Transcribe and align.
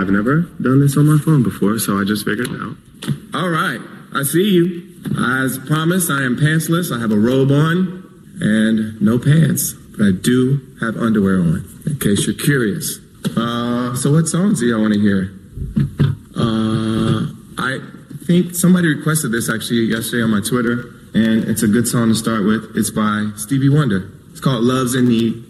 I've 0.00 0.10
never 0.10 0.42
done 0.60 0.80
this 0.80 0.96
on 0.96 1.06
my 1.06 1.18
phone 1.18 1.42
before, 1.42 1.78
so 1.78 2.00
I 2.00 2.04
just 2.04 2.24
figured 2.24 2.48
it 2.48 2.60
out. 2.60 2.76
All 3.34 3.48
right, 3.48 3.80
I 4.14 4.22
see 4.22 4.50
you. 4.50 4.86
As 5.18 5.58
promised, 5.58 6.10
I 6.10 6.22
am 6.22 6.36
pantsless. 6.36 6.94
I 6.94 7.00
have 7.00 7.12
a 7.12 7.16
robe 7.16 7.50
on 7.50 8.00
and 8.40 9.00
no 9.00 9.18
pants, 9.18 9.72
but 9.72 10.06
I 10.06 10.10
do 10.12 10.60
have 10.80 10.96
underwear 10.96 11.40
on, 11.40 11.64
in 11.86 11.98
case 11.98 12.26
you're 12.26 12.36
curious. 12.36 12.98
Uh, 13.36 13.94
so 13.94 14.12
what 14.12 14.26
songs 14.28 14.60
do 14.60 14.66
y'all 14.66 14.80
want 14.80 14.94
to 14.94 15.00
hear? 15.00 15.32
Uh, 16.36 17.26
I 17.58 17.78
think 18.24 18.54
somebody 18.54 18.88
requested 18.88 19.32
this 19.32 19.50
actually 19.50 19.80
yesterday 19.80 20.22
on 20.22 20.30
my 20.30 20.40
Twitter, 20.40 20.94
and 21.14 21.44
it's 21.44 21.62
a 21.62 21.68
good 21.68 21.86
song 21.86 22.08
to 22.08 22.14
start 22.14 22.44
with. 22.44 22.72
It's 22.74 22.90
by 22.90 23.30
Stevie 23.36 23.68
Wonder. 23.68 24.10
It's 24.30 24.40
called 24.40 24.62
Love's 24.64 24.94
in 24.94 25.08
Need. 25.08 25.44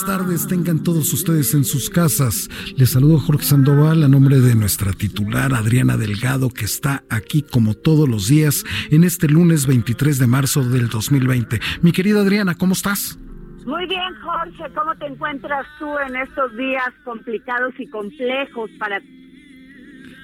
Buenas 0.00 0.18
tardes, 0.18 0.46
tengan 0.46 0.82
todos 0.82 1.12
ustedes 1.12 1.52
en 1.54 1.64
sus 1.64 1.90
casas. 1.90 2.48
Les 2.76 2.90
saludo 2.90 3.18
Jorge 3.18 3.44
Sandoval 3.44 4.02
a 4.02 4.08
nombre 4.08 4.40
de 4.40 4.54
nuestra 4.54 4.92
titular 4.92 5.52
Adriana 5.52 5.96
Delgado, 5.96 6.48
que 6.48 6.64
está 6.64 7.02
aquí 7.10 7.42
como 7.42 7.74
todos 7.74 8.08
los 8.08 8.28
días 8.28 8.64
en 8.90 9.04
este 9.04 9.28
lunes 9.28 9.66
23 9.66 10.18
de 10.18 10.26
marzo 10.26 10.62
del 10.62 10.88
2020. 10.88 11.60
Mi 11.82 11.92
querida 11.92 12.20
Adriana, 12.20 12.54
¿cómo 12.54 12.72
estás? 12.72 13.18
Muy 13.66 13.86
bien, 13.86 14.14
Jorge, 14.22 14.72
¿cómo 14.74 14.94
te 14.96 15.06
encuentras 15.06 15.66
tú 15.78 15.86
en 16.06 16.16
estos 16.16 16.56
días 16.56 16.88
complicados 17.04 17.74
y 17.78 17.86
complejos 17.88 18.70
para 18.78 19.02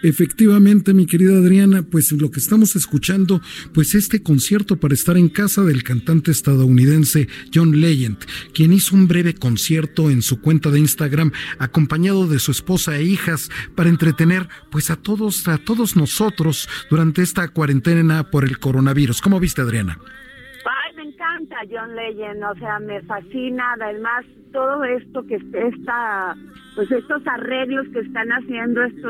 Efectivamente, 0.07 0.95
mi 0.95 1.05
querida 1.05 1.37
Adriana, 1.37 1.83
pues 1.83 2.13
lo 2.13 2.31
que 2.31 2.39
estamos 2.39 2.77
escuchando, 2.77 3.41
pues 3.75 3.97
este 3.97 4.23
concierto 4.23 4.77
para 4.77 4.95
estar 4.95 5.17
en 5.17 5.29
casa 5.29 5.65
del 5.65 5.83
cantante 5.83 6.31
estadounidense 6.31 7.27
John 7.53 7.81
Legend, 7.81 8.17
quien 8.55 8.73
hizo 8.73 8.95
un 8.95 9.09
breve 9.09 9.35
concierto 9.35 10.09
en 10.09 10.23
su 10.23 10.41
cuenta 10.41 10.71
de 10.71 10.79
Instagram 10.79 11.33
acompañado 11.59 12.29
de 12.29 12.39
su 12.39 12.53
esposa 12.53 12.97
e 12.97 13.03
hijas 13.03 13.51
para 13.75 13.89
entretener 13.89 14.47
pues 14.71 14.93
a 14.93 14.97
todos 14.97 15.49
a 15.49 15.59
todos 15.59 15.97
nosotros 15.97 16.69
durante 16.89 17.23
esta 17.23 17.49
cuarentena 17.49 18.31
por 18.31 18.45
el 18.45 18.61
coronavirus. 18.61 19.21
¿Cómo 19.21 19.41
viste, 19.41 19.63
Adriana? 19.63 19.99
Ay, 19.99 20.95
me 20.95 21.03
encanta 21.03 21.57
John 21.69 21.97
Legend, 21.97 22.45
o 22.45 22.55
sea, 22.61 22.79
me 22.79 23.03
fascina, 23.03 23.73
además 23.81 24.25
todo 24.53 24.85
esto 24.85 25.27
que 25.27 25.35
está, 25.35 26.37
pues 26.77 26.93
estos 26.93 27.27
arreglos 27.27 27.89
que 27.93 27.99
están 27.99 28.29
haciendo 28.31 28.85
esto, 28.85 29.09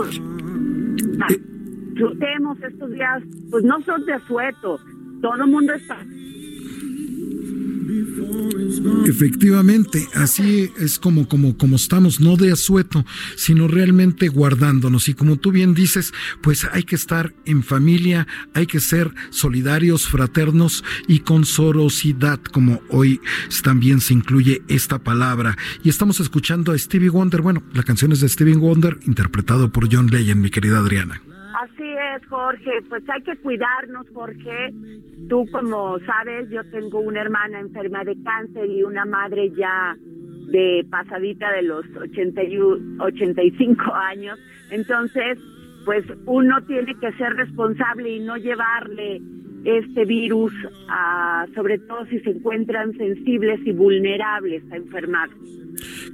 pues, 0.00 0.20
ah, 1.20 1.28
estos 2.62 2.90
días, 2.90 3.22
pues 3.50 3.64
no 3.64 3.82
son 3.82 4.04
de 4.06 4.14
asueto, 4.14 4.80
todo 5.20 5.34
el 5.34 5.50
mundo 5.50 5.74
está 5.74 5.98
Efectivamente, 9.06 10.08
así 10.14 10.70
es 10.78 10.98
como, 10.98 11.28
como, 11.28 11.56
como 11.56 11.76
estamos, 11.76 12.20
no 12.20 12.36
de 12.36 12.52
asueto, 12.52 13.04
sino 13.36 13.68
realmente 13.68 14.28
guardándonos. 14.28 15.08
Y 15.08 15.14
como 15.14 15.36
tú 15.36 15.52
bien 15.52 15.74
dices, 15.74 16.12
pues 16.42 16.66
hay 16.72 16.84
que 16.84 16.96
estar 16.96 17.34
en 17.44 17.62
familia, 17.62 18.26
hay 18.54 18.66
que 18.66 18.80
ser 18.80 19.12
solidarios, 19.30 20.08
fraternos 20.08 20.84
y 21.08 21.20
con 21.20 21.44
sorosidad, 21.44 22.40
como 22.40 22.80
hoy 22.90 23.20
también 23.62 24.00
se 24.00 24.14
incluye 24.14 24.62
esta 24.68 24.98
palabra. 24.98 25.56
Y 25.82 25.88
estamos 25.88 26.20
escuchando 26.20 26.72
a 26.72 26.78
Stevie 26.78 27.10
Wonder, 27.10 27.42
bueno, 27.42 27.62
la 27.72 27.82
canción 27.82 28.12
es 28.12 28.20
de 28.20 28.28
Stevie 28.28 28.56
Wonder, 28.56 28.98
interpretado 29.06 29.72
por 29.72 29.92
John 29.92 30.08
Legend, 30.08 30.40
mi 30.40 30.50
querida 30.50 30.78
Adriana. 30.78 31.22
Jorge. 32.28 32.70
Pues 32.88 33.02
hay 33.08 33.22
que 33.22 33.36
cuidarnos, 33.36 34.08
Jorge. 34.12 34.72
Tú, 35.28 35.46
como 35.52 35.98
sabes, 36.00 36.48
yo 36.50 36.62
tengo 36.70 37.00
una 37.00 37.20
hermana 37.20 37.60
enferma 37.60 38.04
de 38.04 38.16
cáncer 38.22 38.66
y 38.66 38.82
una 38.82 39.04
madre 39.04 39.50
ya 39.56 39.96
de 40.50 40.84
pasadita 40.90 41.52
de 41.52 41.62
los 41.62 41.84
80 41.96 42.42
y 42.44 42.58
85 42.58 43.94
años. 43.94 44.38
Entonces, 44.70 45.38
pues 45.84 46.04
uno 46.26 46.60
tiene 46.66 46.94
que 46.98 47.12
ser 47.12 47.34
responsable 47.34 48.10
y 48.16 48.20
no 48.20 48.36
llevarle 48.36 49.20
este 49.64 50.04
virus, 50.04 50.52
a, 50.88 51.46
sobre 51.54 51.78
todo 51.78 52.06
si 52.06 52.18
se 52.20 52.30
encuentran 52.30 52.96
sensibles 52.96 53.60
y 53.64 53.72
vulnerables 53.72 54.62
a 54.72 54.76
enfermarse. 54.76 55.34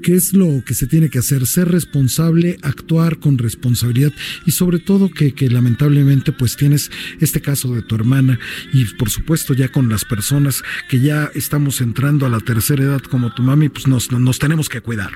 ¿Qué 0.03 0.15
es 0.15 0.35
lo 0.35 0.63
que 0.65 0.75
se 0.75 0.87
tiene 0.87 1.09
que 1.09 1.19
hacer? 1.19 1.47
Ser 1.47 1.69
responsable, 1.69 2.57
actuar 2.63 3.19
con 3.19 3.39
responsabilidad 3.39 4.13
y 4.45 4.53
sobre 4.53 4.79
todo 4.79 5.11
que, 5.11 5.35
que, 5.35 5.49
lamentablemente 5.49 6.33
pues 6.33 6.57
tienes 6.57 6.91
este 7.21 7.41
caso 7.41 7.75
de 7.75 7.83
tu 7.83 7.95
hermana 7.95 8.39
y 8.73 8.85
por 8.97 9.11
supuesto 9.11 9.55
ya 9.55 9.69
con 9.69 9.89
las 9.89 10.05
personas 10.05 10.63
que 10.89 11.01
ya 11.01 11.31
estamos 11.35 11.81
entrando 11.81 12.27
a 12.27 12.29
la 12.29 12.41
tercera 12.41 12.85
edad 12.85 13.01
como 13.01 13.33
tu 13.33 13.43
mami 13.43 13.69
pues 13.69 13.87
nos, 13.87 14.13
nos 14.13 14.39
tenemos 14.39 14.69
que 14.69 14.81
cuidar. 14.81 15.13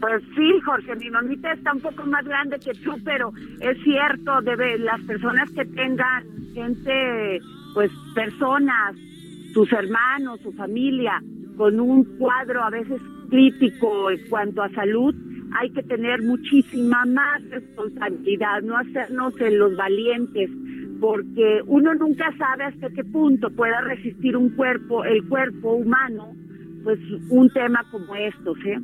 Pues 0.00 0.22
sí, 0.34 0.59
Jorge, 0.70 0.94
mi 0.94 1.10
mamita 1.10 1.52
está 1.52 1.72
un 1.72 1.80
poco 1.80 2.06
más 2.06 2.24
grande 2.24 2.56
que 2.60 2.72
tú, 2.74 2.92
pero 3.04 3.32
es 3.58 3.76
cierto, 3.82 4.40
debe 4.42 4.78
las 4.78 5.00
personas 5.00 5.50
que 5.50 5.64
tengan 5.64 6.22
gente, 6.54 7.40
pues 7.74 7.90
personas, 8.14 8.94
sus 9.52 9.72
hermanos, 9.72 10.38
su 10.42 10.52
familia, 10.52 11.20
con 11.56 11.80
un 11.80 12.04
cuadro 12.18 12.62
a 12.62 12.70
veces 12.70 13.00
crítico 13.30 14.12
en 14.12 14.20
cuanto 14.28 14.62
a 14.62 14.70
salud, 14.70 15.12
hay 15.58 15.70
que 15.70 15.82
tener 15.82 16.22
muchísima 16.22 17.04
más 17.04 17.42
responsabilidad, 17.50 18.62
no 18.62 18.76
hacernos 18.76 19.40
en 19.40 19.58
los 19.58 19.74
valientes, 19.76 20.50
porque 21.00 21.62
uno 21.66 21.94
nunca 21.94 22.32
sabe 22.38 22.66
hasta 22.66 22.90
qué 22.90 23.02
punto 23.02 23.50
pueda 23.50 23.80
resistir 23.80 24.36
un 24.36 24.50
cuerpo, 24.50 25.02
el 25.04 25.26
cuerpo 25.26 25.72
humano, 25.72 26.32
pues 26.82 26.98
un 27.28 27.50
tema 27.50 27.84
como 27.90 28.14
estos, 28.14 28.58
¿eh? 28.64 28.78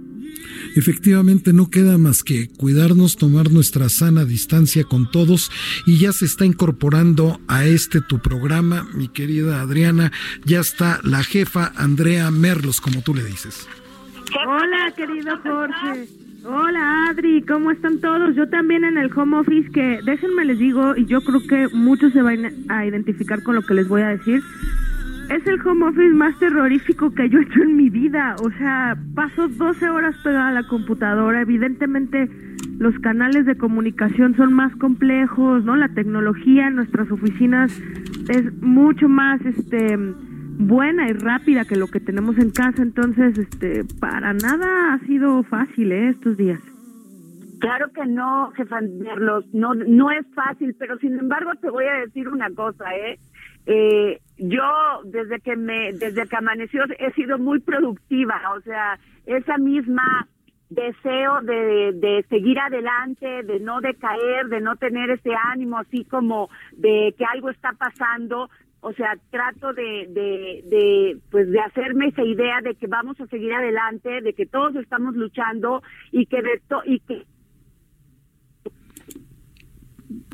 Efectivamente, 0.75 1.53
no 1.53 1.71
queda 1.71 1.99
más 1.99 2.23
que 2.23 2.49
cuidarnos, 2.49 3.17
tomar 3.17 3.51
nuestra 3.51 3.89
sana 3.89 4.25
distancia 4.25 4.85
con 4.85 5.11
todos 5.11 5.51
y 5.87 5.99
ya 5.99 6.13
se 6.13 6.25
está 6.25 6.45
incorporando 6.45 7.41
a 7.49 7.65
este 7.65 8.01
tu 8.01 8.19
programa, 8.19 8.87
mi 8.95 9.09
querida 9.09 9.61
Adriana, 9.61 10.13
ya 10.45 10.61
está 10.61 11.01
la 11.03 11.23
jefa 11.23 11.73
Andrea 11.77 12.31
Merlos, 12.31 12.81
como 12.81 13.03
tú 13.03 13.15
le 13.15 13.25
dices. 13.25 13.69
Hola, 14.47 14.93
querido 14.97 15.39
Jorge. 15.43 16.09
Hola 16.49 17.09
Adri, 17.09 17.43
¿cómo 17.43 17.73
están 17.73 18.01
todos? 18.01 18.37
Yo 18.37 18.49
también 18.49 18.85
en 18.85 18.99
el 18.99 19.11
home 19.13 19.39
office 19.39 19.69
que 19.73 20.01
déjenme 20.05 20.45
les 20.45 20.61
digo 20.61 20.95
y 20.97 21.05
yo 21.07 21.21
creo 21.21 21.41
que 21.41 21.75
muchos 21.75 22.13
se 22.13 22.23
van 22.23 22.53
a 22.69 22.87
identificar 22.87 23.43
con 23.43 23.57
lo 23.57 23.63
que 23.63 23.75
les 23.75 23.89
voy 23.89 24.03
a 24.03 24.11
decir. 24.11 24.43
Es 25.29 25.45
el 25.47 25.61
home 25.67 25.87
office 25.87 26.15
más 26.15 26.39
terrorífico 26.39 27.13
que 27.13 27.29
yo 27.29 27.41
he 27.41 27.43
hecho 27.43 27.63
en 27.63 27.77
mi 27.77 27.91
vida. 27.91 28.37
O 28.43 28.51
sea, 28.53 28.97
paso 29.15 29.49
12 29.49 29.89
horas 29.89 30.17
pegada 30.23 30.49
a 30.49 30.53
la 30.53 30.63
computadora. 30.69 31.41
Evidentemente 31.41 32.31
los 32.79 32.97
canales 33.01 33.47
de 33.47 33.57
comunicación 33.57 34.37
son 34.37 34.53
más 34.53 34.75
complejos, 34.77 35.65
¿no? 35.65 35.77
La 35.77 35.89
tecnología 35.89 36.69
en 36.69 36.77
nuestras 36.77 37.11
oficinas 37.11 37.73
es 38.29 38.53
mucho 38.63 39.09
más 39.09 39.41
este 39.45 39.97
buena 40.59 41.09
y 41.09 41.13
rápida 41.13 41.65
que 41.65 41.77
lo 41.77 41.89
que 41.89 42.01
tenemos 42.01 42.39
en 42.39 42.51
casa, 42.51 42.83
entonces 42.83 43.37
este 43.37 43.85
para 44.01 44.33
nada 44.33 44.95
ha 44.95 44.99
sido 45.01 45.43
fácil 45.45 45.93
¿eh? 45.93 46.09
estos 46.09 46.37
días. 46.37 46.61
Claro 47.61 47.91
que 47.93 48.07
no, 48.07 48.51
jefa 48.53 48.81
no 49.53 49.75
no 49.75 50.11
es 50.11 50.27
fácil, 50.35 50.75
pero 50.79 50.99
sin 50.99 51.19
embargo 51.19 51.53
te 51.61 51.71
voy 51.71 51.85
a 51.85 52.01
decir 52.01 52.29
una 52.29 52.51
cosa, 52.51 52.85
¿eh? 52.95 53.19
Eh, 53.67 54.21
yo 54.39 54.63
desde 55.05 55.41
que 55.41 55.57
me 55.57 55.93
desde 55.93 56.27
que 56.29 56.37
amaneció 56.37 56.85
he 56.99 57.13
sido 57.13 57.39
muy 57.39 57.61
productiva, 57.61 58.41
o 58.57 58.61
sea, 58.61 58.99
esa 59.27 59.59
misma 59.59 60.29
deseo 60.69 61.41
de, 61.43 61.93
de 61.95 62.25
seguir 62.29 62.59
adelante, 62.59 63.43
de 63.45 63.61
no 63.61 63.81
decaer, 63.81 64.47
de 64.49 64.61
no 64.61 64.77
tener 64.77 65.11
ese 65.11 65.31
ánimo 65.53 65.79
así 65.79 66.05
como 66.05 66.49
de 66.77 67.15
que 67.17 67.25
algo 67.25 67.51
está 67.51 67.73
pasando, 67.73 68.51
o 68.81 68.93
sea, 68.93 69.17
trato 69.31 69.73
de, 69.73 70.07
de, 70.11 70.63
de, 70.69 71.19
pues 71.31 71.51
de 71.51 71.61
hacerme 71.61 72.09
esa 72.09 72.23
idea 72.23 72.61
de 72.63 72.75
que 72.75 72.87
vamos 72.87 73.21
a 73.21 73.27
seguir 73.27 73.53
adelante, 73.53 74.21
de 74.21 74.33
que 74.33 74.47
todos 74.47 74.75
estamos 74.77 75.15
luchando 75.15 75.83
y 76.13 76.27
que 76.27 76.43
de 76.43 76.61
to 76.69 76.83
y 76.85 77.01
que 77.01 77.25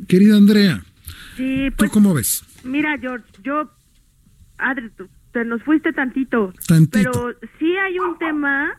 Querida 0.07 0.37
Andrea, 0.37 0.83
sí, 1.37 1.71
pues, 1.77 1.91
¿tú 1.91 1.95
cómo 1.95 2.15
ves? 2.15 2.45
Mira, 2.65 2.97
George, 2.99 3.27
yo, 3.43 3.71
Adri, 4.59 4.91
te 5.33 5.45
nos 5.45 5.63
fuiste 5.63 5.93
tantito, 5.93 6.53
tantito, 6.67 7.11
pero 7.11 7.35
sí 7.59 7.77
hay 7.77 7.99
un 7.99 8.19
tema, 8.19 8.79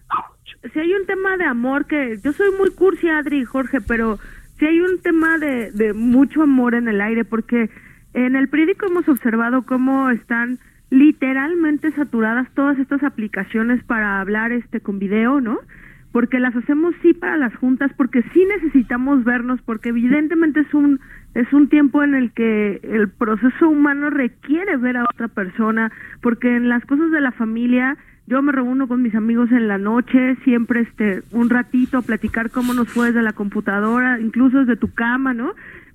sí 0.72 0.80
hay 0.80 0.94
un 0.94 1.06
tema 1.06 1.36
de 1.38 1.46
amor 1.46 1.86
que 1.86 2.20
yo 2.24 2.32
soy 2.34 2.52
muy 2.58 2.72
cursi, 2.72 3.10
Adri, 3.10 3.44
Jorge, 3.44 3.82
pero 3.82 4.20
sí 4.60 4.66
hay 4.66 4.80
un 4.80 5.02
tema 5.02 5.38
de, 5.40 5.72
de 5.72 5.94
mucho 5.94 6.44
amor 6.44 6.76
en 6.76 6.88
el 6.88 7.02
aire 7.02 7.26
porque 7.26 7.70
en 8.14 8.36
el 8.36 8.48
periódico 8.50 8.86
hemos 8.86 9.10
observado 9.10 9.64
cómo 9.64 10.10
están 10.10 10.60
literalmente 10.92 11.92
saturadas 11.94 12.48
todas 12.54 12.78
estas 12.78 13.02
aplicaciones 13.04 13.84
para 13.84 14.22
hablar 14.22 14.52
este 14.52 14.80
con 14.80 15.00
video, 15.00 15.42
¿no? 15.42 15.58
Porque 16.12 16.40
las 16.40 16.56
hacemos 16.56 16.94
sí 17.02 17.14
para 17.14 17.36
las 17.36 17.56
juntas, 17.56 17.92
porque 17.98 18.22
sí 18.32 18.46
necesitamos 18.46 19.24
vernos, 19.24 19.60
porque 19.64 19.90
evidentemente 19.90 20.60
es 20.60 20.72
un 20.76 21.00
es 21.34 21.52
un 21.54 21.68
tiempo 21.70 22.04
en 22.04 22.14
el 22.14 22.32
que 22.32 22.80
el 22.84 23.10
proceso 23.10 23.70
humano 23.70 24.10
requiere 24.10 24.78
ver 24.78 24.98
a 24.98 25.04
otra 25.04 25.28
persona, 25.28 25.92
porque 26.22 26.56
en 26.56 26.70
las 26.70 26.86
cosas 26.86 27.12
de 27.12 27.22
la 27.22 27.32
familia 27.32 27.98
yo 28.26 28.42
me 28.42 28.54
reúno 28.54 28.88
con 28.88 29.02
mis 29.02 29.16
amigos 29.16 29.52
en 29.52 29.68
la 29.68 29.78
noche, 29.78 30.38
siempre 30.44 30.82
este 30.82 31.24
un 31.32 31.50
ratito 31.50 31.98
a 31.98 32.02
platicar 32.02 32.52
cómo 32.52 32.74
nos 32.74 32.88
fue 32.88 33.08
desde 33.08 33.22
la 33.22 33.34
computadora, 33.34 34.20
incluso 34.20 34.60
desde 34.60 34.78
tu 34.78 34.94
cama, 34.94 35.34
¿no? 35.34 35.54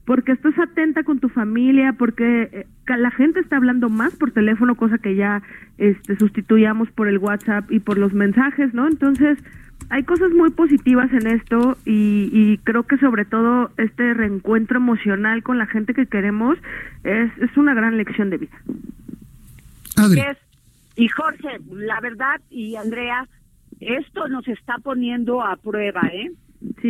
porque 0.08 0.32
estás 0.32 0.58
atenta 0.58 1.02
con 1.02 1.18
tu 1.18 1.28
familia, 1.28 1.92
porque 1.92 2.48
eh, 2.50 2.66
la 2.96 3.10
gente 3.10 3.40
está 3.40 3.58
hablando 3.58 3.90
más 3.90 4.16
por 4.16 4.30
teléfono, 4.30 4.74
cosa 4.74 4.96
que 4.96 5.14
ya 5.16 5.42
este, 5.76 6.16
sustituyamos 6.16 6.90
por 6.92 7.08
el 7.08 7.18
WhatsApp 7.18 7.70
y 7.70 7.80
por 7.80 7.98
los 7.98 8.14
mensajes, 8.14 8.72
¿no? 8.72 8.88
Entonces, 8.88 9.36
hay 9.90 10.02
cosas 10.04 10.30
muy 10.32 10.50
positivas 10.50 11.10
en 11.12 11.26
esto 11.26 11.76
y, 11.84 12.58
creo 12.64 12.82
que 12.82 12.98
sobre 12.98 13.24
todo 13.24 13.70
este 13.78 14.14
reencuentro 14.14 14.78
emocional 14.78 15.42
con 15.42 15.58
la 15.58 15.66
gente 15.66 15.94
que 15.94 16.06
queremos 16.06 16.58
es, 17.04 17.30
es 17.38 17.56
una 17.56 17.74
gran 17.74 17.96
lección 17.96 18.30
de 18.30 18.38
vida. 18.38 18.62
Y 20.96 21.08
Jorge, 21.08 21.60
la 21.70 22.00
verdad, 22.00 22.40
y 22.50 22.74
Andrea, 22.76 23.26
esto 23.80 24.28
nos 24.28 24.46
está 24.48 24.74
poniendo 24.82 25.42
a 25.42 25.56
prueba, 25.56 26.02
¿eh? 26.12 26.32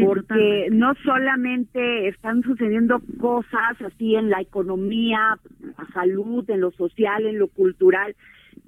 porque 0.03 0.69
no 0.71 0.95
solamente 1.05 2.09
están 2.09 2.43
sucediendo 2.43 3.03
cosas 3.21 3.81
así 3.85 4.15
en 4.15 4.31
la 4.31 4.41
economía, 4.41 5.39
la 5.61 5.87
salud, 5.93 6.49
en 6.49 6.63
lo 6.63 6.71
social, 6.73 7.27
en 7.27 7.39
lo 7.39 7.49
cultural, 7.49 8.17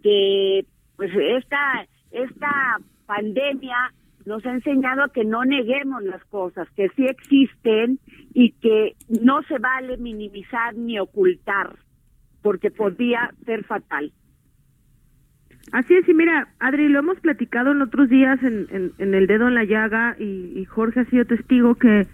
que 0.03 0.67
pues 0.97 1.11
esta 1.15 1.87
esta 2.11 2.79
pandemia 3.07 3.93
nos 4.27 4.45
ha 4.47 4.53
enseñado 4.53 5.09
que 5.13 5.25
no 5.25 5.45
neguemos 5.45 6.03
las 6.03 6.25
cosas, 6.27 6.69
que 6.77 6.89
sí 6.91 7.07
existen 7.07 7.99
y 8.35 8.53
que 8.53 8.97
no 9.09 9.43
se 9.43 9.59
vale 9.59 9.97
minimizar 9.97 10.75
ni 10.75 10.99
ocultar, 10.99 11.77
porque 12.43 12.71
podría 12.71 13.33
ser 13.45 13.65
fatal. 13.65 14.13
Así 15.73 15.95
es, 15.95 16.09
y 16.09 16.15
mira, 16.15 16.49
Adri, 16.59 16.89
lo 16.89 16.99
hemos 16.99 17.21
platicado 17.21 17.71
en 17.73 17.83
otros 17.83 18.09
días 18.09 18.43
en, 18.43 18.93
El 18.99 19.27
Dedo 19.27 19.49
en 19.49 19.55
la 19.55 19.65
Llaga 19.65 20.17
y, 20.19 20.65
Jorge 20.65 21.01
ha 21.01 21.05
sido 21.05 21.25
testigo 21.25 21.77
que, 21.77 22.07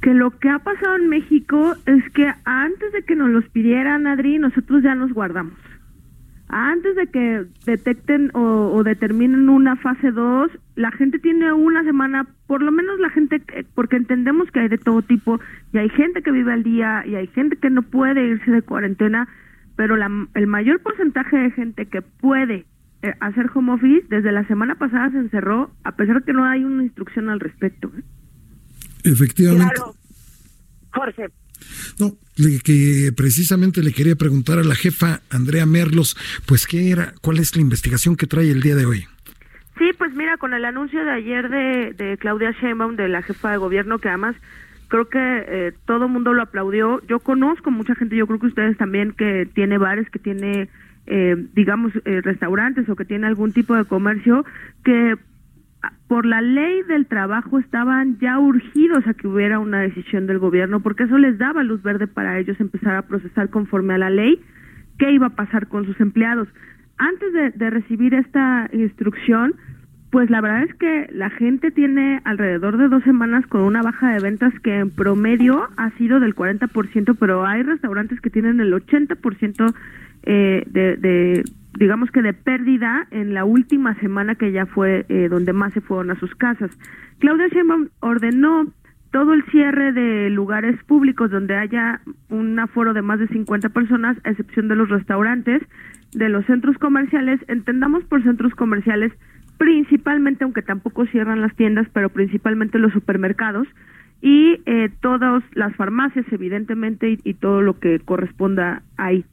que 0.00 0.12
lo 0.12 0.30
que 0.38 0.48
ha 0.48 0.58
pasado 0.58 0.96
en 0.96 1.08
México 1.08 1.74
es 1.86 2.10
que 2.12 2.32
antes 2.44 2.92
de 2.92 3.04
que 3.04 3.14
nos 3.14 3.30
los 3.30 3.48
pidieran, 3.50 4.06
Adri, 4.06 4.38
nosotros 4.38 4.82
ya 4.82 4.94
nos 4.94 5.12
guardamos. 5.12 5.71
Antes 6.54 6.94
de 6.96 7.06
que 7.06 7.46
detecten 7.64 8.30
o, 8.34 8.72
o 8.74 8.84
determinen 8.84 9.48
una 9.48 9.74
fase 9.76 10.10
2, 10.10 10.50
la 10.76 10.90
gente 10.90 11.18
tiene 11.18 11.50
una 11.50 11.82
semana, 11.82 12.26
por 12.46 12.60
lo 12.60 12.70
menos 12.70 13.00
la 13.00 13.08
gente, 13.08 13.42
porque 13.74 13.96
entendemos 13.96 14.50
que 14.50 14.60
hay 14.60 14.68
de 14.68 14.76
todo 14.76 15.00
tipo, 15.00 15.40
y 15.72 15.78
hay 15.78 15.88
gente 15.88 16.20
que 16.20 16.30
vive 16.30 16.52
al 16.52 16.62
día, 16.62 17.04
y 17.06 17.14
hay 17.14 17.26
gente 17.28 17.56
que 17.56 17.70
no 17.70 17.80
puede 17.80 18.26
irse 18.26 18.50
de 18.50 18.60
cuarentena, 18.60 19.28
pero 19.76 19.96
la, 19.96 20.10
el 20.34 20.46
mayor 20.46 20.80
porcentaje 20.80 21.38
de 21.38 21.50
gente 21.52 21.86
que 21.86 22.02
puede 22.02 22.66
eh, 23.00 23.14
hacer 23.20 23.50
home 23.54 23.72
office 23.72 24.06
desde 24.10 24.30
la 24.30 24.46
semana 24.46 24.74
pasada 24.74 25.10
se 25.10 25.20
encerró, 25.20 25.70
a 25.84 25.92
pesar 25.92 26.20
de 26.20 26.24
que 26.26 26.34
no 26.34 26.44
hay 26.44 26.64
una 26.64 26.82
instrucción 26.82 27.30
al 27.30 27.40
respecto. 27.40 27.90
¿eh? 27.96 28.02
Efectivamente. 29.04 29.74
Claro. 29.74 29.94
Jorge. 30.92 31.28
No, 31.98 32.16
que 32.64 33.12
precisamente 33.16 33.82
le 33.82 33.92
quería 33.92 34.16
preguntar 34.16 34.58
a 34.58 34.64
la 34.64 34.74
jefa 34.74 35.20
Andrea 35.30 35.66
Merlos, 35.66 36.16
pues 36.46 36.66
qué 36.66 36.90
era, 36.90 37.14
cuál 37.20 37.38
es 37.38 37.54
la 37.56 37.62
investigación 37.62 38.16
que 38.16 38.26
trae 38.26 38.50
el 38.50 38.62
día 38.62 38.76
de 38.76 38.86
hoy. 38.86 39.06
Sí, 39.78 39.90
pues 39.96 40.14
mira, 40.14 40.36
con 40.36 40.54
el 40.54 40.64
anuncio 40.64 41.04
de 41.04 41.10
ayer 41.10 41.48
de, 41.48 41.92
de 41.92 42.18
Claudia 42.18 42.52
Sheinbaum, 42.52 42.96
de 42.96 43.08
la 43.08 43.22
jefa 43.22 43.50
de 43.50 43.56
gobierno, 43.56 43.98
que 43.98 44.08
además 44.08 44.36
creo 44.92 45.08
que 45.08 45.18
eh, 45.18 45.72
todo 45.86 46.04
el 46.04 46.12
mundo 46.12 46.34
lo 46.34 46.42
aplaudió. 46.42 47.00
Yo 47.08 47.18
conozco 47.20 47.70
mucha 47.70 47.94
gente, 47.94 48.14
yo 48.14 48.26
creo 48.26 48.38
que 48.38 48.48
ustedes 48.48 48.76
también, 48.76 49.12
que 49.12 49.48
tiene 49.54 49.78
bares, 49.78 50.08
que 50.10 50.18
tiene, 50.18 50.68
eh, 51.06 51.34
digamos, 51.54 51.92
eh, 52.04 52.20
restaurantes 52.20 52.86
o 52.90 52.94
que 52.94 53.06
tiene 53.06 53.26
algún 53.26 53.52
tipo 53.52 53.74
de 53.74 53.86
comercio, 53.86 54.44
que 54.84 55.16
por 56.12 56.26
la 56.26 56.42
ley 56.42 56.82
del 56.82 57.06
trabajo 57.06 57.58
estaban 57.58 58.18
ya 58.18 58.38
urgidos 58.38 59.06
a 59.06 59.14
que 59.14 59.26
hubiera 59.26 59.58
una 59.58 59.80
decisión 59.80 60.26
del 60.26 60.38
gobierno, 60.38 60.80
porque 60.80 61.04
eso 61.04 61.16
les 61.16 61.38
daba 61.38 61.62
luz 61.62 61.82
verde 61.82 62.06
para 62.06 62.38
ellos 62.38 62.60
empezar 62.60 62.96
a 62.96 63.08
procesar 63.08 63.48
conforme 63.48 63.94
a 63.94 63.98
la 63.98 64.10
ley 64.10 64.38
qué 64.98 65.10
iba 65.10 65.28
a 65.28 65.36
pasar 65.36 65.68
con 65.68 65.86
sus 65.86 65.98
empleados. 66.00 66.48
Antes 66.98 67.32
de, 67.32 67.50
de 67.52 67.70
recibir 67.70 68.12
esta 68.12 68.68
instrucción, 68.74 69.54
pues 70.10 70.28
la 70.28 70.42
verdad 70.42 70.64
es 70.64 70.74
que 70.74 71.08
la 71.14 71.30
gente 71.30 71.70
tiene 71.70 72.20
alrededor 72.24 72.76
de 72.76 72.88
dos 72.88 73.02
semanas 73.04 73.46
con 73.46 73.62
una 73.62 73.80
baja 73.80 74.10
de 74.12 74.20
ventas 74.20 74.52
que 74.60 74.80
en 74.80 74.90
promedio 74.90 75.66
ha 75.78 75.92
sido 75.92 76.20
del 76.20 76.34
40%, 76.34 77.16
pero 77.18 77.46
hay 77.46 77.62
restaurantes 77.62 78.20
que 78.20 78.28
tienen 78.28 78.60
el 78.60 78.74
80% 78.74 79.74
eh, 80.24 80.62
de, 80.66 80.96
de, 80.98 81.42
digamos 81.78 82.10
que 82.10 82.22
de 82.22 82.32
pérdida 82.32 83.06
en 83.10 83.34
la 83.34 83.44
última 83.44 83.94
semana 84.00 84.34
que 84.34 84.52
ya 84.52 84.66
fue 84.66 85.06
eh, 85.08 85.28
donde 85.28 85.52
más 85.52 85.72
se 85.72 85.80
fueron 85.80 86.10
a 86.10 86.18
sus 86.18 86.34
casas. 86.34 86.70
Claudia 87.18 87.48
Sheinbaum 87.48 87.88
ordenó 88.00 88.66
todo 89.10 89.34
el 89.34 89.44
cierre 89.50 89.92
de 89.92 90.30
lugares 90.30 90.82
públicos 90.84 91.30
donde 91.30 91.54
haya 91.56 92.00
un 92.30 92.58
aforo 92.58 92.94
de 92.94 93.02
más 93.02 93.18
de 93.18 93.28
50 93.28 93.68
personas, 93.68 94.16
a 94.24 94.30
excepción 94.30 94.68
de 94.68 94.76
los 94.76 94.88
restaurantes, 94.88 95.62
de 96.12 96.28
los 96.28 96.46
centros 96.46 96.78
comerciales. 96.78 97.40
Entendamos 97.48 98.04
por 98.04 98.22
centros 98.22 98.54
comerciales 98.54 99.12
principalmente, 99.58 100.44
aunque 100.44 100.62
tampoco 100.62 101.06
cierran 101.06 101.40
las 101.40 101.54
tiendas, 101.54 101.86
pero 101.92 102.08
principalmente 102.08 102.78
los 102.78 102.92
supermercados 102.92 103.68
y 104.20 104.60
eh, 104.66 104.88
todas 105.00 105.42
las 105.52 105.74
farmacias, 105.76 106.24
evidentemente, 106.32 107.18
y, 107.22 107.34
todo 107.34 107.60
lo 107.60 107.78
que 107.78 108.00
corresponda 108.00 108.82
ahí. 108.96 109.24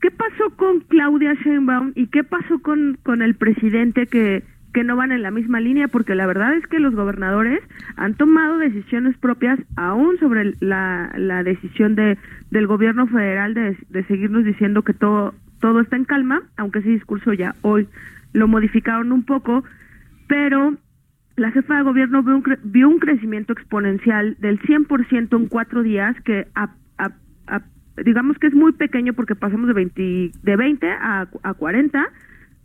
¿Qué 0.00 0.10
pasó 0.12 0.50
con 0.56 0.80
Claudia 0.80 1.34
Sheinbaum 1.34 1.92
y 1.94 2.06
qué 2.06 2.22
pasó 2.22 2.60
con, 2.60 2.98
con 3.02 3.20
el 3.20 3.34
presidente 3.34 4.06
que, 4.06 4.44
que 4.72 4.84
no 4.84 4.94
van 4.96 5.10
en 5.10 5.22
la 5.22 5.32
misma 5.32 5.60
línea? 5.60 5.88
Porque 5.88 6.14
la 6.14 6.26
verdad 6.26 6.54
es 6.54 6.66
que 6.68 6.78
los 6.78 6.94
gobernadores 6.94 7.60
han 7.96 8.14
tomado 8.14 8.58
decisiones 8.58 9.16
propias 9.18 9.58
aún 9.76 10.16
sobre 10.18 10.54
la, 10.60 11.12
la 11.16 11.42
decisión 11.42 11.96
de, 11.96 12.16
del 12.50 12.68
gobierno 12.68 13.08
federal 13.08 13.54
de, 13.54 13.76
de 13.88 14.04
seguirnos 14.04 14.44
diciendo 14.44 14.82
que 14.82 14.94
todo, 14.94 15.34
todo 15.60 15.80
está 15.80 15.96
en 15.96 16.04
calma, 16.04 16.42
aunque 16.56 16.78
ese 16.78 16.90
discurso 16.90 17.32
ya 17.32 17.56
hoy 17.62 17.88
lo 18.32 18.46
modificaron 18.46 19.10
un 19.10 19.24
poco, 19.24 19.64
pero 20.28 20.76
la 21.36 21.50
jefa 21.50 21.76
de 21.76 21.82
gobierno 21.82 22.22
vio 22.22 22.36
un, 22.36 22.44
vio 22.64 22.88
un 22.88 22.98
crecimiento 22.98 23.52
exponencial 23.52 24.36
del 24.38 24.60
100% 24.60 25.36
en 25.36 25.48
cuatro 25.48 25.82
días 25.82 26.14
que 26.22 26.46
digamos 28.04 28.38
que 28.38 28.48
es 28.48 28.54
muy 28.54 28.72
pequeño 28.72 29.12
porque 29.12 29.34
pasamos 29.34 29.66
de 29.68 29.74
20, 29.74 30.32
de 30.42 30.56
20 30.56 30.90
a, 30.90 31.28
a 31.42 31.54
40, 31.54 32.06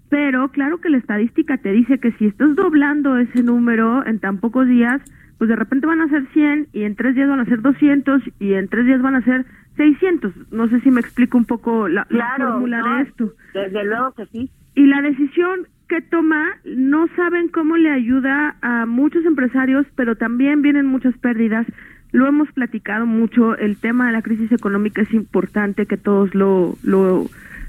pero 0.10 0.50
claro 0.50 0.80
que 0.80 0.90
la 0.90 0.98
estadística 0.98 1.58
te 1.58 1.72
dice 1.72 2.00
que 2.00 2.12
si 2.13 2.28
estás 2.28 2.56
doblando 2.56 3.18
ese 3.18 3.44
número 3.44 4.06
en 4.06 4.20
tan 4.20 4.38
pocos 4.38 4.68
días, 4.68 5.02
pues 5.38 5.50
de 5.50 5.56
repente 5.56 5.88
van 5.88 6.02
a 6.02 6.08
ser 6.08 6.25
100 6.34 6.68
y 6.72 6.84
en 6.84 6.96
tres 6.96 7.16
días 7.16 7.28
van 7.28 7.40
a 7.40 7.46
ser 7.46 7.62
200 7.62 8.22
y 8.40 8.54
en 8.54 8.68
tres 8.68 8.86
días 8.86 9.02
van 9.02 9.16
a 9.16 9.24
ser 9.24 9.46
600. 9.75 10.52
No 10.52 10.68
sé 10.70 10.80
si 10.82 10.92
me 10.92 11.02
explico 11.02 11.38
un 11.38 11.46
poco 11.46 11.88
la, 11.88 12.06
fórmula 12.38 12.82
de 12.82 13.02
esto. 13.04 13.34
Desde 13.54 13.84
luego 13.86 14.13
que 14.13 14.25
sí. 14.28 14.50
Y 14.75 14.86
la 14.86 15.02
decisión 15.02 15.68
que 15.90 16.02
toma 16.02 16.46
no 16.63 17.08
saben 17.16 17.50
cómo 17.50 17.78
le 17.78 17.92
ayuda 17.92 18.56
a 18.62 18.86
muchos 18.86 19.25
empresarios, 19.25 19.86
pero 19.96 20.16
también 20.16 20.62
vienen 20.62 20.86
muchas 20.86 21.18
pérdidas. 21.18 21.68
Lo 22.13 22.27
hemos 22.27 22.50
platicado 22.51 23.08
mucho, 23.08 23.58
el 23.58 23.75
tema 23.75 24.05
de 24.05 24.13
la 24.13 24.22
crisis 24.22 24.51
económica 24.51 25.01
es 25.01 25.12
importante 25.13 25.88
que 25.88 25.98
todos 25.98 26.34
lo, 26.36 26.77
lo, 26.84 27.25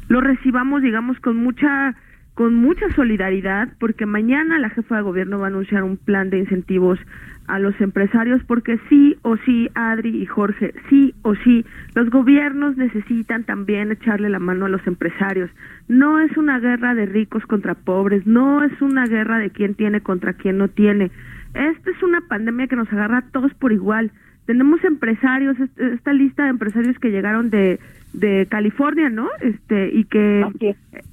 lo 0.09 0.21
recibamos, 0.21 0.83
digamos, 0.83 1.19
con 1.19 1.37
mucha 1.37 1.97
con 2.35 2.57
mucha 2.57 2.93
solidaridad, 2.97 3.69
porque 3.79 4.07
mañana 4.07 4.59
la 4.59 4.69
jefa 4.69 4.97
de 4.97 5.03
gobierno 5.03 5.39
va 5.39 5.45
a 5.45 5.49
anunciar 5.49 5.85
un 5.85 5.97
plan 5.97 6.31
de 6.31 6.41
incentivos 6.41 6.99
a 7.47 7.59
los 7.61 7.81
empresarios, 7.81 8.43
porque 8.45 8.81
sí 8.89 9.17
o 9.23 9.37
sí, 9.37 9.71
Adri 9.75 10.21
y 10.21 10.27
Jorge, 10.27 10.75
sí 10.91 11.15
o 11.23 11.37
sí, 11.37 11.65
los 11.95 12.11
gobiernos 12.11 12.77
necesitan 12.77 13.45
también 13.45 13.93
echarle 13.93 14.29
la 14.29 14.41
mano 14.41 14.67
a 14.67 14.69
los 14.69 14.85
empresarios. 14.87 15.49
No 15.87 16.19
es 16.19 16.37
una 16.37 16.59
guerra 16.59 16.95
de 16.95 17.07
ricos 17.07 17.47
contra 17.47 17.75
pobres, 17.75 18.27
no 18.27 18.65
es 18.65 18.83
una 18.83 19.07
guerra 19.07 19.39
de 19.39 19.51
quién 19.51 19.75
tiene 19.75 20.01
contra 20.01 20.33
quién 20.33 20.59
no 20.59 20.69
tiene. 20.69 21.13
Esta 21.55 21.91
es 21.91 22.03
una 22.03 22.21
pandemia 22.23 22.67
que 22.67 22.77
nos 22.77 22.93
agarra 22.93 23.19
a 23.19 23.31
todos 23.31 23.55
por 23.55 23.73
igual. 23.73 24.11
Tenemos 24.47 24.83
empresarios, 24.85 25.57
esta 25.77 26.13
lista 26.13 26.45
de 26.45 26.51
empresarios 26.51 26.99
que 26.99 27.11
llegaron 27.11 27.51
de 27.51 27.79
de 28.15 28.47
California, 28.49 29.11
¿no? 29.11 29.29
Este 29.41 29.91
y 29.93 30.05
que 30.05 30.47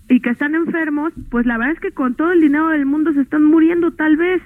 y 0.07 0.19
que 0.21 0.29
están 0.29 0.55
enfermos, 0.55 1.11
pues 1.29 1.45
la 1.45 1.57
verdad 1.57 1.73
es 1.73 1.79
que 1.79 1.91
con 1.91 2.15
todo 2.15 2.31
el 2.31 2.41
dinero 2.41 2.69
del 2.69 2.85
mundo 2.85 3.11
se 3.11 3.21
están 3.21 3.43
muriendo 3.43 3.91
tal 3.91 4.15
vez. 4.15 4.41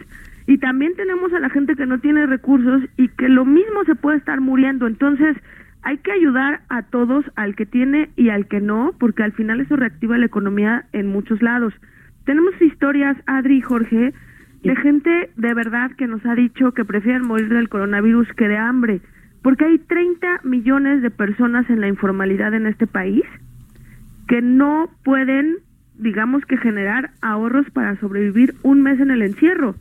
Y 0.47 0.57
también 0.59 0.95
tenemos 0.95 1.33
a 1.33 1.39
la 1.39 1.49
gente 1.49 1.75
que 1.75 1.85
no 1.85 1.99
tiene 1.99 2.25
recursos 2.25 2.83
y 2.97 3.09
que 3.09 3.29
lo 3.29 3.45
mismo 3.45 3.83
se 3.85 3.95
puede 3.95 4.17
estar 4.17 4.41
muriendo. 4.41 4.85
Entonces, 4.85 5.35
hay 5.81 5.97
que 5.97 6.11
ayudar 6.11 6.61
a 6.69 6.83
todos, 6.83 7.25
al 7.35 7.55
que 7.55 7.65
tiene 7.65 8.09
y 8.15 8.29
al 8.29 8.47
que 8.47 8.61
no, 8.61 8.93
porque 8.99 9.23
al 9.23 9.31
final 9.31 9.59
eso 9.59 9.75
reactiva 9.75 10.19
la 10.19 10.27
economía 10.27 10.85
en 10.93 11.07
muchos 11.07 11.41
lados. 11.41 11.73
Tenemos 12.25 12.53
historias, 12.61 13.17
Adri 13.25 13.57
y 13.57 13.61
Jorge, 13.61 14.13
de 14.65 14.75
gente 14.77 15.29
de 15.36 15.53
verdad 15.53 15.91
que 15.98 16.07
nos 16.07 16.25
ha 16.25 16.36
dicho 16.36 16.74
que 16.74 16.86
prefieren 16.86 17.25
morir 17.25 17.50
del 17.50 17.69
coronavirus 17.69 18.27
que 18.34 18.48
de 18.48 18.57
hambre 18.57 19.01
porque 19.45 19.63
hay 19.63 19.77
30 19.77 20.39
millones 20.43 21.03
de 21.03 21.12
personas 21.12 21.69
en 21.69 21.79
la 21.79 21.88
informalidad 21.88 22.55
en 22.55 22.65
este 22.65 22.88
país 22.88 23.24
que 24.27 24.41
no 24.41 24.89
pueden, 25.03 25.57
digamos 26.00 26.43
que 26.45 26.57
generar 26.57 27.12
ahorros 27.22 27.69
para 27.69 27.95
sobrevivir 28.00 28.55
un 28.63 28.81
mes 28.81 29.00
en 29.00 29.12
el 29.12 29.22
encierro, 29.22 29.75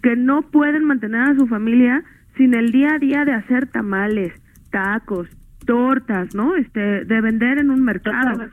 que 0.00 0.14
no 0.14 0.42
pueden 0.42 0.84
mantener 0.84 1.22
a 1.22 1.34
su 1.34 1.48
familia 1.48 2.04
sin 2.36 2.54
el 2.54 2.70
día 2.70 2.94
a 2.94 2.98
día 3.00 3.24
de 3.24 3.32
hacer 3.32 3.66
tamales, 3.66 4.32
tacos, 4.70 5.28
tortas, 5.66 6.32
¿no? 6.32 6.54
Este, 6.54 7.04
de 7.04 7.20
vender 7.20 7.58
en 7.58 7.70
un 7.70 7.82
mercado. 7.82 8.48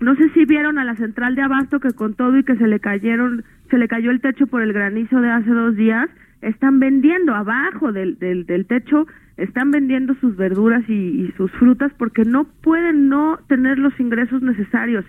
No 0.00 0.14
sé 0.16 0.28
si 0.30 0.44
vieron 0.44 0.78
a 0.78 0.84
la 0.84 0.96
central 0.96 1.34
de 1.34 1.42
abasto 1.42 1.80
que 1.80 1.92
con 1.92 2.14
todo 2.14 2.36
y 2.38 2.44
que 2.44 2.56
se 2.56 2.66
le 2.66 2.80
cayeron, 2.80 3.44
se 3.70 3.78
le 3.78 3.88
cayó 3.88 4.10
el 4.10 4.20
techo 4.20 4.46
por 4.46 4.62
el 4.62 4.72
granizo 4.72 5.20
de 5.20 5.30
hace 5.30 5.50
dos 5.50 5.76
días, 5.76 6.08
están 6.42 6.78
vendiendo 6.78 7.34
abajo 7.34 7.92
del, 7.92 8.18
del, 8.18 8.44
del 8.46 8.66
techo 8.66 9.06
están 9.36 9.70
vendiendo 9.70 10.14
sus 10.20 10.36
verduras 10.36 10.88
y, 10.88 11.32
sus 11.36 11.50
frutas 11.52 11.92
porque 11.98 12.24
no 12.24 12.44
pueden 12.44 13.08
no 13.08 13.38
tener 13.48 13.78
los 13.78 13.98
ingresos 13.98 14.42
necesarios. 14.42 15.04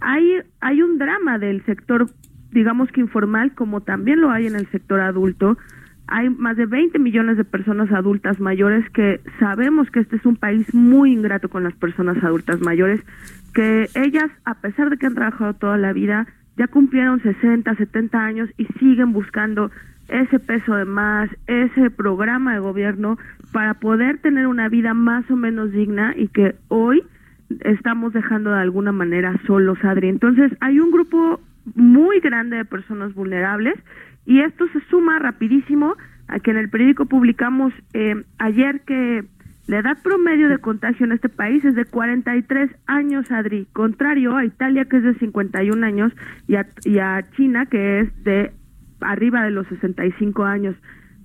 Hay, 0.00 0.40
hay 0.60 0.82
un 0.82 0.98
drama 0.98 1.38
del 1.38 1.64
sector, 1.64 2.06
digamos 2.52 2.90
que 2.92 3.00
informal, 3.00 3.54
como 3.54 3.80
también 3.80 4.20
lo 4.20 4.30
hay 4.30 4.46
en 4.46 4.54
el 4.54 4.70
sector 4.70 5.00
adulto. 5.00 5.58
Hay 6.08 6.30
más 6.30 6.56
de 6.56 6.66
20 6.66 6.98
millones 6.98 7.36
de 7.36 7.44
personas 7.44 7.90
adultas 7.92 8.38
mayores 8.38 8.88
que 8.90 9.20
sabemos 9.40 9.90
que 9.90 10.00
este 10.00 10.16
es 10.16 10.26
un 10.26 10.36
país 10.36 10.72
muy 10.72 11.12
ingrato 11.12 11.48
con 11.48 11.64
las 11.64 11.74
personas 11.74 12.22
adultas 12.22 12.60
mayores, 12.60 13.00
que 13.54 13.88
ellas, 13.94 14.30
a 14.44 14.54
pesar 14.54 14.90
de 14.90 14.98
que 14.98 15.06
han 15.06 15.14
trabajado 15.14 15.54
toda 15.54 15.76
la 15.76 15.92
vida, 15.92 16.26
ya 16.56 16.68
cumplieron 16.68 17.20
60, 17.22 17.74
70 17.74 18.18
años 18.18 18.50
y 18.56 18.66
siguen 18.78 19.12
buscando 19.12 19.70
ese 20.08 20.38
peso 20.38 20.74
de 20.76 20.84
más, 20.84 21.28
ese 21.46 21.90
programa 21.90 22.54
de 22.54 22.60
gobierno 22.60 23.18
para 23.52 23.74
poder 23.74 24.18
tener 24.18 24.46
una 24.46 24.68
vida 24.68 24.94
más 24.94 25.28
o 25.30 25.36
menos 25.36 25.72
digna 25.72 26.14
y 26.16 26.28
que 26.28 26.54
hoy 26.68 27.02
estamos 27.60 28.12
dejando 28.12 28.52
de 28.52 28.60
alguna 28.60 28.92
manera 28.92 29.38
solos, 29.46 29.78
Adri. 29.84 30.08
Entonces, 30.08 30.52
hay 30.60 30.78
un 30.78 30.90
grupo 30.90 31.40
muy 31.74 32.20
grande 32.20 32.56
de 32.56 32.64
personas 32.64 33.14
vulnerables 33.14 33.74
y 34.26 34.40
esto 34.40 34.66
se 34.72 34.80
suma 34.90 35.18
rapidísimo 35.18 35.96
a 36.28 36.40
que 36.40 36.50
en 36.50 36.58
el 36.58 36.68
periódico 36.68 37.06
publicamos 37.06 37.72
eh, 37.94 38.24
ayer 38.38 38.80
que 38.80 39.24
la 39.68 39.78
edad 39.78 39.98
promedio 40.02 40.48
de 40.48 40.58
contagio 40.58 41.06
en 41.06 41.12
este 41.12 41.28
país 41.28 41.64
es 41.64 41.74
de 41.74 41.84
43 41.84 42.70
años, 42.86 43.30
Adri, 43.32 43.66
contrario 43.72 44.36
a 44.36 44.44
Italia 44.44 44.84
que 44.84 44.98
es 44.98 45.02
de 45.02 45.14
51 45.14 45.84
años 45.84 46.12
y 46.46 46.56
a, 46.56 46.66
y 46.84 46.98
a 46.98 47.24
China 47.36 47.66
que 47.66 48.00
es 48.00 48.24
de 48.24 48.52
arriba 49.00 49.42
de 49.42 49.50
los 49.50 49.66
65 49.68 50.44
años. 50.44 50.76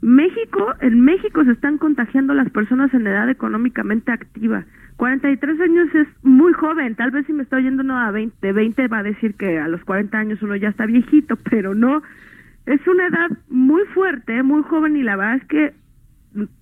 México, 0.01 0.73
en 0.79 1.01
México 1.01 1.43
se 1.43 1.51
están 1.51 1.77
contagiando 1.77 2.33
las 2.33 2.49
personas 2.49 2.91
en 2.93 3.05
edad 3.05 3.29
económicamente 3.29 4.11
activa. 4.11 4.65
43 4.97 5.59
años 5.61 5.95
es 5.95 6.07
muy 6.23 6.53
joven, 6.53 6.95
tal 6.95 7.11
vez 7.11 7.25
si 7.27 7.33
me 7.33 7.43
estoy 7.43 7.63
yendo 7.63 7.83
no 7.83 7.97
a 7.97 8.09
20, 8.11 8.35
de 8.41 8.53
20 8.53 8.87
va 8.87 8.99
a 8.99 9.03
decir 9.03 9.35
que 9.35 9.59
a 9.59 9.67
los 9.67 9.83
40 9.83 10.17
años 10.17 10.41
uno 10.41 10.55
ya 10.55 10.69
está 10.69 10.85
viejito, 10.85 11.35
pero 11.49 11.75
no, 11.75 12.01
es 12.65 12.87
una 12.87 13.07
edad 13.07 13.29
muy 13.49 13.83
fuerte, 13.93 14.43
muy 14.43 14.63
joven 14.63 14.95
y 14.95 15.03
la 15.03 15.15
verdad 15.15 15.35
es 15.37 15.45
que 15.45 15.73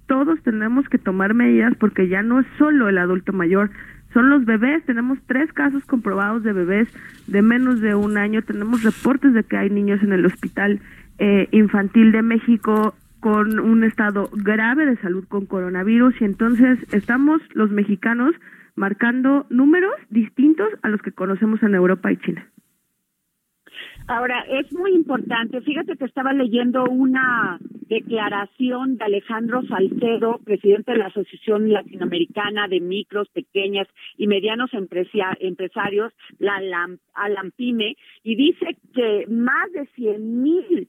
todos 0.08 0.42
tenemos 0.44 0.88
que 0.90 0.98
tomar 0.98 1.34
medidas 1.34 1.74
porque 1.80 2.08
ya 2.08 2.22
no 2.24 2.40
es 2.40 2.48
solo 2.58 2.90
el 2.90 2.98
adulto 2.98 3.34
mayor, 3.34 3.70
son 4.14 4.30
los 4.30 4.46
bebés. 4.46 4.84
Tenemos 4.86 5.20
tres 5.28 5.52
casos 5.54 5.86
comprobados 5.86 6.44
de 6.44 6.54
bebés 6.54 6.88
de 7.28 7.42
menos 7.42 7.80
de 7.82 7.96
un 7.96 8.18
año. 8.18 8.42
Tenemos 8.42 8.84
reportes 8.84 9.34
de 9.34 9.44
que 9.44 9.58
hay 9.58 9.70
niños 9.70 10.02
en 10.02 10.14
el 10.14 10.26
hospital 10.26 10.80
eh, 11.20 11.48
infantil 11.52 12.12
de 12.12 12.22
México 12.22 12.96
con 13.20 13.60
un 13.60 13.84
estado 13.84 14.30
grave 14.34 14.86
de 14.86 14.98
salud 14.98 15.26
con 15.28 15.46
coronavirus 15.46 16.20
y 16.22 16.26
entonces 16.26 16.80
estamos 16.94 17.42
los 17.54 17.70
mexicanos 17.70 18.34
marcando 18.76 19.46
números 19.50 19.94
distintos 20.10 20.70
a 20.82 20.90
los 20.90 21.02
que 21.02 21.12
conocemos 21.12 21.62
en 21.62 21.76
Europa 21.76 22.12
y 22.12 22.18
China. 22.18 22.48
Ahora, 24.10 24.44
es 24.50 24.74
muy 24.74 24.96
importante, 24.96 25.62
fíjate 25.62 25.96
que 25.96 26.06
estaba 26.06 26.34
leyendo 26.34 26.84
una 26.86 27.60
declaración 27.90 28.98
de 28.98 29.06
Alejandro 29.06 29.62
Salcedo, 29.68 30.40
presidente 30.44 30.94
de 30.94 30.98
la 30.98 31.08
Asociación 31.10 31.72
Latinoamericana 31.72 32.68
de 32.68 32.80
Micros, 32.80 33.30
Pequeñas 33.30 33.88
y 34.18 34.26
Medianos 34.26 34.72
Empresarios, 34.74 36.12
la 36.40 36.60
Alampime, 37.14 37.98
y 38.24 38.36
dice 38.36 38.78
que 38.96 39.28
más 39.30 39.72
de 39.74 39.86
100 39.94 40.42
mil 40.42 40.88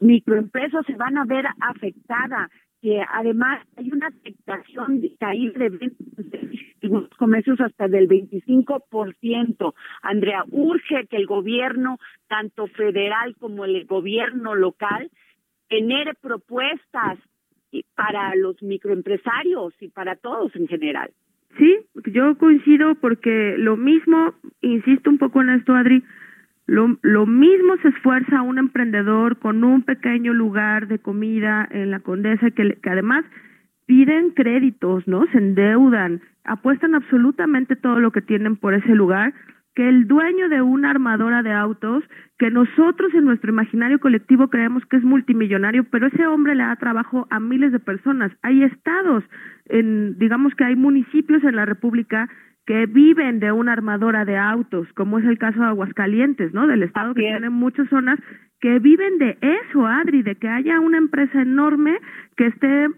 microempresas 0.00 0.86
se 0.86 0.96
van 0.96 1.18
a 1.18 1.26
ver 1.26 1.44
afectadas 1.60 2.50
que 2.86 3.02
además 3.12 3.66
hay 3.76 3.90
una 3.90 4.06
afectación 4.06 5.00
de 5.00 5.12
caída 5.18 5.58
de 5.58 5.90
de 6.80 7.08
comercios 7.18 7.60
hasta 7.60 7.88
del 7.88 8.08
25%. 8.08 9.74
Andrea, 10.02 10.44
urge 10.52 11.08
que 11.10 11.16
el 11.16 11.26
gobierno, 11.26 11.98
tanto 12.28 12.68
federal 12.68 13.34
como 13.40 13.64
el 13.64 13.86
gobierno 13.86 14.54
local, 14.54 15.10
genere 15.68 16.12
propuestas 16.14 17.18
para 17.96 18.36
los 18.36 18.62
microempresarios 18.62 19.74
y 19.80 19.88
para 19.88 20.14
todos 20.14 20.54
en 20.54 20.68
general. 20.68 21.10
Sí, 21.58 21.78
yo 22.12 22.38
coincido 22.38 22.94
porque 22.94 23.56
lo 23.58 23.76
mismo, 23.76 24.32
insisto 24.60 25.10
un 25.10 25.18
poco 25.18 25.42
en 25.42 25.50
esto, 25.50 25.74
Adri, 25.74 26.04
lo, 26.66 26.98
lo 27.02 27.26
mismo 27.26 27.76
se 27.82 27.88
esfuerza 27.88 28.42
un 28.42 28.58
emprendedor 28.58 29.38
con 29.38 29.62
un 29.62 29.82
pequeño 29.82 30.32
lugar 30.32 30.88
de 30.88 30.98
comida 30.98 31.66
en 31.70 31.90
la 31.90 32.00
Condesa 32.00 32.50
que, 32.50 32.78
que 32.82 32.90
además 32.90 33.24
piden 33.86 34.30
créditos, 34.30 35.06
¿no? 35.06 35.26
Se 35.30 35.38
endeudan, 35.38 36.20
apuestan 36.44 36.94
absolutamente 36.94 37.76
todo 37.76 38.00
lo 38.00 38.10
que 38.10 38.20
tienen 38.20 38.56
por 38.56 38.74
ese 38.74 38.94
lugar, 38.94 39.32
que 39.76 39.88
el 39.88 40.08
dueño 40.08 40.48
de 40.48 40.62
una 40.62 40.90
armadora 40.90 41.42
de 41.42 41.52
autos, 41.52 42.02
que 42.38 42.50
nosotros 42.50 43.14
en 43.14 43.26
nuestro 43.26 43.50
imaginario 43.52 44.00
colectivo 44.00 44.48
creemos 44.48 44.84
que 44.86 44.96
es 44.96 45.04
multimillonario, 45.04 45.84
pero 45.84 46.06
ese 46.06 46.26
hombre 46.26 46.54
le 46.54 46.64
da 46.64 46.74
trabajo 46.76 47.28
a 47.30 47.38
miles 47.38 47.72
de 47.72 47.78
personas. 47.78 48.32
Hay 48.42 48.62
estados, 48.64 49.22
en, 49.66 50.18
digamos 50.18 50.54
que 50.54 50.64
hay 50.64 50.76
municipios 50.76 51.44
en 51.44 51.56
la 51.56 51.66
República 51.66 52.28
que 52.66 52.86
viven 52.86 53.38
de 53.38 53.52
una 53.52 53.72
armadora 53.72 54.24
de 54.24 54.36
autos, 54.36 54.88
como 54.94 55.18
es 55.18 55.24
el 55.24 55.38
caso 55.38 55.60
de 55.60 55.66
Aguascalientes, 55.66 56.52
¿no? 56.52 56.66
Del 56.66 56.82
estado 56.82 57.14
que 57.14 57.22
tiene 57.22 57.48
muchas 57.48 57.88
zonas 57.88 58.18
que 58.60 58.78
viven 58.80 59.18
de 59.18 59.38
eso, 59.40 59.86
Adri, 59.86 60.22
de 60.22 60.34
que 60.34 60.48
haya 60.48 60.80
una 60.80 60.98
empresa 60.98 61.42
enorme 61.42 61.98
que 62.36 62.46
esté 62.46 62.88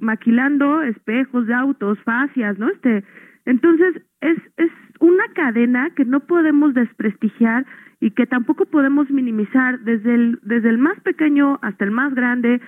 maquilando 0.00 0.82
espejos 0.82 1.46
de 1.46 1.54
autos, 1.54 1.98
fascias, 2.00 2.58
¿no? 2.58 2.68
Este, 2.68 3.02
entonces 3.46 4.02
es 4.20 4.38
es 4.58 4.70
una 5.00 5.24
cadena 5.34 5.90
que 5.96 6.04
no 6.04 6.20
podemos 6.20 6.74
desprestigiar 6.74 7.64
y 8.00 8.10
que 8.10 8.26
tampoco 8.26 8.66
podemos 8.66 9.10
minimizar 9.10 9.80
desde 9.80 10.14
el 10.14 10.38
desde 10.42 10.68
el 10.68 10.78
más 10.78 11.00
pequeño 11.00 11.58
hasta 11.62 11.84
el 11.84 11.90
más 11.92 12.14
grande 12.14 12.60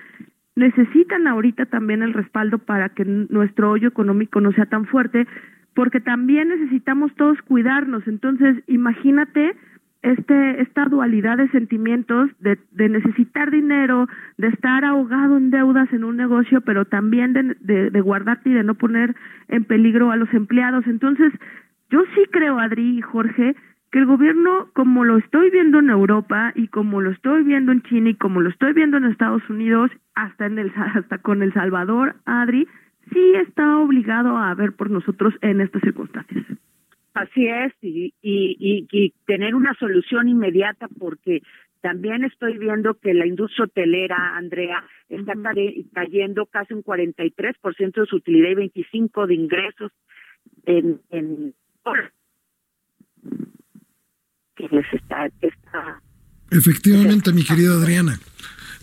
necesitan 0.55 1.27
ahorita 1.27 1.65
también 1.65 2.01
el 2.01 2.13
respaldo 2.13 2.59
para 2.59 2.89
que 2.89 3.03
nuestro 3.05 3.71
hoyo 3.71 3.89
económico 3.89 4.39
no 4.41 4.51
sea 4.53 4.65
tan 4.65 4.85
fuerte 4.85 5.27
porque 5.75 5.99
también 5.99 6.47
necesitamos 6.47 7.13
todos 7.15 7.39
cuidarnos. 7.43 8.07
Entonces, 8.07 8.63
imagínate 8.67 9.55
este 10.01 10.61
esta 10.61 10.85
dualidad 10.85 11.37
de 11.37 11.49
sentimientos 11.49 12.29
de, 12.39 12.57
de 12.71 12.89
necesitar 12.89 13.51
dinero, 13.51 14.07
de 14.37 14.47
estar 14.47 14.85
ahogado 14.85 15.37
en 15.37 15.51
deudas 15.51 15.91
en 15.91 16.03
un 16.03 16.15
negocio, 16.15 16.61
pero 16.61 16.85
también 16.85 17.33
de, 17.33 17.89
de, 17.89 18.01
guardarte 18.01 18.49
y 18.49 18.53
de 18.53 18.63
no 18.63 18.75
poner 18.75 19.15
en 19.47 19.65
peligro 19.65 20.11
a 20.11 20.15
los 20.15 20.31
empleados. 20.33 20.85
Entonces, 20.87 21.33
yo 21.89 22.03
sí 22.15 22.21
creo, 22.31 22.59
Adri 22.59 22.97
y 22.97 23.01
Jorge, 23.01 23.55
que 23.91 23.99
el 23.99 24.05
gobierno, 24.05 24.69
como 24.73 25.03
lo 25.03 25.17
estoy 25.17 25.49
viendo 25.49 25.79
en 25.79 25.89
Europa 25.89 26.51
y 26.55 26.67
como 26.67 27.01
lo 27.01 27.11
estoy 27.11 27.43
viendo 27.43 27.71
en 27.71 27.81
China 27.81 28.09
y 28.09 28.15
como 28.15 28.41
lo 28.41 28.49
estoy 28.49 28.73
viendo 28.73 28.97
en 28.97 29.05
Estados 29.05 29.47
Unidos, 29.49 29.91
hasta 30.13 30.45
en 30.45 30.59
el 30.59 30.71
hasta 30.95 31.17
con 31.17 31.41
El 31.41 31.53
Salvador, 31.53 32.15
Adri, 32.25 32.67
sí 33.11 33.33
está 33.47 33.77
obligado 33.77 34.37
a 34.37 34.53
ver 34.53 34.73
por 34.73 34.89
nosotros 34.89 35.33
en 35.41 35.61
estas 35.61 35.81
circunstancias. 35.81 36.45
Así 37.13 37.47
es, 37.47 37.73
y, 37.81 38.13
y, 38.21 38.87
y, 38.91 39.13
tener 39.25 39.55
una 39.55 39.73
solución 39.75 40.27
inmediata 40.27 40.89
porque 40.99 41.41
también 41.79 42.25
estoy 42.25 42.57
viendo 42.57 42.95
que 42.95 43.13
la 43.13 43.25
industria 43.25 43.65
hotelera, 43.65 44.35
Andrea, 44.35 44.83
está 45.07 45.33
cayendo 45.93 46.45
casi 46.47 46.73
un 46.73 46.83
43% 46.83 47.93
de 47.93 48.05
su 48.05 48.17
utilidad 48.17 48.49
y 48.49 48.69
25% 48.69 49.27
de 49.27 49.33
ingresos 49.33 49.91
en, 50.65 50.99
en 51.11 51.53
que 54.55 54.67
les 54.69 54.93
está, 54.93 55.27
está 55.41 56.01
Efectivamente, 56.51 57.31
mi 57.33 57.43
querida 57.43 57.73
Adriana 57.73 58.19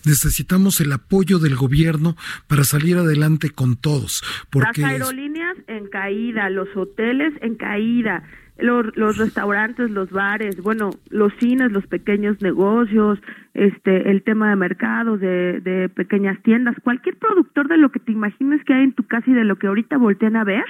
necesitamos 0.07 0.81
el 0.81 0.93
apoyo 0.93 1.39
del 1.39 1.57
gobierno 1.57 2.17
para 2.47 2.65
salir 2.65 2.97
adelante 2.97 3.51
con 3.51 3.77
todos. 3.77 4.23
Porque 4.51 4.83
Las 4.83 4.93
aerolíneas 4.93 5.57
en 5.67 5.89
caída, 5.89 6.51
los 6.51 6.69
hoteles 6.77 7.33
en 7.41 7.57
caída, 7.57 8.23
los, 8.59 8.97
los 8.97 9.17
restaurantes, 9.17 9.91
los 9.91 10.11
bares, 10.11 10.61
bueno, 10.63 10.91
los 11.11 11.33
cines, 11.41 11.73
los 11.73 11.87
pequeños 11.87 12.41
negocios, 12.43 13.19
este, 13.55 14.11
el 14.11 14.23
tema 14.23 14.51
de 14.51 14.57
mercados, 14.57 15.21
de, 15.21 15.61
de 15.61 15.89
pequeñas 15.89 16.41
tiendas, 16.43 16.77
cualquier 16.83 17.17
productor 17.17 17.69
de 17.69 17.79
lo 17.79 17.91
que 17.91 18.01
te 18.01 18.13
imagines 18.13 18.63
que 18.65 18.75
hay 18.75 18.85
en 18.85 18.93
tu 18.93 19.05
casa 19.05 19.31
y 19.31 19.35
de 19.35 19.45
lo 19.45 19.57
que 19.57 19.67
ahorita 19.67 19.97
voltean 19.97 20.37
a 20.37 20.45
ver, 20.45 20.65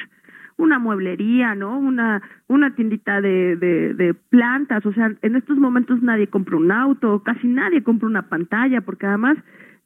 una 0.63 0.79
mueblería, 0.79 1.55
¿no? 1.55 1.79
Una, 1.79 2.23
una 2.49 2.75
tiendita 2.75 3.21
de, 3.21 3.57
de, 3.57 3.95
de, 3.95 4.15
plantas, 4.15 4.85
o 4.87 4.93
sea, 4.93 5.13
en 5.21 5.37
estos 5.37 5.59
momentos 5.59 6.03
nadie 6.03 6.29
compra 6.29 6.57
un 6.57 6.71
auto, 6.71 7.23
casi 7.23 7.47
nadie 7.47 7.83
compra 7.83 8.09
una 8.09 8.29
pantalla, 8.29 8.81
porque 8.81 9.07
además 9.07 9.37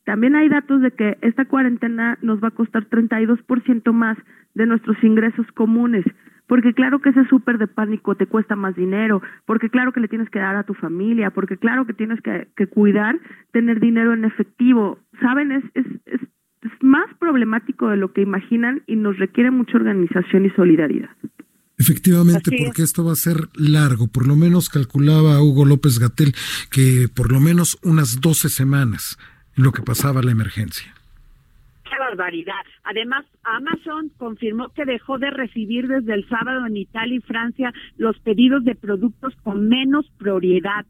también 0.05 0.37
hay 0.37 0.49
datos 0.49 0.81
de 0.81 0.93
que 0.93 1.19
esta 1.23 1.47
cuarentena 1.47 2.19
nos 2.23 2.43
va 2.43 2.49
a 2.49 2.53
costar 2.53 2.89
32% 2.89 3.93
más 3.93 4.17
de 4.55 4.67
nuestros 4.67 5.03
ingresos 5.03 5.47
comunes, 5.53 6.05
porque 6.47 6.75
claro 6.75 7.01
que 7.01 7.11
ese 7.11 7.25
súper 7.25 7.59
de 7.59 7.67
pánico 7.67 8.15
te 8.15 8.27
cuesta 8.27 8.55
más 8.55 8.77
dinero, 8.77 9.21
porque 9.47 9.69
claro 9.69 9.93
que 9.93 10.01
le 10.01 10.09
tienes 10.09 10.31
que 10.31 10.39
dar 10.39 10.57
a 10.57 10.63
tu 10.63 10.75
familia, 10.75 11.31
porque 11.31 11.57
claro 11.57 11.87
que 11.87 11.93
tienes 11.93 12.21
que, 12.21 12.49
que 12.57 12.69
cuidar 12.69 13.19
tener 13.53 13.81
dinero 13.81 14.13
en 14.13 14.25
efectivo, 14.25 14.99
¿saben? 15.21 15.51
Es, 15.51 15.65
es, 15.75 15.87
es 16.07 16.21
es 16.67 16.83
más 16.83 17.07
problemático 17.19 17.89
de 17.89 17.97
lo 17.97 18.13
que 18.13 18.23
imaginan 18.23 18.83
y 18.87 18.97
nos 18.97 19.19
requiere 19.19 19.51
mucha 19.51 19.77
organización 19.77 20.47
y 20.47 20.51
solidaridad. 20.51 21.11
Efectivamente, 21.79 22.51
porque 22.65 22.83
esto 22.83 23.05
va 23.05 23.13
a 23.13 23.17
ser 23.17 23.49
largo. 23.55 24.09
Por 24.09 24.27
lo 24.27 24.35
menos 24.35 24.71
calculaba 24.71 25.43
Hugo 25.43 25.67
López 25.67 25.99
Gatel 25.99 26.35
que 26.71 27.09
por 27.15 27.31
lo 27.31 27.39
menos 27.39 27.79
unas 27.83 28.21
12 28.21 28.49
semanas 28.49 29.19
en 29.57 29.65
lo 29.65 29.73
que 29.73 29.83
pasaba 29.83 30.23
la 30.23 30.33
emergencia. 30.33 30.95
Qué 31.85 31.99
barbaridad. 31.99 32.65
Además, 32.83 33.27
Amazon 33.45 34.11
confirmó 34.17 34.71
que 34.71 34.85
dejó 34.85 35.19
de 35.19 35.31
recibir 35.31 35.87
desde 35.87 36.15
el 36.15 36.27
sábado 36.29 36.67
en 36.67 36.77
Italia 36.77 37.17
y 37.17 37.21
Francia 37.21 37.73
los 37.97 38.19
pedidos 38.21 38.65
de 38.65 38.75
productos 38.75 39.35
con 39.43 39.69
menos 39.69 40.07
prioridad 40.19 40.87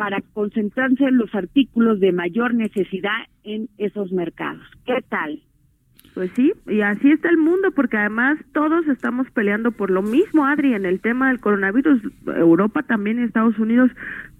para 0.00 0.22
concentrarse 0.32 1.04
en 1.04 1.18
los 1.18 1.34
artículos 1.34 2.00
de 2.00 2.10
mayor 2.10 2.54
necesidad 2.54 3.18
en 3.44 3.68
esos 3.76 4.10
mercados. 4.12 4.62
¿Qué 4.86 5.04
tal? 5.10 5.42
Pues 6.14 6.30
sí, 6.34 6.54
y 6.68 6.80
así 6.80 7.10
está 7.10 7.28
el 7.28 7.36
mundo, 7.36 7.70
porque 7.72 7.98
además 7.98 8.38
todos 8.54 8.86
estamos 8.88 9.30
peleando 9.32 9.72
por 9.72 9.90
lo 9.90 10.00
mismo, 10.00 10.46
Adri, 10.46 10.72
en 10.72 10.86
el 10.86 11.00
tema 11.02 11.28
del 11.28 11.38
coronavirus, 11.40 12.00
Europa 12.34 12.82
también 12.82 13.20
y 13.20 13.24
Estados 13.24 13.58
Unidos, 13.58 13.90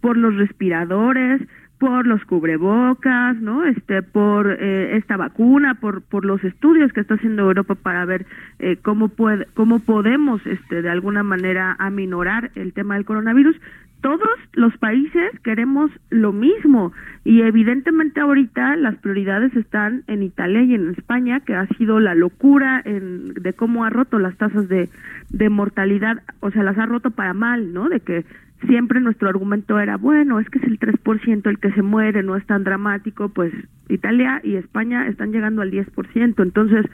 por 0.01 0.17
los 0.17 0.35
respiradores, 0.35 1.43
por 1.79 2.07
los 2.07 2.25
cubrebocas, 2.25 3.37
¿no? 3.37 3.65
Este, 3.65 4.03
por 4.03 4.51
eh, 4.51 4.97
esta 4.97 5.19
vacuna, 5.19 5.75
por 5.75 6.01
por 6.01 6.25
los 6.25 6.43
estudios 6.43 6.91
que 6.95 7.01
está 7.01 7.15
haciendo 7.17 7.43
Europa 7.43 7.75
para 7.75 8.07
ver 8.07 8.25
eh, 8.61 8.79
cómo 8.81 9.09
puede, 9.09 9.47
cómo 9.53 9.81
podemos, 9.81 10.41
este, 10.47 10.81
de 10.81 10.89
alguna 10.89 11.23
manera 11.23 11.77
aminorar 11.79 12.51
el 12.55 12.73
tema 12.73 12.95
del 12.95 13.05
coronavirus 13.05 13.57
todos 14.01 14.29
los 14.53 14.77
países 14.79 15.31
queremos 15.43 15.91
lo 16.11 16.33
mismo 16.33 16.93
y 17.25 17.43
evidentemente 17.43 18.21
ahorita 18.21 18.77
las 18.77 18.97
prioridades 18.97 19.55
están 19.57 20.05
en 20.07 20.23
Italia 20.23 20.63
y 20.63 20.75
en 20.75 20.91
España, 20.91 21.41
que 21.41 21.55
ha 21.55 21.67
sido 21.79 22.01
la 22.01 22.15
locura 22.15 22.83
en, 22.85 23.35
de 23.35 23.53
cómo 23.53 23.85
ha 23.85 23.91
roto 23.91 24.19
las 24.19 24.37
tasas 24.37 24.69
de, 24.69 24.89
de 25.31 25.49
mortalidad, 25.49 26.23
o 26.41 26.51
sea, 26.51 26.63
las 26.63 26.79
ha 26.79 26.87
roto 26.87 27.11
para 27.11 27.35
mal, 27.35 27.73
¿no? 27.73 27.89
De 27.89 28.01
que 28.01 28.25
siempre 28.67 29.01
nuestro 29.01 29.29
argumento 29.29 29.79
era, 29.79 29.97
bueno, 29.97 30.41
es 30.41 30.49
que 30.51 30.59
es 30.59 30.65
el 30.65 30.79
3% 30.79 31.49
el 31.49 31.59
que 31.59 31.73
se 31.73 31.83
muere, 31.83 32.23
no 32.23 32.37
es 32.37 32.45
tan 32.47 32.65
dramático, 32.65 33.29
pues 33.29 33.53
Italia 33.89 34.41
y 34.45 34.57
España 34.57 35.09
están 35.09 35.33
llegando 35.33 35.63
al 35.63 35.71
10%, 35.71 36.43
entonces, 36.43 36.87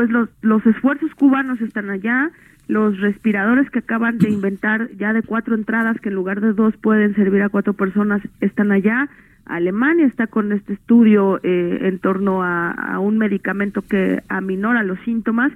pues 0.00 0.08
los, 0.08 0.30
los 0.40 0.64
esfuerzos 0.64 1.14
cubanos 1.14 1.60
están 1.60 1.90
allá, 1.90 2.30
los 2.68 2.98
respiradores 3.00 3.68
que 3.68 3.80
acaban 3.80 4.16
de 4.16 4.30
inventar 4.30 4.88
ya 4.96 5.12
de 5.12 5.22
cuatro 5.22 5.54
entradas 5.54 6.00
que 6.00 6.08
en 6.08 6.14
lugar 6.14 6.40
de 6.40 6.54
dos 6.54 6.74
pueden 6.78 7.14
servir 7.16 7.42
a 7.42 7.50
cuatro 7.50 7.74
personas 7.74 8.22
están 8.40 8.72
allá. 8.72 9.10
Alemania 9.44 10.06
está 10.06 10.26
con 10.26 10.52
este 10.52 10.72
estudio 10.72 11.38
eh, 11.42 11.80
en 11.82 11.98
torno 11.98 12.42
a, 12.42 12.98
un 12.98 13.18
medicamento 13.18 13.82
que 13.82 14.22
aminora 14.30 14.84
los 14.84 14.98
síntomas 15.00 15.52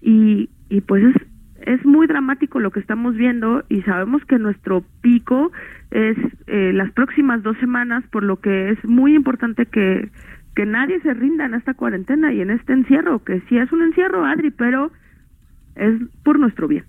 y, 0.00 0.48
y 0.68 0.80
pues 0.82 1.02
es, 1.02 1.16
es 1.62 1.84
muy 1.84 2.06
dramático 2.06 2.60
lo 2.60 2.70
que 2.70 2.78
estamos 2.78 3.16
viendo 3.16 3.64
y 3.68 3.82
sabemos 3.82 4.24
que 4.26 4.38
nuestro 4.38 4.84
pico 5.00 5.50
es 5.90 6.16
eh, 6.46 6.70
las 6.72 6.92
próximas 6.92 7.42
dos 7.42 7.56
semanas, 7.58 8.04
por 8.12 8.22
lo 8.22 8.36
que 8.36 8.70
es 8.70 8.84
muy 8.84 9.16
importante 9.16 9.66
que, 9.66 10.08
que 10.58 10.66
nadie 10.66 10.98
se 11.02 11.14
rinda 11.14 11.46
en 11.46 11.54
esta 11.54 11.74
cuarentena 11.74 12.32
y 12.32 12.40
en 12.40 12.50
este 12.50 12.72
encierro, 12.72 13.22
que 13.22 13.40
sí 13.42 13.56
es 13.56 13.70
un 13.70 13.80
encierro, 13.80 14.24
Adri, 14.24 14.50
pero 14.50 14.90
es 15.76 15.94
por 16.24 16.36
nuestro 16.36 16.66
bien. 16.66 16.84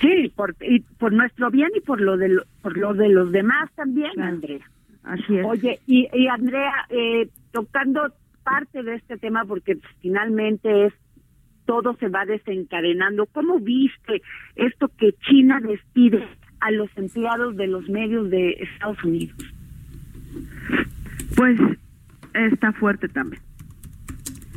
Sí, 0.00 0.32
por, 0.34 0.56
y 0.62 0.80
por 0.80 1.12
nuestro 1.12 1.50
bien 1.50 1.68
y 1.76 1.80
por 1.80 2.00
lo 2.00 2.16
de, 2.16 2.40
por 2.62 2.78
lo 2.78 2.94
de 2.94 3.10
los 3.10 3.32
demás 3.32 3.70
también, 3.74 4.18
Andrea. 4.18 4.66
Así 5.02 5.36
es. 5.36 5.44
Oye, 5.44 5.78
y, 5.86 6.08
y 6.14 6.26
Andrea, 6.28 6.72
eh, 6.88 7.28
tocando 7.52 8.00
parte 8.42 8.82
de 8.82 8.94
este 8.94 9.18
tema, 9.18 9.44
porque 9.44 9.76
finalmente 10.00 10.86
es 10.86 10.94
todo 11.66 11.94
se 12.00 12.08
va 12.08 12.24
desencadenando. 12.24 13.26
¿Cómo 13.26 13.58
viste 13.58 14.22
esto 14.56 14.90
que 14.96 15.12
China 15.28 15.60
despide 15.60 16.26
a 16.60 16.70
los 16.70 16.88
empleados 16.96 17.58
de 17.58 17.66
los 17.66 17.86
medios 17.90 18.30
de 18.30 18.52
Estados 18.52 19.04
Unidos? 19.04 19.36
Pues 21.36 21.60
está 22.34 22.72
fuerte 22.72 23.08
también. 23.08 23.42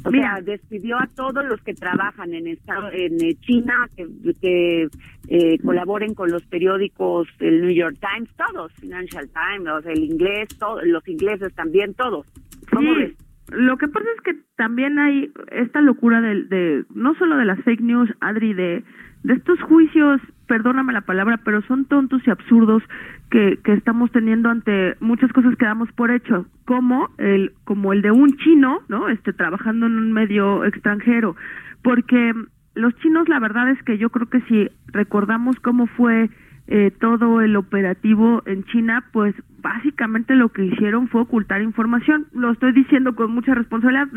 O 0.04 0.12
sea, 0.12 0.40
despidió 0.42 0.98
a 0.98 1.08
todos 1.08 1.44
los 1.46 1.62
que 1.64 1.74
trabajan 1.74 2.34
en 2.34 2.48
en 2.48 2.56
eh, 2.56 3.36
China, 3.42 3.90
que, 3.96 4.88
eh, 5.28 5.58
colaboren 5.60 6.14
con 6.14 6.32
los 6.32 6.44
periódicos, 6.46 7.28
el 7.40 7.62
New 7.62 7.72
York 7.72 7.98
Times, 8.00 8.30
todos, 8.38 8.72
Financial 8.74 9.28
Times, 9.28 9.86
el 9.86 10.04
inglés, 10.04 10.48
todos, 10.58 10.84
los 10.86 11.06
ingleses 11.08 11.54
también, 11.56 11.94
todos. 11.94 12.26
sí. 12.70 13.16
Lo 13.50 13.78
que 13.78 13.88
pasa 13.88 14.06
es 14.18 14.22
que 14.24 14.42
también 14.58 15.00
hay 15.00 15.32
esta 15.52 15.80
locura 15.80 16.20
de, 16.20 16.44
de 16.44 16.84
no 16.94 17.16
solo 17.16 17.38
de 17.38 17.46
las 17.46 17.62
fake 17.64 17.80
news, 17.80 18.10
Adri, 18.20 18.54
de, 18.54 18.84
de 19.28 19.34
estos 19.34 19.60
juicios, 19.64 20.22
perdóname 20.48 20.94
la 20.94 21.02
palabra, 21.02 21.42
pero 21.44 21.62
son 21.64 21.84
tontos 21.84 22.22
y 22.26 22.32
absurdos 22.32 22.82
que, 23.30 23.60
que 23.62 23.74
estamos 23.74 24.10
teniendo 24.14 24.50
ante 24.50 24.96
muchas 25.02 25.34
cosas 25.34 25.54
que 25.58 25.66
damos 25.66 25.92
por 25.92 26.12
hecho, 26.12 26.46
como 26.64 27.10
el, 27.18 27.52
como 27.66 27.92
el 27.92 28.02
de 28.02 28.12
un 28.12 28.38
chino, 28.38 28.80
¿no? 28.88 29.10
Este, 29.10 29.34
trabajando 29.34 29.86
en 29.86 29.98
un 29.98 30.14
medio 30.14 30.64
extranjero, 30.64 31.36
porque 31.84 32.34
los 32.74 32.96
chinos, 33.00 33.28
la 33.28 33.40
verdad 33.40 33.70
es 33.70 33.84
que 33.84 33.98
yo 33.98 34.12
creo 34.12 34.30
que 34.30 34.40
si 34.44 34.70
recordamos 34.94 35.60
cómo 35.60 35.88
fue 35.88 36.30
eh, 36.68 36.92
todo 36.98 37.42
el 37.42 37.58
operativo 37.58 38.44
en 38.46 38.64
China, 38.64 39.04
pues 39.12 39.36
básicamente 39.60 40.36
lo 40.36 40.54
que 40.54 40.64
hicieron 40.64 41.10
fue 41.10 41.22
ocultar 41.22 41.62
información. 41.62 42.28
Lo 42.32 42.52
estoy 42.52 42.72
diciendo 42.72 43.14
con 43.14 43.32
mucha 43.32 43.54
responsabilidad 43.56 44.08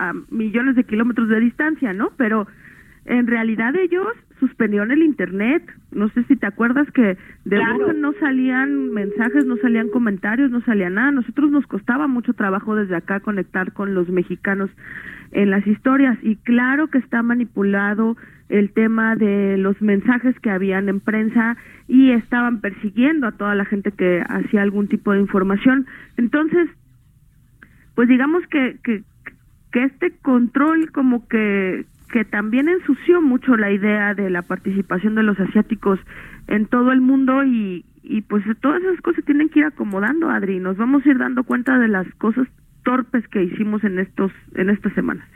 a, 0.00 0.14
millones 0.30 0.74
de 0.74 0.82
kilómetros 0.82 1.28
de 1.28 1.38
distancia, 1.38 1.92
¿no? 1.92 2.10
Pero 2.16 2.48
en 3.04 3.26
realidad 3.26 3.76
ellos 3.76 4.08
suspendieron 4.40 4.90
el 4.90 5.02
internet. 5.02 5.62
No 5.90 6.08
sé 6.10 6.24
si 6.24 6.36
te 6.36 6.46
acuerdas 6.46 6.90
que 6.92 7.16
de 7.44 7.58
no 7.96 8.12
salían 8.20 8.90
mensajes, 8.90 9.44
no 9.46 9.56
salían 9.58 9.88
comentarios, 9.88 10.50
no 10.50 10.60
salía 10.62 10.90
nada. 10.90 11.10
Nosotros 11.10 11.50
nos 11.50 11.66
costaba 11.66 12.06
mucho 12.06 12.32
trabajo 12.32 12.74
desde 12.74 12.96
acá 12.96 13.20
conectar 13.20 13.72
con 13.72 13.94
los 13.94 14.08
mexicanos 14.08 14.70
en 15.32 15.50
las 15.50 15.66
historias 15.66 16.18
y 16.22 16.36
claro 16.36 16.88
que 16.88 16.98
está 16.98 17.22
manipulado 17.22 18.16
el 18.48 18.72
tema 18.72 19.14
de 19.14 19.58
los 19.58 19.80
mensajes 19.82 20.38
que 20.40 20.50
habían 20.50 20.88
en 20.88 21.00
prensa 21.00 21.56
y 21.86 22.12
estaban 22.12 22.60
persiguiendo 22.60 23.26
a 23.26 23.32
toda 23.32 23.54
la 23.54 23.64
gente 23.64 23.92
que 23.92 24.22
hacía 24.26 24.62
algún 24.62 24.88
tipo 24.88 25.12
de 25.12 25.20
información. 25.20 25.86
Entonces, 26.16 26.68
pues 27.94 28.08
digamos 28.08 28.46
que, 28.46 28.78
que, 28.82 29.02
que 29.72 29.84
este 29.84 30.12
control 30.22 30.90
como 30.92 31.28
que, 31.28 31.84
que 32.10 32.24
también 32.24 32.68
ensució 32.68 33.20
mucho 33.20 33.56
la 33.56 33.70
idea 33.70 34.14
de 34.14 34.30
la 34.30 34.42
participación 34.42 35.14
de 35.14 35.22
los 35.22 35.38
asiáticos 35.38 36.00
en 36.46 36.66
todo 36.66 36.92
el 36.92 37.00
mundo 37.00 37.44
y, 37.44 37.84
y 38.02 38.22
pues 38.22 38.44
todas 38.60 38.82
esas 38.82 39.00
cosas 39.02 39.24
tienen 39.24 39.48
que 39.48 39.60
ir 39.60 39.66
acomodando, 39.66 40.30
Adri. 40.30 40.58
Nos 40.58 40.76
vamos 40.76 41.04
a 41.04 41.10
ir 41.10 41.18
dando 41.18 41.44
cuenta 41.44 41.78
de 41.78 41.88
las 41.88 42.06
cosas 42.14 42.48
torpes 42.84 43.26
que 43.28 43.42
hicimos 43.42 43.84
en 43.84 43.98
estos 43.98 44.32
en 44.54 44.70
estas 44.70 44.94
semanas. 44.94 45.28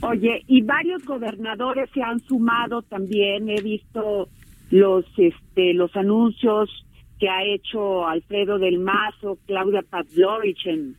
Oye, 0.00 0.42
y 0.46 0.62
varios 0.62 1.04
gobernadores 1.04 1.90
se 1.92 2.02
han 2.02 2.20
sumado 2.20 2.80
también. 2.82 3.50
He 3.50 3.60
visto 3.60 4.28
los 4.70 5.04
este 5.18 5.74
los 5.74 5.94
anuncios 5.94 6.86
que 7.18 7.28
ha 7.28 7.44
hecho 7.44 8.08
Alfredo 8.08 8.58
del 8.58 8.78
Mazo, 8.78 9.38
Claudia 9.46 9.82
Pavlovich 9.82 10.66
en, 10.66 10.96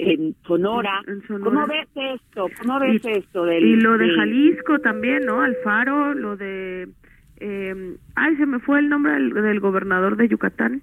en 0.00 0.34
Sonora. 0.46 1.02
¿Cómo 1.28 1.66
ves 1.66 1.88
esto? 1.94 2.46
¿Cómo 2.60 2.80
ves 2.80 3.04
esto? 3.04 3.44
Del, 3.44 3.64
y 3.64 3.76
lo 3.76 3.98
de, 3.98 4.08
Jalisco 4.14 4.78
también, 4.80 5.26
¿no? 5.26 5.40
Alfaro, 5.40 6.14
lo 6.14 6.36
de... 6.36 6.88
Eh, 7.36 7.96
ay, 8.16 8.36
se 8.36 8.46
me 8.46 8.58
fue 8.60 8.80
el 8.80 8.88
nombre 8.88 9.12
del, 9.12 9.60
gobernador 9.60 10.16
de 10.16 10.28
Yucatán. 10.28 10.82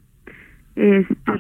Este, 0.75 1.15
ah. 1.25 1.39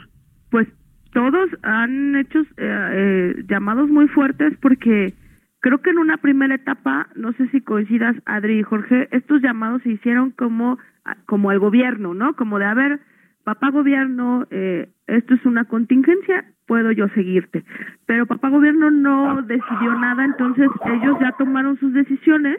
Pues 0.49 0.67
todos 1.13 1.49
han 1.63 2.15
hecho 2.15 2.39
eh, 2.39 2.45
eh, 2.57 3.43
llamados 3.47 3.89
muy 3.89 4.07
fuertes 4.07 4.53
porque 4.61 5.13
creo 5.59 5.81
que 5.81 5.89
en 5.89 5.97
una 5.97 6.17
primera 6.17 6.55
etapa, 6.55 7.09
no 7.15 7.33
sé 7.33 7.47
si 7.49 7.61
coincidas, 7.61 8.15
Adri 8.25 8.59
y 8.59 8.63
Jorge, 8.63 9.07
estos 9.11 9.41
llamados 9.41 9.81
se 9.83 9.89
hicieron 9.89 10.31
como, 10.31 10.77
como 11.25 11.49
al 11.49 11.59
gobierno, 11.59 12.13
¿no? 12.13 12.35
Como 12.35 12.59
de, 12.59 12.65
a 12.65 12.73
ver, 12.73 12.99
papá 13.43 13.69
gobierno, 13.71 14.45
eh, 14.51 14.89
esto 15.07 15.33
es 15.33 15.45
una 15.45 15.65
contingencia, 15.65 16.45
puedo 16.67 16.91
yo 16.91 17.07
seguirte. 17.15 17.63
Pero 18.05 18.27
papá 18.27 18.49
gobierno 18.49 18.91
no 18.91 19.41
decidió 19.41 19.93
nada, 19.99 20.25
entonces 20.25 20.67
ellos 20.85 21.17
ya 21.19 21.31
tomaron 21.37 21.79
sus 21.79 21.93
decisiones 21.93 22.57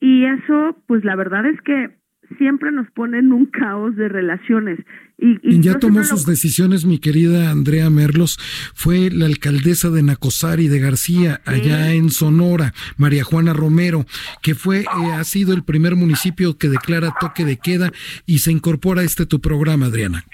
y 0.00 0.24
eso, 0.24 0.76
pues 0.86 1.04
la 1.04 1.14
verdad 1.14 1.46
es 1.46 1.60
que 1.60 1.90
siempre 2.38 2.72
nos 2.72 2.90
ponen 2.90 3.32
un 3.32 3.46
caos 3.46 3.94
de 3.96 4.08
relaciones. 4.08 4.78
Y, 5.18 5.60
ya 5.60 5.78
tomó 5.78 6.02
sus 6.02 6.26
decisiones, 6.26 6.84
mi 6.84 6.98
querida 6.98 7.50
Andrea 7.50 7.88
Merlos, 7.90 8.38
fue 8.74 9.10
la 9.10 9.26
alcaldesa 9.26 9.90
de 9.90 10.02
Nacosari 10.02 10.66
de 10.66 10.80
García, 10.80 11.40
allá 11.46 11.92
en 11.92 12.10
Sonora, 12.10 12.72
María 12.96 13.22
Juana 13.22 13.52
Romero, 13.52 14.04
que 14.42 14.56
fue, 14.56 14.80
eh, 14.80 15.12
ha 15.14 15.22
sido 15.22 15.54
el 15.54 15.62
primer 15.62 15.94
municipio 15.94 16.58
que 16.58 16.68
declara 16.68 17.14
toque 17.20 17.44
de 17.44 17.58
queda 17.58 17.92
y 18.26 18.38
se 18.38 18.50
incorpora 18.50 19.02
a 19.02 19.04
este 19.04 19.26
tu 19.26 19.40
programa, 19.40 19.86
Adriana. 19.86 20.24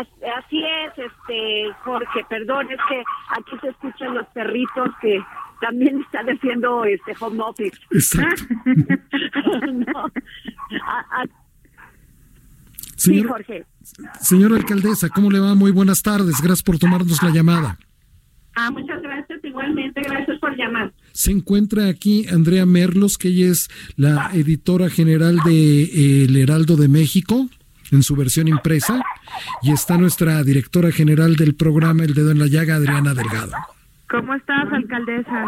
Así 0.00 0.62
es, 0.62 0.92
este 0.96 1.72
Jorge, 1.84 2.24
perdón, 2.28 2.68
es 2.70 2.78
que 2.88 3.02
aquí 3.36 3.50
se 3.60 3.68
escuchan 3.68 4.14
los 4.14 4.26
perritos 4.28 4.88
que 5.00 5.20
también 5.60 6.00
están 6.02 6.26
haciendo 6.26 6.84
este 6.84 7.14
home 7.18 7.42
office. 7.42 7.78
Exacto. 7.90 8.44
sí, 12.96 13.22
Jorge. 13.22 13.64
Señora 14.20 14.56
alcaldesa, 14.56 15.08
¿cómo 15.08 15.30
le 15.30 15.40
va? 15.40 15.54
Muy 15.54 15.72
buenas 15.72 16.02
tardes. 16.02 16.36
Gracias 16.40 16.62
por 16.62 16.78
tomarnos 16.78 17.22
la 17.22 17.30
llamada. 17.30 17.78
Ah, 18.54 18.70
muchas 18.70 19.00
gracias. 19.02 19.40
Igualmente, 19.42 20.02
gracias 20.02 20.38
por 20.38 20.54
llamar. 20.56 20.92
Se 21.12 21.30
encuentra 21.30 21.88
aquí 21.88 22.26
Andrea 22.28 22.66
Merlos, 22.66 23.16
que 23.16 23.28
ella 23.28 23.46
es 23.46 23.68
la 23.96 24.30
editora 24.34 24.90
general 24.90 25.38
de 25.44 25.82
eh, 25.82 26.24
El 26.24 26.36
Heraldo 26.36 26.76
de 26.76 26.88
México 26.88 27.48
en 27.92 28.02
su 28.02 28.16
versión 28.16 28.48
impresa, 28.48 29.02
y 29.62 29.72
está 29.72 29.96
nuestra 29.96 30.42
directora 30.42 30.90
general 30.90 31.36
del 31.36 31.54
programa 31.54 32.04
El 32.04 32.14
Dedo 32.14 32.30
en 32.30 32.38
la 32.38 32.46
Llaga, 32.46 32.76
Adriana 32.76 33.14
Delgado. 33.14 33.52
¿Cómo 34.08 34.34
estás, 34.34 34.72
alcaldesa? 34.72 35.46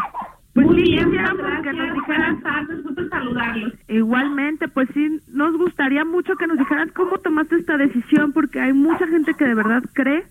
Pues 0.55 0.67
sí, 0.69 0.83
bien, 0.83 1.11
que 1.11 1.73
nos 1.73 1.95
dijeran 1.95 2.43
gusto 2.83 3.09
saludarlos. 3.09 3.73
Igualmente, 3.89 4.69
pues 4.69 4.89
sí, 4.93 5.21
nos 5.29 5.57
gustaría 5.57 6.05
mucho 6.05 6.35
que 6.37 6.47
nos 6.47 6.59
dijeran 6.59 6.91
cómo 6.91 7.19
tomaste 7.19 7.57
esta 7.57 7.77
decisión, 7.77 8.33
porque 8.33 8.61
hay 8.61 8.73
mucha 8.73 9.07
gente 9.07 9.35
que 9.35 9.45
de 9.45 9.55
verdad 9.55 9.83
cree 9.93 10.25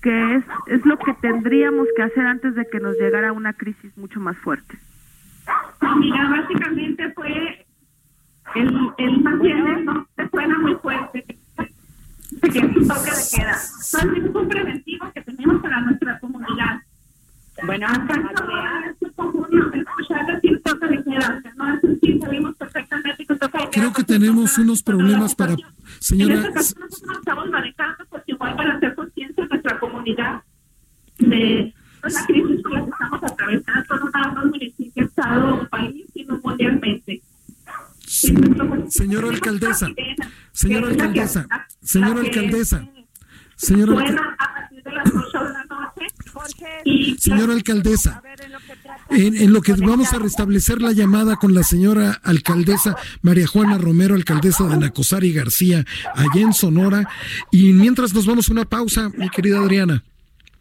que 0.00 0.36
es, 0.36 0.44
es 0.66 0.84
lo 0.84 0.98
que 0.98 1.14
tendríamos 1.14 1.88
que 1.96 2.02
hacer 2.02 2.26
antes 2.26 2.54
de 2.54 2.66
que 2.70 2.78
nos 2.78 2.94
llegara 2.98 3.32
una 3.32 3.54
crisis 3.54 3.96
mucho 3.96 4.20
más 4.20 4.36
fuerte. 4.36 4.78
mira, 5.98 6.28
básicamente 6.28 7.10
fue 7.14 7.66
el, 8.54 8.92
el 8.98 9.24
no 9.84 10.06
se 10.16 10.28
suena 10.28 10.58
muy 10.58 10.74
fuerte, 10.76 11.24
que 12.40 12.58
es 12.58 12.64
un 12.64 12.88
toque 12.88 13.10
de 13.10 13.24
queda. 13.32 13.56
Entonces 13.94 14.24
es 14.24 14.34
un 14.34 14.48
preventivo 14.48 15.12
que 15.12 15.22
tenemos 15.22 15.62
para 15.62 15.80
nuestra 15.80 16.18
comunidad 16.20 16.80
bueno, 17.66 17.86
Creo 23.70 23.92
que 23.92 24.04
tenemos 24.04 24.58
unos 24.58 24.82
problemas 24.82 25.34
para... 25.34 25.56
Señora... 26.00 26.34
En 26.34 26.40
este 26.40 26.52
caso 26.52 26.74
nosotros 26.80 27.18
estamos 27.18 27.50
manejando, 27.50 28.04
pues 28.10 28.22
igual 28.26 28.56
para 28.56 28.74
hacer 28.74 28.94
conciencia 28.94 29.42
en 29.42 29.48
nuestra 29.48 29.78
comunidad 29.78 30.42
de 31.18 31.74
la 32.02 32.26
crisis 32.26 32.62
por 32.62 32.72
la 32.72 32.84
que 32.84 32.90
estamos 32.90 33.22
atravesando, 33.22 33.96
no 33.96 34.10
nada 34.10 34.32
más 34.32 34.44
municipio, 34.46 35.04
estado 35.04 35.54
o 35.54 35.68
país, 35.68 36.04
sino 36.12 36.40
mundialmente. 36.42 37.22
Señora 38.88 39.28
alcaldesa, 39.28 39.88
señora 40.52 40.88
alcaldesa, 40.88 41.46
señora 41.82 42.20
alcaldesa, 42.20 42.88
señora 43.56 43.92
alcaldesa. 43.92 44.38
Señora 47.18 47.54
alcaldesa, 47.54 48.22
en, 49.10 49.52
lo 49.52 49.62
que 49.62 49.72
vamos 49.74 50.12
a 50.12 50.18
restablecer 50.18 50.82
la 50.82 50.92
llamada 50.92 51.36
con 51.36 51.54
la 51.54 51.62
señora 51.62 52.20
alcaldesa 52.22 52.96
María 53.22 53.46
Juana 53.46 53.78
Romero, 53.78 54.14
alcaldesa 54.14 54.64
de 54.64 54.76
Nacosari 54.76 55.32
García, 55.32 55.84
allá 56.14 56.40
en 56.40 56.52
Sonora. 56.52 57.08
Y 57.50 57.72
mientras 57.72 58.12
nos 58.12 58.26
vamos 58.26 58.48
a 58.48 58.52
una 58.52 58.64
pausa, 58.64 59.10
mi 59.16 59.30
querida 59.30 59.58
Adriana. 59.60 60.04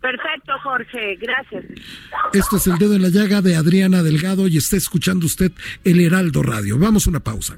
Perfecto, 0.03 0.51
Jorge, 0.61 1.15
gracias. 1.15 1.63
Esto 2.33 2.57
es 2.57 2.67
el 2.67 2.77
dedo 2.77 2.93
en 2.93 3.03
la 3.03 3.07
llaga 3.07 3.41
de 3.41 3.55
Adriana 3.55 4.03
Delgado 4.03 4.49
y 4.49 4.57
está 4.57 4.75
escuchando 4.75 5.25
usted 5.25 5.53
el 5.85 6.01
Heraldo 6.01 6.43
Radio. 6.43 6.77
Vamos 6.77 7.07
a 7.07 7.09
una 7.09 7.21
pausa. 7.21 7.57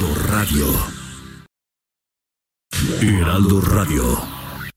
Heraldo 0.00 0.22
Radio. 0.28 0.64
Heraldo 3.02 3.60
Radio. 3.60 4.02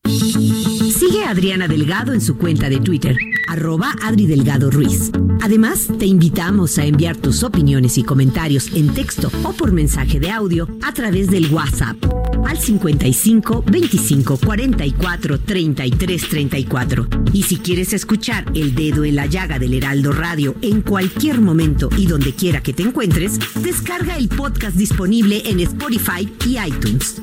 Sigue 0.06 1.24
a 1.24 1.30
Adriana 1.30 1.66
Delgado 1.66 2.12
en 2.12 2.20
su 2.20 2.36
cuenta 2.36 2.68
de 2.68 2.78
Twitter, 2.80 3.16
arroba 3.48 3.94
Adri 4.02 4.26
Delgado 4.26 4.70
Ruiz. 4.70 5.10
Además, 5.40 5.88
te 5.98 6.04
invitamos 6.04 6.76
a 6.76 6.84
enviar 6.84 7.16
tus 7.16 7.42
opiniones 7.42 7.96
y 7.96 8.04
comentarios 8.04 8.70
en 8.74 8.92
texto 8.92 9.30
o 9.44 9.54
por 9.54 9.72
mensaje 9.72 10.20
de 10.20 10.30
audio 10.30 10.68
a 10.82 10.92
través 10.92 11.30
del 11.30 11.50
WhatsApp 11.50 11.96
al 12.46 12.58
55 12.58 13.64
25 13.66 14.38
44 14.38 15.40
33 15.40 16.28
34. 16.28 17.06
Y 17.32 17.42
si 17.42 17.58
quieres 17.58 17.92
escuchar 17.92 18.44
El 18.54 18.74
Dedo 18.74 19.04
en 19.04 19.16
la 19.16 19.26
Llaga 19.26 19.58
del 19.58 19.74
Heraldo 19.74 20.12
Radio 20.12 20.54
en 20.62 20.82
cualquier 20.82 21.40
momento 21.40 21.88
y 21.96 22.06
donde 22.06 22.34
quiera 22.34 22.62
que 22.62 22.72
te 22.72 22.82
encuentres, 22.82 23.38
descarga 23.62 24.16
el 24.16 24.28
podcast 24.28 24.76
disponible 24.76 25.42
en 25.46 25.60
Spotify 25.60 26.32
y 26.46 26.58
iTunes. 26.58 27.20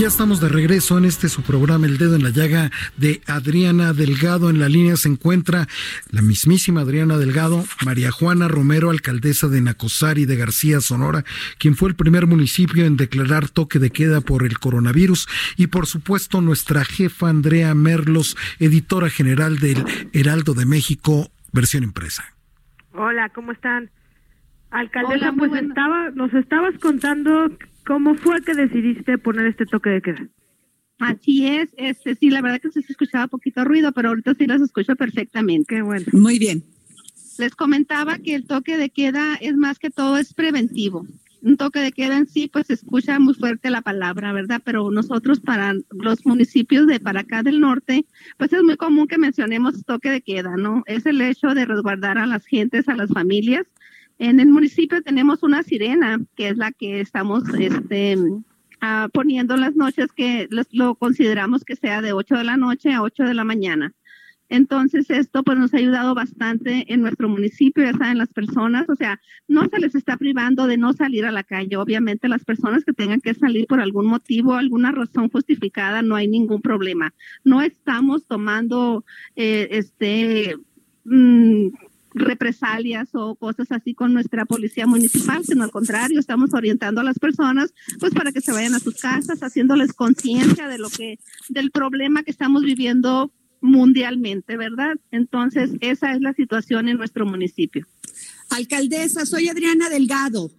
Ya 0.00 0.06
estamos 0.06 0.40
de 0.40 0.48
regreso 0.48 0.96
en 0.96 1.04
este 1.04 1.28
su 1.28 1.42
programa 1.42 1.84
El 1.84 1.98
Dedo 1.98 2.16
en 2.16 2.22
la 2.22 2.30
Llaga 2.30 2.70
de 2.96 3.20
Adriana 3.26 3.92
Delgado. 3.92 4.48
En 4.48 4.58
la 4.58 4.70
línea 4.70 4.96
se 4.96 5.10
encuentra 5.10 5.66
la 6.10 6.22
mismísima 6.22 6.80
Adriana 6.80 7.18
Delgado, 7.18 7.64
María 7.84 8.10
Juana 8.10 8.48
Romero, 8.48 8.88
alcaldesa 8.88 9.48
de 9.48 9.60
Nacosari 9.60 10.24
de 10.24 10.36
García, 10.36 10.80
Sonora, 10.80 11.24
quien 11.58 11.76
fue 11.76 11.90
el 11.90 11.96
primer 11.96 12.26
municipio 12.26 12.86
en 12.86 12.96
declarar 12.96 13.50
toque 13.50 13.78
de 13.78 13.90
queda 13.90 14.22
por 14.22 14.44
el 14.44 14.58
coronavirus. 14.58 15.28
Y 15.58 15.66
por 15.66 15.86
supuesto 15.86 16.40
nuestra 16.40 16.82
jefa 16.86 17.28
Andrea 17.28 17.74
Merlos, 17.74 18.38
editora 18.58 19.10
general 19.10 19.58
del 19.58 19.84
Heraldo 20.14 20.54
de 20.54 20.64
México, 20.64 21.30
versión 21.52 21.82
impresa. 21.82 22.24
Hola, 22.94 23.28
¿cómo 23.34 23.52
están? 23.52 23.90
Alcaldesa, 24.70 25.34
pues 25.36 25.52
estaba, 25.52 26.08
nos 26.14 26.32
estabas 26.32 26.78
contando 26.80 27.50
¿Cómo 27.86 28.14
fue 28.14 28.42
que 28.42 28.54
decidiste 28.54 29.18
poner 29.18 29.46
este 29.46 29.66
toque 29.66 29.90
de 29.90 30.02
queda? 30.02 30.28
Así 31.00 31.46
es, 31.46 31.70
este 31.78 32.14
sí, 32.14 32.28
la 32.28 32.42
verdad 32.42 32.60
que 32.60 32.70
se 32.70 32.80
escuchaba 32.80 33.26
poquito 33.26 33.64
ruido, 33.64 33.90
pero 33.92 34.10
ahorita 34.10 34.34
sí 34.34 34.46
las 34.46 34.60
escucho 34.60 34.94
perfectamente. 34.96 35.76
Qué 35.76 35.82
bueno. 35.82 36.04
Muy 36.12 36.38
bien. 36.38 36.62
Les 37.38 37.54
comentaba 37.54 38.18
que 38.18 38.34
el 38.34 38.46
toque 38.46 38.76
de 38.76 38.90
queda 38.90 39.36
es 39.40 39.56
más 39.56 39.78
que 39.78 39.88
todo 39.88 40.18
es 40.18 40.34
preventivo. 40.34 41.06
Un 41.42 41.56
toque 41.56 41.78
de 41.78 41.90
queda 41.90 42.18
en 42.18 42.26
sí, 42.26 42.50
pues 42.52 42.66
se 42.66 42.74
escucha 42.74 43.18
muy 43.18 43.32
fuerte 43.32 43.70
la 43.70 43.80
palabra, 43.80 44.34
¿verdad? 44.34 44.60
Pero 44.62 44.90
nosotros 44.90 45.40
para 45.40 45.74
los 45.90 46.26
municipios 46.26 46.86
de 46.86 47.00
para 47.00 47.20
acá 47.20 47.42
del 47.42 47.60
norte, 47.60 48.04
pues 48.36 48.52
es 48.52 48.62
muy 48.62 48.76
común 48.76 49.08
que 49.08 49.16
mencionemos 49.16 49.82
toque 49.86 50.10
de 50.10 50.20
queda, 50.20 50.58
¿no? 50.58 50.82
Es 50.84 51.06
el 51.06 51.18
hecho 51.22 51.54
de 51.54 51.64
resguardar 51.64 52.18
a 52.18 52.26
las 52.26 52.44
gentes, 52.44 52.90
a 52.90 52.94
las 52.94 53.08
familias, 53.08 53.66
en 54.20 54.38
el 54.38 54.48
municipio 54.48 55.02
tenemos 55.02 55.42
una 55.42 55.62
sirena, 55.62 56.20
que 56.36 56.50
es 56.50 56.58
la 56.58 56.72
que 56.72 57.00
estamos 57.00 57.42
este, 57.58 58.18
ah, 58.82 59.08
poniendo 59.14 59.56
las 59.56 59.74
noches, 59.74 60.12
que 60.12 60.46
lo 60.72 60.94
consideramos 60.94 61.64
que 61.64 61.74
sea 61.74 62.02
de 62.02 62.12
8 62.12 62.36
de 62.36 62.44
la 62.44 62.58
noche 62.58 62.92
a 62.92 63.00
8 63.00 63.24
de 63.24 63.32
la 63.34 63.44
mañana. 63.44 63.94
Entonces 64.50 65.08
esto 65.08 65.42
pues 65.42 65.56
nos 65.56 65.72
ha 65.72 65.78
ayudado 65.78 66.14
bastante 66.14 66.92
en 66.92 67.00
nuestro 67.00 67.30
municipio, 67.30 67.82
ya 67.82 67.96
saben 67.96 68.18
las 68.18 68.30
personas, 68.32 68.90
o 68.90 68.96
sea, 68.96 69.18
no 69.48 69.66
se 69.68 69.78
les 69.78 69.94
está 69.94 70.18
privando 70.18 70.66
de 70.66 70.76
no 70.76 70.92
salir 70.92 71.24
a 71.24 71.32
la 71.32 71.44
calle. 71.44 71.78
Obviamente 71.78 72.28
las 72.28 72.44
personas 72.44 72.84
que 72.84 72.92
tengan 72.92 73.22
que 73.22 73.32
salir 73.32 73.66
por 73.68 73.80
algún 73.80 74.06
motivo, 74.06 74.52
alguna 74.52 74.92
razón 74.92 75.30
justificada, 75.30 76.02
no 76.02 76.14
hay 76.14 76.28
ningún 76.28 76.60
problema. 76.60 77.14
No 77.42 77.62
estamos 77.62 78.26
tomando 78.26 79.02
eh, 79.34 79.68
este 79.70 80.58
mm, 81.04 81.68
represalias 82.12 83.08
o 83.12 83.34
cosas 83.36 83.70
así 83.70 83.94
con 83.94 84.12
nuestra 84.12 84.44
policía 84.44 84.86
municipal, 84.86 85.44
sino 85.44 85.64
al 85.64 85.70
contrario, 85.70 86.18
estamos 86.18 86.52
orientando 86.54 87.00
a 87.00 87.04
las 87.04 87.18
personas 87.18 87.72
pues 87.98 88.12
para 88.12 88.32
que 88.32 88.40
se 88.40 88.52
vayan 88.52 88.74
a 88.74 88.80
sus 88.80 88.96
casas, 88.96 89.40
haciéndoles 89.40 89.92
conciencia 89.92 90.68
de 90.68 90.78
lo 90.78 90.90
que 90.90 91.18
del 91.48 91.70
problema 91.70 92.22
que 92.22 92.30
estamos 92.30 92.62
viviendo 92.62 93.32
mundialmente, 93.60 94.56
¿verdad? 94.56 94.96
Entonces, 95.10 95.70
esa 95.80 96.12
es 96.12 96.20
la 96.20 96.32
situación 96.32 96.88
en 96.88 96.96
nuestro 96.96 97.26
municipio. 97.26 97.86
Alcaldesa, 98.48 99.26
soy 99.26 99.48
Adriana 99.48 99.88
Delgado. 99.88 100.50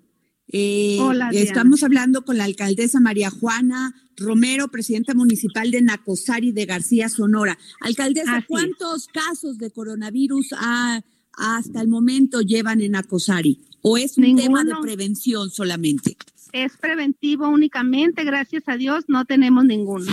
Eh, 0.53 0.97
Hola, 0.99 1.29
Estamos 1.31 1.81
hablando 1.81 2.25
con 2.25 2.37
la 2.37 2.43
alcaldesa 2.43 2.99
María 2.99 3.29
Juana 3.29 3.95
Romero, 4.17 4.67
presidenta 4.67 5.13
municipal 5.13 5.71
de 5.71 5.81
Nacosari 5.81 6.51
de 6.51 6.65
García, 6.65 7.09
Sonora. 7.09 7.57
Alcaldesa, 7.79 8.43
¿cuántos 8.47 9.07
casos 9.07 9.57
de 9.57 9.71
coronavirus 9.71 10.53
ha 10.57 11.01
hasta 11.37 11.81
el 11.81 11.87
momento 11.87 12.41
llevan 12.41 12.81
en 12.81 12.95
Acosari? 12.95 13.59
¿O 13.81 13.97
es 13.97 14.17
un 14.17 14.35
tema 14.35 14.63
de 14.63 14.73
prevención 14.81 15.49
solamente? 15.49 16.17
Es 16.53 16.77
preventivo 16.77 17.47
únicamente, 17.47 18.23
gracias 18.23 18.63
a 18.67 18.77
Dios, 18.77 19.05
no 19.07 19.25
tenemos 19.25 19.65
ninguno. 19.65 20.05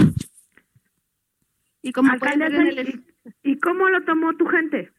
Y 1.82 1.92
como 1.92 2.12
¿Y 3.42 3.58
cómo 3.58 3.88
lo 3.88 4.04
tomó 4.04 4.36
tu 4.36 4.46
gente? 4.46 4.90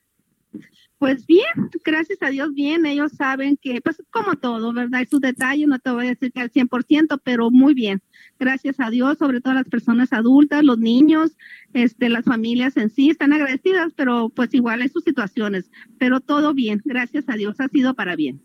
Pues 1.00 1.26
bien, 1.26 1.46
gracias 1.86 2.22
a 2.22 2.30
Dios 2.30 2.54
bien, 2.54 2.86
ellos 2.86 3.14
saben 3.14 3.56
que, 3.56 3.80
pues 3.80 4.04
como 4.12 4.36
todo, 4.36 4.74
¿verdad? 4.74 5.08
Sus 5.10 5.22
detalles, 5.22 5.70
no 5.70 5.80
te 5.80 5.92
voy 5.92 6.08
a 6.08 6.10
decir 6.10 6.34
que 6.34 6.42
al 6.42 6.52
100%, 6.52 7.22
pero 7.24 7.50
muy 7.50 7.74
bien, 7.74 8.02
gracias 8.38 8.82
a 8.82 8.90
Dios, 8.90 9.18
sobre 9.18 9.40
todo 9.40 9.54
las 9.54 9.70
personas 9.70 10.12
adultas, 10.12 10.62
los 10.62 10.78
niños, 10.78 11.38
este, 11.74 12.10
las 12.10 12.26
familias 12.26 12.76
en 12.76 12.90
sí 12.90 13.10
están 13.10 13.32
agradecidas, 13.32 13.94
pero 13.96 14.28
pues 14.28 14.54
igual 14.54 14.82
es 14.82 14.92
sus 14.92 15.06
situaciones, 15.06 15.72
pero 15.98 16.20
todo 16.20 16.54
bien, 16.54 16.82
gracias 16.84 17.30
a 17.30 17.36
Dios, 17.36 17.56
ha 17.60 17.70
sido 17.70 17.94
para 17.94 18.18
bien. 18.18 18.42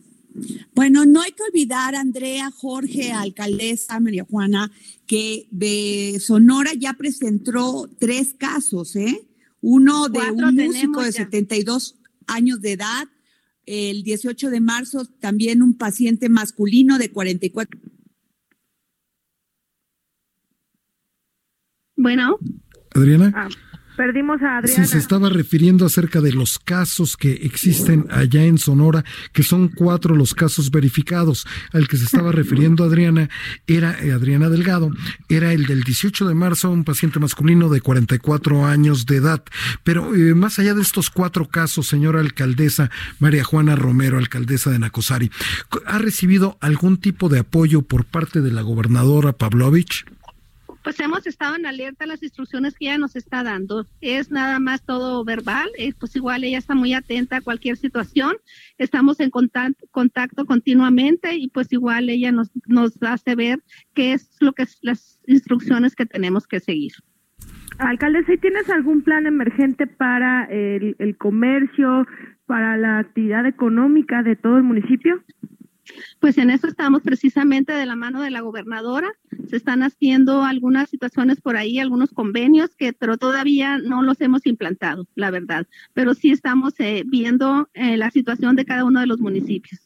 Bueno, 0.76 1.06
no 1.06 1.22
hay 1.22 1.32
que 1.32 1.42
olvidar, 1.42 1.96
Andrea, 1.96 2.52
Jorge, 2.52 3.12
alcaldesa, 3.12 3.98
María 3.98 4.24
Juana, 4.30 4.70
que 5.06 5.48
de 5.50 6.20
Sonora 6.20 6.70
ya 6.76 6.92
presentó 6.92 7.90
tres 7.98 8.34
casos, 8.38 8.94
¿eh? 8.94 9.26
Uno 9.60 10.08
de 10.08 10.30
un 10.30 10.54
músico 10.54 11.02
de 11.02 11.12
72 11.12 11.96
años 12.26 12.60
de 12.60 12.72
edad. 12.72 13.08
El 13.66 14.02
18 14.02 14.50
de 14.50 14.60
marzo 14.60 15.06
también 15.20 15.62
un 15.62 15.76
paciente 15.76 16.28
masculino 16.28 16.98
de 16.98 17.10
44. 17.10 17.80
Bueno. 21.96 22.38
Adriana. 22.94 23.32
Ah. 23.34 23.48
Perdimos 23.96 24.42
a 24.42 24.58
Adriana. 24.58 24.84
Sí, 24.84 24.90
se 24.90 24.98
estaba 24.98 25.28
refiriendo 25.28 25.86
acerca 25.86 26.20
de 26.20 26.32
los 26.32 26.58
casos 26.58 27.16
que 27.16 27.32
existen 27.32 28.06
allá 28.10 28.44
en 28.44 28.58
Sonora, 28.58 29.04
que 29.32 29.42
son 29.44 29.68
cuatro 29.68 30.16
los 30.16 30.34
casos 30.34 30.70
verificados. 30.70 31.46
Al 31.72 31.86
que 31.86 31.96
se 31.96 32.04
estaba 32.04 32.32
refiriendo 32.32 32.84
Adriana 32.84 33.30
era 33.66 33.96
eh, 34.02 34.12
Adriana 34.12 34.48
Delgado, 34.48 34.90
era 35.28 35.52
el 35.52 35.66
del 35.66 35.84
18 35.84 36.26
de 36.26 36.34
marzo, 36.34 36.70
un 36.70 36.84
paciente 36.84 37.20
masculino 37.20 37.68
de 37.68 37.80
44 37.80 38.66
años 38.66 39.06
de 39.06 39.16
edad. 39.16 39.44
Pero 39.84 40.14
eh, 40.14 40.34
más 40.34 40.58
allá 40.58 40.74
de 40.74 40.82
estos 40.82 41.10
cuatro 41.10 41.46
casos, 41.48 41.86
señora 41.86 42.20
alcaldesa 42.20 42.90
María 43.20 43.44
Juana 43.44 43.76
Romero, 43.76 44.18
alcaldesa 44.18 44.70
de 44.70 44.78
Nacosari, 44.80 45.30
¿ha 45.86 45.98
recibido 45.98 46.58
algún 46.60 46.96
tipo 46.96 47.28
de 47.28 47.40
apoyo 47.40 47.82
por 47.82 48.04
parte 48.04 48.40
de 48.40 48.50
la 48.50 48.62
gobernadora 48.62 49.32
Pavlovich? 49.32 50.04
Pues 50.84 51.00
hemos 51.00 51.26
estado 51.26 51.56
en 51.56 51.64
alerta 51.64 52.04
a 52.04 52.06
las 52.06 52.22
instrucciones 52.22 52.74
que 52.74 52.84
ella 52.84 52.98
nos 52.98 53.16
está 53.16 53.42
dando. 53.42 53.86
Es 54.02 54.30
nada 54.30 54.60
más 54.60 54.84
todo 54.84 55.24
verbal, 55.24 55.68
eh, 55.78 55.94
pues 55.98 56.14
igual 56.14 56.44
ella 56.44 56.58
está 56.58 56.74
muy 56.74 56.92
atenta 56.92 57.38
a 57.38 57.40
cualquier 57.40 57.78
situación. 57.78 58.36
Estamos 58.76 59.18
en 59.18 59.30
contacto, 59.30 59.86
contacto 59.90 60.44
continuamente 60.44 61.36
y 61.36 61.48
pues 61.48 61.72
igual 61.72 62.10
ella 62.10 62.30
nos, 62.32 62.50
nos 62.66 63.02
hace 63.02 63.34
ver 63.34 63.60
qué 63.94 64.12
es 64.12 64.36
lo 64.40 64.52
que 64.52 64.64
es 64.64 64.78
las 64.82 65.20
instrucciones 65.26 65.96
que 65.96 66.04
tenemos 66.04 66.46
que 66.46 66.60
seguir. 66.60 66.92
Alcalde, 67.78 68.24
¿si 68.26 68.36
tienes 68.36 68.68
algún 68.68 69.02
plan 69.02 69.26
emergente 69.26 69.86
para 69.86 70.44
el 70.44 71.16
comercio, 71.18 72.06
para 72.46 72.76
la 72.76 72.98
actividad 72.98 73.46
económica 73.46 74.22
de 74.22 74.36
todo 74.36 74.58
el 74.58 74.62
municipio? 74.62 75.24
Pues 76.20 76.38
en 76.38 76.50
eso 76.50 76.66
estamos 76.66 77.02
precisamente 77.02 77.72
de 77.72 77.86
la 77.86 77.96
mano 77.96 78.22
de 78.22 78.30
la 78.30 78.40
gobernadora. 78.40 79.12
Se 79.48 79.56
están 79.56 79.82
haciendo 79.82 80.44
algunas 80.44 80.90
situaciones 80.90 81.40
por 81.40 81.56
ahí, 81.56 81.78
algunos 81.78 82.10
convenios 82.10 82.74
que, 82.76 82.92
pero 82.92 83.18
todavía 83.18 83.78
no 83.78 84.02
los 84.02 84.20
hemos 84.20 84.46
implantado, 84.46 85.06
la 85.14 85.30
verdad. 85.30 85.66
Pero 85.92 86.14
sí 86.14 86.30
estamos 86.30 86.74
eh, 86.78 87.04
viendo 87.06 87.68
eh, 87.74 87.96
la 87.96 88.10
situación 88.10 88.56
de 88.56 88.64
cada 88.64 88.84
uno 88.84 89.00
de 89.00 89.06
los 89.06 89.20
municipios. 89.20 89.80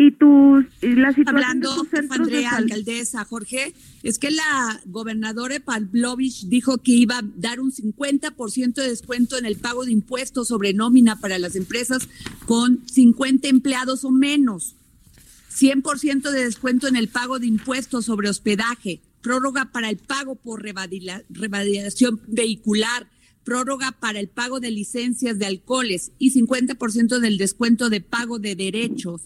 Y 0.00 0.12
tú, 0.12 0.64
la 0.80 1.12
situación 1.12 1.28
Hablando, 1.28 1.74
Andrea, 2.10 2.50
alcaldesa, 2.52 3.24
Jorge, 3.24 3.74
es 4.04 4.20
que 4.20 4.30
la 4.30 4.80
gobernadora 4.86 5.58
Pavlovich 5.58 6.44
dijo 6.44 6.78
que 6.78 6.92
iba 6.92 7.18
a 7.18 7.24
dar 7.34 7.58
un 7.58 7.72
50% 7.72 8.74
de 8.74 8.88
descuento 8.88 9.36
en 9.38 9.44
el 9.44 9.56
pago 9.56 9.84
de 9.84 9.90
impuestos 9.90 10.46
sobre 10.46 10.72
nómina 10.72 11.16
para 11.16 11.40
las 11.40 11.56
empresas 11.56 12.08
con 12.46 12.86
50 12.86 13.48
empleados 13.48 14.04
o 14.04 14.12
menos. 14.12 14.76
100% 15.58 16.30
de 16.30 16.44
descuento 16.44 16.86
en 16.86 16.96
el 16.96 17.08
pago 17.08 17.38
de 17.38 17.46
impuestos 17.46 18.04
sobre 18.04 18.28
hospedaje, 18.28 19.00
prórroga 19.20 19.72
para 19.72 19.90
el 19.90 19.96
pago 19.96 20.36
por 20.36 20.62
revalidación 20.62 22.20
vehicular, 22.26 23.08
prórroga 23.44 23.92
para 23.92 24.20
el 24.20 24.28
pago 24.28 24.60
de 24.60 24.70
licencias 24.70 25.38
de 25.38 25.46
alcoholes 25.46 26.12
y 26.18 26.32
50% 26.32 27.18
del 27.18 27.38
descuento 27.38 27.90
de 27.90 28.00
pago 28.00 28.38
de 28.38 28.54
derechos 28.54 29.22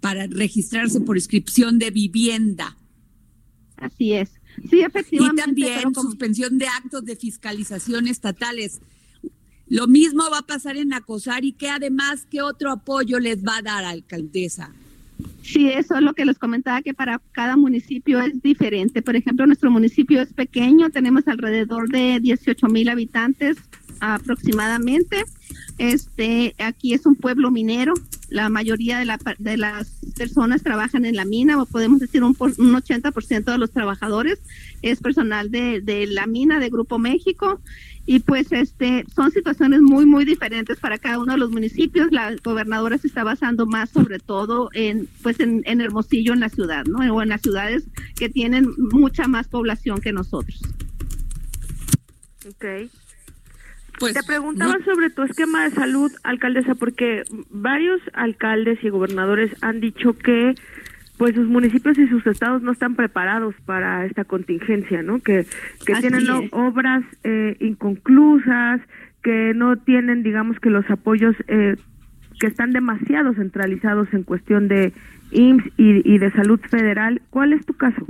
para 0.00 0.26
registrarse 0.26 1.00
por 1.00 1.16
inscripción 1.16 1.78
de 1.78 1.90
vivienda. 1.90 2.76
Así 3.76 4.12
es. 4.12 4.30
Sí, 4.68 4.80
efectivamente. 4.80 5.42
Y 5.42 5.44
también 5.44 5.94
suspensión 5.94 6.58
de 6.58 6.66
actos 6.66 7.04
de 7.04 7.16
fiscalización 7.16 8.08
estatales 8.08 8.80
Lo 9.68 9.86
mismo 9.86 10.24
va 10.30 10.38
a 10.38 10.46
pasar 10.46 10.76
en 10.76 10.92
Acosar 10.92 11.44
y 11.44 11.52
que 11.52 11.70
además, 11.70 12.26
¿qué 12.28 12.42
otro 12.42 12.72
apoyo 12.72 13.20
les 13.20 13.44
va 13.44 13.58
a 13.58 13.62
dar, 13.62 13.84
alcaldesa? 13.84 14.74
Sí, 15.52 15.68
eso 15.68 15.96
es 15.96 16.02
lo 16.02 16.14
que 16.14 16.24
les 16.24 16.38
comentaba, 16.38 16.80
que 16.80 16.94
para 16.94 17.20
cada 17.32 17.56
municipio 17.56 18.20
es 18.20 18.40
diferente. 18.40 19.02
Por 19.02 19.16
ejemplo, 19.16 19.46
nuestro 19.46 19.68
municipio 19.68 20.22
es 20.22 20.32
pequeño, 20.32 20.90
tenemos 20.90 21.26
alrededor 21.26 21.88
de 21.88 22.20
18 22.20 22.68
mil 22.68 22.88
habitantes 22.88 23.56
aproximadamente. 24.00 25.24
Este, 25.78 26.54
aquí 26.58 26.92
es 26.92 27.06
un 27.06 27.16
pueblo 27.16 27.50
minero, 27.50 27.94
la 28.28 28.48
mayoría 28.48 28.98
de, 28.98 29.04
la, 29.04 29.18
de 29.38 29.56
las 29.56 30.00
personas 30.16 30.62
trabajan 30.62 31.04
en 31.04 31.16
la 31.16 31.24
mina, 31.24 31.60
o 31.60 31.66
podemos 31.66 32.00
decir 32.00 32.22
un, 32.22 32.36
un 32.38 32.74
80% 32.74 33.44
de 33.44 33.58
los 33.58 33.70
trabajadores 33.70 34.40
es 34.82 35.00
personal 35.00 35.50
de, 35.50 35.80
de 35.80 36.06
la 36.06 36.26
mina 36.26 36.60
de 36.60 36.70
Grupo 36.70 36.98
México. 36.98 37.60
Y 38.06 38.20
pues 38.20 38.50
este 38.50 39.04
son 39.14 39.30
situaciones 39.30 39.82
muy 39.82 40.04
muy 40.06 40.24
diferentes 40.24 40.80
para 40.80 40.98
cada 40.98 41.18
uno 41.18 41.32
de 41.32 41.38
los 41.38 41.50
municipios. 41.50 42.10
La 42.10 42.34
gobernadora 42.42 42.98
se 42.98 43.06
está 43.06 43.24
basando 43.24 43.66
más 43.66 43.90
sobre 43.90 44.18
todo 44.18 44.70
en 44.72 45.06
pues 45.22 45.38
en, 45.38 45.62
en 45.64 45.80
Hermosillo 45.80 46.32
en 46.32 46.40
la 46.40 46.48
ciudad 46.48 46.84
no 46.86 46.98
o 47.14 47.22
en 47.22 47.28
las 47.28 47.42
ciudades 47.42 47.84
que 48.16 48.28
tienen 48.28 48.68
mucha 48.90 49.28
más 49.28 49.48
población 49.48 50.00
que 50.00 50.12
nosotros. 50.12 50.60
Okay 52.56 52.90
pues, 54.00 54.14
Te 54.14 54.22
preguntaba 54.22 54.76
sobre 54.84 55.10
tu 55.10 55.22
esquema 55.22 55.64
de 55.64 55.70
salud, 55.70 56.10
alcaldesa, 56.24 56.74
porque 56.74 57.22
varios 57.50 58.00
alcaldes 58.14 58.82
y 58.82 58.88
gobernadores 58.88 59.52
han 59.62 59.80
dicho 59.80 60.14
que 60.14 60.54
pues 61.18 61.34
sus 61.34 61.46
municipios 61.48 61.98
y 61.98 62.08
sus 62.08 62.26
estados 62.26 62.62
no 62.62 62.72
están 62.72 62.94
preparados 62.94 63.54
para 63.66 64.06
esta 64.06 64.24
contingencia, 64.24 65.02
¿no? 65.02 65.20
Que, 65.20 65.44
que 65.84 65.94
tienen 65.96 66.24
obras 66.50 67.04
eh, 67.24 67.58
inconclusas, 67.60 68.80
que 69.22 69.52
no 69.54 69.76
tienen, 69.76 70.22
digamos 70.22 70.58
que 70.60 70.70
los 70.70 70.88
apoyos 70.88 71.36
eh, 71.46 71.76
que 72.40 72.46
están 72.46 72.72
demasiado 72.72 73.34
centralizados 73.34 74.08
en 74.14 74.22
cuestión 74.22 74.66
de 74.68 74.94
IMSS 75.30 75.66
y, 75.76 76.14
y 76.14 76.18
de 76.18 76.30
salud 76.32 76.58
federal. 76.70 77.20
¿Cuál 77.28 77.52
es 77.52 77.66
tu 77.66 77.74
caso? 77.74 78.06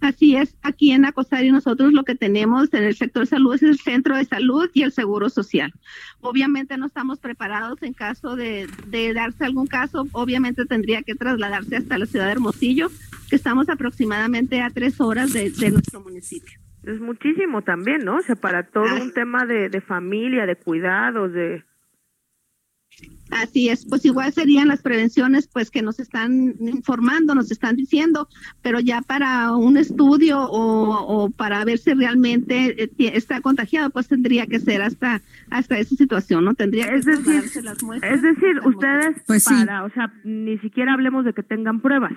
Así 0.00 0.36
es, 0.36 0.56
aquí 0.62 0.92
en 0.92 1.04
Acosario 1.04 1.52
nosotros 1.52 1.92
lo 1.92 2.04
que 2.04 2.14
tenemos 2.14 2.72
en 2.72 2.84
el 2.84 2.94
sector 2.94 3.26
salud 3.26 3.54
es 3.54 3.62
el 3.62 3.78
centro 3.78 4.16
de 4.16 4.24
salud 4.24 4.70
y 4.72 4.82
el 4.82 4.92
seguro 4.92 5.28
social. 5.28 5.72
Obviamente 6.20 6.76
no 6.76 6.86
estamos 6.86 7.18
preparados 7.18 7.82
en 7.82 7.94
caso 7.94 8.36
de, 8.36 8.68
darse 9.14 9.44
algún 9.44 9.66
caso, 9.66 10.06
obviamente 10.12 10.66
tendría 10.66 11.02
que 11.02 11.14
trasladarse 11.14 11.76
hasta 11.76 11.98
la 11.98 12.06
ciudad 12.06 12.26
de 12.26 12.32
Hermosillo, 12.32 12.90
que 13.28 13.36
estamos 13.36 13.68
aproximadamente 13.68 14.60
a 14.60 14.70
tres 14.70 15.00
horas 15.00 15.32
de, 15.32 15.50
nuestro 15.70 16.00
municipio. 16.00 16.58
Es 16.84 17.00
muchísimo 17.00 17.62
también, 17.62 18.04
¿no? 18.04 18.16
O 18.16 18.22
sea, 18.22 18.36
para 18.36 18.62
todo 18.62 19.02
un 19.02 19.12
tema 19.12 19.44
de, 19.46 19.68
de 19.68 19.80
familia, 19.80 20.46
de 20.46 20.56
cuidados, 20.56 21.32
de... 21.32 21.64
Así 23.42 23.68
es, 23.68 23.86
pues 23.86 24.04
igual 24.04 24.32
serían 24.32 24.68
las 24.68 24.82
prevenciones 24.82 25.46
pues 25.46 25.70
que 25.70 25.82
nos 25.82 26.00
están 26.00 26.56
informando, 26.60 27.34
nos 27.34 27.50
están 27.50 27.76
diciendo, 27.76 28.28
pero 28.62 28.80
ya 28.80 29.00
para 29.02 29.52
un 29.52 29.76
estudio 29.76 30.38
o, 30.40 31.30
para 31.30 31.64
ver 31.64 31.78
si 31.78 31.94
realmente 31.94 32.82
eh, 32.82 32.90
está 32.98 33.40
contagiado, 33.40 33.90
pues 33.90 34.08
tendría 34.08 34.46
que 34.46 34.58
ser 34.58 34.82
hasta 34.82 35.22
hasta 35.50 35.78
esa 35.78 35.94
situación, 35.94 36.44
¿no? 36.44 36.54
Tendría 36.54 36.86
es 36.86 37.04
que 37.04 37.16
decir, 37.16 37.64
las 37.64 37.82
muestras. 37.82 38.14
Es 38.14 38.22
decir, 38.22 38.58
ustedes 38.64 39.16
pues 39.26 39.44
para, 39.44 39.84
o 39.84 39.90
sea, 39.90 40.12
ni 40.24 40.58
siquiera 40.58 40.94
hablemos 40.94 41.24
de 41.24 41.32
que 41.32 41.42
tengan 41.42 41.80
pruebas. 41.80 42.12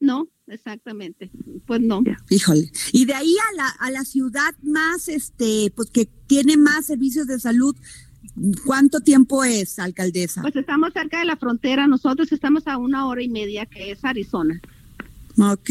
No, 0.00 0.28
exactamente. 0.46 1.30
Pues 1.66 1.80
no. 1.80 2.02
Híjole. 2.30 2.70
Y 2.92 3.04
de 3.06 3.14
ahí 3.14 3.34
a 3.50 3.56
la 3.56 3.68
a 3.80 3.90
la 3.90 4.04
ciudad 4.04 4.54
más 4.62 5.08
este 5.08 5.72
pues 5.74 5.90
que 5.90 6.06
tiene 6.26 6.56
más 6.56 6.86
servicios 6.86 7.26
de 7.26 7.40
salud 7.40 7.76
¿Cuánto 8.64 9.00
tiempo 9.00 9.44
es, 9.44 9.78
alcaldesa? 9.78 10.42
Pues 10.42 10.56
estamos 10.56 10.92
cerca 10.92 11.18
de 11.18 11.24
la 11.24 11.36
frontera, 11.36 11.86
nosotros 11.86 12.30
estamos 12.32 12.66
a 12.66 12.76
una 12.76 13.06
hora 13.06 13.22
y 13.22 13.28
media, 13.28 13.66
que 13.66 13.90
es 13.90 14.04
Arizona. 14.04 14.60
Ok. 15.38 15.70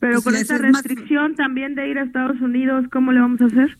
Pero 0.00 0.20
pues 0.20 0.24
con 0.24 0.36
esta 0.36 0.58
restricción 0.58 1.34
también 1.34 1.74
de 1.74 1.88
ir 1.88 1.98
a 1.98 2.04
Estados 2.04 2.40
Unidos, 2.40 2.84
¿cómo 2.92 3.12
le 3.12 3.20
vamos 3.20 3.40
a 3.40 3.46
hacer? 3.46 3.78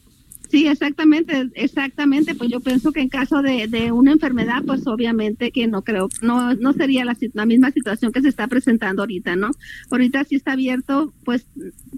Sí, 0.49 0.69
exactamente, 0.69 1.51
exactamente. 1.55 2.35
Pues 2.35 2.51
yo 2.51 2.61
pienso 2.61 2.93
que 2.93 3.01
en 3.01 3.09
caso 3.09 3.43
de, 3.43 3.67
de 3.67 3.91
una 3.93 4.13
enfermedad, 4.13 4.63
pues 4.65 4.87
obviamente 4.87 5.51
que 5.51 5.67
no 5.67 5.83
creo, 5.83 6.09
no, 6.23 6.55
no 6.55 6.73
sería 6.73 7.05
la, 7.05 7.17
la, 7.33 7.45
misma 7.45 7.73
situación 7.73 8.13
que 8.13 8.23
se 8.23 8.29
está 8.29 8.47
presentando 8.47 9.03
ahorita, 9.03 9.37
¿no? 9.37 9.51
Ahorita 9.91 10.23
sí 10.25 10.37
está 10.37 10.53
abierto, 10.53 11.13
pues 11.25 11.47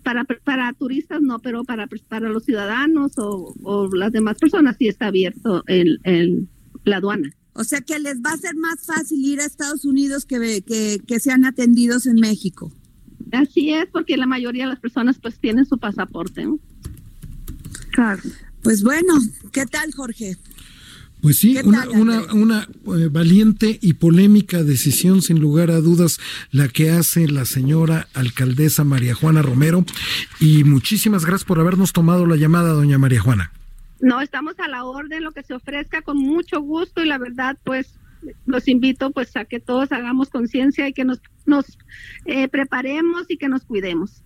para, 0.02 0.24
para 0.24 0.72
turistas 0.72 1.20
no, 1.22 1.38
pero 1.38 1.64
para, 1.64 1.88
para 2.08 2.28
los 2.28 2.44
ciudadanos 2.44 3.12
o, 3.18 3.54
o 3.62 3.94
las 3.94 4.12
demás 4.12 4.38
personas 4.38 4.76
sí 4.78 4.88
está 4.88 5.06
abierto 5.06 5.62
el, 5.66 6.00
el, 6.04 6.48
la 6.84 6.98
aduana. 6.98 7.30
O 7.52 7.64
sea 7.64 7.80
que 7.80 7.98
les 7.98 8.20
va 8.20 8.32
a 8.32 8.36
ser 8.36 8.54
más 8.56 8.84
fácil 8.84 9.24
ir 9.24 9.40
a 9.40 9.44
Estados 9.44 9.84
Unidos 9.84 10.26
que, 10.26 10.62
que, 10.62 11.00
que 11.06 11.20
sean 11.20 11.44
atendidos 11.44 12.06
en 12.06 12.16
México. 12.16 12.70
Así 13.32 13.72
es, 13.72 13.86
porque 13.90 14.16
la 14.16 14.26
mayoría 14.26 14.64
de 14.64 14.70
las 14.70 14.80
personas 14.80 15.18
pues 15.18 15.38
tienen 15.38 15.64
su 15.66 15.78
pasaporte. 15.78 16.44
¿no? 16.44 16.58
Claro. 17.92 18.22
Pues 18.62 18.82
bueno, 18.82 19.14
¿qué 19.52 19.64
tal, 19.66 19.92
Jorge? 19.92 20.36
Pues 21.26 21.40
sí, 21.40 21.58
una, 21.64 21.88
una, 21.88 22.22
una 22.34 22.68
eh, 22.96 23.08
valiente 23.10 23.80
y 23.82 23.94
polémica 23.94 24.62
decisión, 24.62 25.22
sin 25.22 25.40
lugar 25.40 25.72
a 25.72 25.80
dudas, 25.80 26.20
la 26.52 26.68
que 26.68 26.92
hace 26.92 27.26
la 27.26 27.46
señora 27.46 28.06
alcaldesa 28.14 28.84
María 28.84 29.12
Juana 29.12 29.42
Romero. 29.42 29.84
Y 30.38 30.62
muchísimas 30.62 31.24
gracias 31.24 31.44
por 31.44 31.58
habernos 31.58 31.92
tomado 31.92 32.26
la 32.26 32.36
llamada, 32.36 32.74
doña 32.74 32.98
María 32.98 33.20
Juana. 33.20 33.50
No, 33.98 34.20
estamos 34.20 34.54
a 34.60 34.68
la 34.68 34.84
orden, 34.84 35.24
lo 35.24 35.32
que 35.32 35.42
se 35.42 35.54
ofrezca 35.54 36.00
con 36.02 36.16
mucho 36.16 36.60
gusto 36.60 37.02
y 37.02 37.08
la 37.08 37.18
verdad, 37.18 37.58
pues 37.64 37.88
los 38.46 38.68
invito 38.68 39.10
pues 39.10 39.36
a 39.36 39.46
que 39.46 39.58
todos 39.58 39.90
hagamos 39.90 40.28
conciencia 40.28 40.86
y 40.86 40.92
que 40.92 41.04
nos, 41.04 41.20
nos 41.44 41.76
eh, 42.26 42.46
preparemos 42.46 43.24
y 43.28 43.36
que 43.36 43.48
nos 43.48 43.64
cuidemos. 43.64 44.22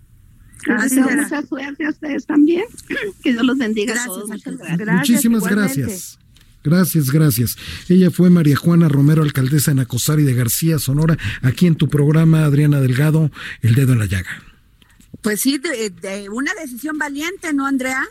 Gracias. 0.66 1.16
Mucha 1.16 1.46
suerte 1.46 1.86
a 1.86 1.88
ustedes 1.88 2.26
también. 2.26 2.64
Que 3.22 3.32
Dios 3.32 3.42
los 3.42 3.56
bendiga 3.56 3.94
a 3.94 4.04
todos. 4.04 4.28
Muchísimas 4.98 5.48
gracias. 5.48 6.18
Gracias, 6.62 7.10
gracias. 7.10 7.56
Ella 7.88 8.10
fue 8.10 8.28
María 8.30 8.56
Juana 8.56 8.88
Romero, 8.88 9.22
alcaldesa 9.22 9.70
en 9.70 9.80
Acosari 9.80 10.24
de 10.24 10.34
García, 10.34 10.78
Sonora, 10.78 11.16
aquí 11.42 11.66
en 11.66 11.76
tu 11.76 11.88
programa, 11.88 12.44
Adriana 12.44 12.80
Delgado, 12.80 13.30
El 13.62 13.74
Dedo 13.74 13.94
en 13.94 14.00
la 14.00 14.06
Llaga. 14.06 14.30
Pues 15.22 15.40
sí, 15.40 15.58
de, 15.58 16.28
una 16.30 16.52
decisión 16.60 16.98
valiente, 16.98 17.52
¿no, 17.52 17.66
Andrea? 17.66 18.02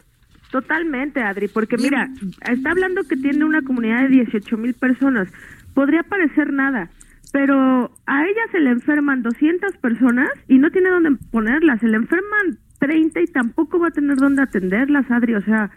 Totalmente, 0.51 1.21
Adri, 1.21 1.47
porque 1.47 1.77
mira, 1.77 2.09
está 2.51 2.71
hablando 2.71 3.03
que 3.03 3.15
tiene 3.15 3.45
una 3.45 3.61
comunidad 3.61 4.03
de 4.03 4.09
18 4.09 4.57
mil 4.57 4.73
personas. 4.73 5.29
Podría 5.75 6.01
parecer 6.03 6.51
nada, 6.51 6.89
pero 7.31 7.91
a 8.07 8.23
ella 8.23 8.41
se 8.51 8.59
le 8.59 8.71
enferman 8.71 9.21
200 9.21 9.77
personas 9.77 10.29
y 10.47 10.57
no 10.57 10.71
tiene 10.71 10.89
dónde 10.89 11.11
ponerlas, 11.31 11.79
se 11.79 11.87
le 11.87 11.97
enferman 11.97 12.57
30 12.79 13.21
y 13.21 13.27
tampoco 13.27 13.79
va 13.79 13.89
a 13.89 13.91
tener 13.91 14.17
dónde 14.17 14.41
atenderlas, 14.41 15.09
Adri, 15.11 15.35
o 15.35 15.41
sea, 15.41 15.69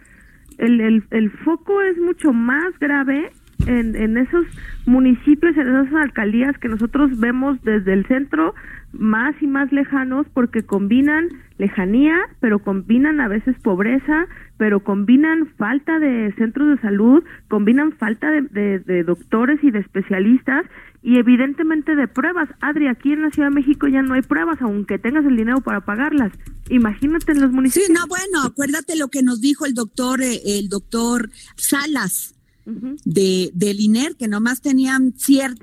el, 0.57 0.81
el, 0.81 1.03
el 1.11 1.31
foco 1.31 1.81
es 1.81 1.97
mucho 1.97 2.33
más 2.33 2.77
grave 2.79 3.31
en, 3.67 3.95
en 3.95 4.17
esos 4.17 4.45
municipios, 4.85 5.55
en 5.57 5.67
esas 5.67 5.93
alcaldías 5.93 6.57
que 6.57 6.67
nosotros 6.67 7.17
vemos 7.19 7.61
desde 7.63 7.93
el 7.93 8.05
centro 8.07 8.53
más 8.93 9.35
y 9.41 9.47
más 9.47 9.71
lejanos 9.71 10.27
porque 10.33 10.63
combinan 10.63 11.29
lejanía, 11.57 12.15
pero 12.39 12.59
combinan 12.59 13.19
a 13.19 13.27
veces 13.27 13.55
pobreza, 13.61 14.27
pero 14.57 14.83
combinan 14.83 15.47
falta 15.57 15.99
de 15.99 16.33
centros 16.37 16.69
de 16.69 16.81
salud, 16.81 17.23
combinan 17.47 17.93
falta 17.93 18.29
de, 18.29 18.79
de, 18.79 19.03
doctores 19.03 19.63
y 19.63 19.71
de 19.71 19.79
especialistas 19.79 20.65
y 21.01 21.17
evidentemente 21.17 21.95
de 21.95 22.07
pruebas. 22.07 22.49
Adri, 22.61 22.87
aquí 22.87 23.13
en 23.13 23.21
la 23.21 23.31
Ciudad 23.31 23.49
de 23.49 23.55
México 23.55 23.87
ya 23.87 24.01
no 24.01 24.13
hay 24.13 24.21
pruebas, 24.21 24.61
aunque 24.61 24.99
tengas 24.99 25.25
el 25.25 25.37
dinero 25.37 25.61
para 25.61 25.81
pagarlas. 25.81 26.31
Imagínate 26.69 27.31
en 27.31 27.41
los 27.41 27.51
municipios. 27.51 27.87
Sí, 27.87 27.93
no, 27.93 28.07
bueno, 28.07 28.43
acuérdate 28.45 28.95
lo 28.95 29.09
que 29.09 29.23
nos 29.23 29.41
dijo 29.41 29.65
el 29.65 29.73
doctor, 29.73 30.21
eh, 30.21 30.39
el 30.45 30.69
doctor 30.69 31.29
Salas 31.55 32.32
de, 32.65 33.51
del 33.53 33.79
INER, 33.79 34.15
que 34.15 34.27
nomás 34.27 34.61
tenían 34.61 35.13
100, 35.17 35.59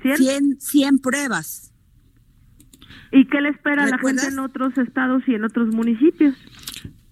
100 0.59 0.99
pruebas. 0.99 1.71
¿Y 3.11 3.27
qué 3.27 3.41
le 3.41 3.49
espera 3.49 3.83
a 3.83 3.87
la 3.87 3.97
gente 3.97 4.27
en 4.27 4.39
otros 4.39 4.77
estados 4.77 5.23
y 5.27 5.35
en 5.35 5.43
otros 5.43 5.73
municipios? 5.73 6.35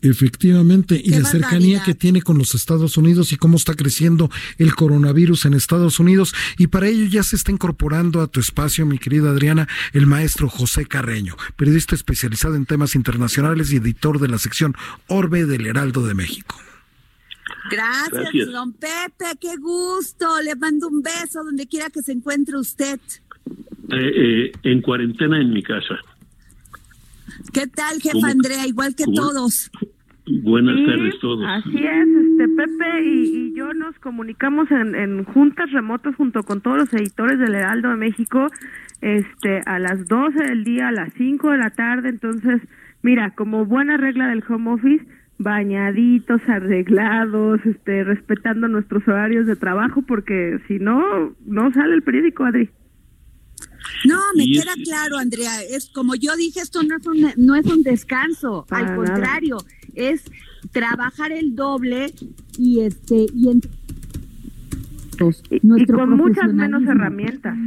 Efectivamente, 0.01 1.01
y 1.03 1.09
la 1.09 1.25
cercanía 1.25 1.83
que 1.83 1.93
tiene 1.93 2.21
con 2.21 2.37
los 2.37 2.55
Estados 2.55 2.95
Unidos 2.95 3.33
y 3.33 3.35
cómo 3.35 3.57
está 3.57 3.73
creciendo 3.73 4.31
el 4.57 4.73
coronavirus 4.73 5.45
en 5.45 5.55
Estados 5.55 5.99
Unidos. 5.99 6.33
Y 6.57 6.67
para 6.67 6.87
ello 6.87 7.05
ya 7.05 7.21
se 7.21 7.35
está 7.35 7.51
incorporando 7.51 8.21
a 8.21 8.27
tu 8.27 8.39
espacio, 8.39 8.85
mi 8.85 8.97
querida 8.97 9.31
Adriana, 9.31 9.67
el 9.91 10.07
maestro 10.07 10.47
José 10.47 10.85
Carreño, 10.85 11.35
periodista 11.57 11.95
especializado 11.95 12.55
en 12.55 12.65
temas 12.65 12.95
internacionales 12.95 13.73
y 13.73 13.77
editor 13.77 14.19
de 14.19 14.29
la 14.29 14.37
sección 14.37 14.73
Orbe 15.07 15.45
del 15.45 15.65
Heraldo 15.65 16.07
de 16.07 16.13
México. 16.13 16.55
Gracias, 17.69 18.51
don 18.51 18.73
Pepe, 18.73 19.37
qué 19.39 19.55
gusto. 19.57 20.25
Le 20.43 20.55
mando 20.55 20.87
un 20.87 21.01
beso 21.01 21.43
donde 21.43 21.67
quiera 21.67 21.89
que 21.89 22.01
se 22.01 22.11
encuentre 22.11 22.57
usted. 22.57 22.99
Eh, 23.91 24.11
eh, 24.15 24.51
en 24.63 24.81
cuarentena 24.81 25.39
en 25.41 25.51
mi 25.51 25.63
casa. 25.63 25.95
¿Qué 27.53 27.67
tal, 27.67 27.99
jefa 28.01 28.29
Andrea? 28.29 28.67
Igual 28.67 28.95
que 28.95 29.05
todos. 29.05 29.71
Buenas 30.43 30.75
tardes 30.85 31.19
todos. 31.19 31.43
Así 31.47 31.77
es, 31.77 32.07
este 32.07 32.47
Pepe 32.55 33.03
y, 33.03 33.53
yo 33.55 33.73
nos 33.73 33.97
comunicamos 33.97 34.69
en, 34.69 34.93
en, 34.93 35.23
juntas 35.25 35.71
remotas 35.71 36.15
junto 36.15 36.43
con 36.43 36.61
todos 36.61 36.77
los 36.77 36.93
editores 36.93 37.39
del 37.39 37.55
Heraldo 37.55 37.89
de 37.89 37.95
México, 37.95 38.47
este 39.01 39.61
a 39.65 39.79
las 39.79 40.07
12 40.07 40.43
del 40.43 40.63
día, 40.63 40.89
a 40.89 40.91
las 40.91 41.13
5 41.13 41.51
de 41.51 41.57
la 41.57 41.71
tarde, 41.71 42.09
entonces, 42.09 42.61
mira, 43.01 43.31
como 43.31 43.65
buena 43.65 43.97
regla 43.97 44.27
del 44.27 44.43
home 44.47 44.71
office, 44.71 45.03
bañaditos, 45.39 46.41
arreglados, 46.47 47.61
este 47.65 48.03
respetando 48.03 48.67
nuestros 48.67 49.07
horarios 49.07 49.47
de 49.47 49.55
trabajo 49.55 50.01
porque 50.03 50.59
si 50.67 50.79
no 50.79 51.33
no 51.45 51.73
sale 51.73 51.95
el 51.95 52.03
periódico, 52.03 52.43
Adri. 52.43 52.69
No, 54.05 54.19
me 54.35 54.45
queda 54.45 54.73
claro, 54.83 55.17
Andrea. 55.17 55.63
Es 55.63 55.89
como 55.89 56.15
yo 56.15 56.35
dije, 56.35 56.59
esto 56.59 56.83
no 56.83 56.97
es 56.97 57.07
un, 57.07 57.31
no 57.37 57.55
es 57.55 57.65
un 57.65 57.83
descanso, 57.83 58.65
al 58.69 58.95
contrario, 58.95 59.57
es 59.95 60.23
trabajar 60.71 61.31
el 61.31 61.55
doble 61.55 62.13
y 62.57 62.81
este 62.81 63.25
y, 63.33 63.49
en, 63.49 63.61
y 65.51 65.85
con 65.85 66.17
muchas 66.17 66.53
menos 66.53 66.83
herramientas. 66.83 67.57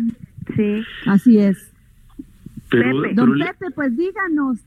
Sí. 0.57 0.83
Así 1.07 1.39
es. 1.39 1.72
Pepe. 2.81 3.15
Don 3.15 3.39
Pepe, 3.39 3.71
pues 3.75 3.97
díganos. 3.97 4.59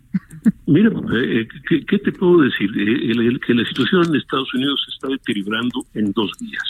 Mira, 0.67 0.91
eh, 1.13 1.47
¿qué, 1.67 1.99
te 1.99 2.11
puedo 2.11 2.41
decir? 2.41 2.69
Eh, 2.77 3.39
que 3.45 3.53
la 3.53 3.65
situación 3.65 4.05
en 4.07 4.15
Estados 4.15 4.53
Unidos 4.53 4.81
se 4.85 4.91
está 4.95 5.07
deteriorando 5.07 5.85
en 5.93 6.11
dos 6.11 6.31
días. 6.39 6.63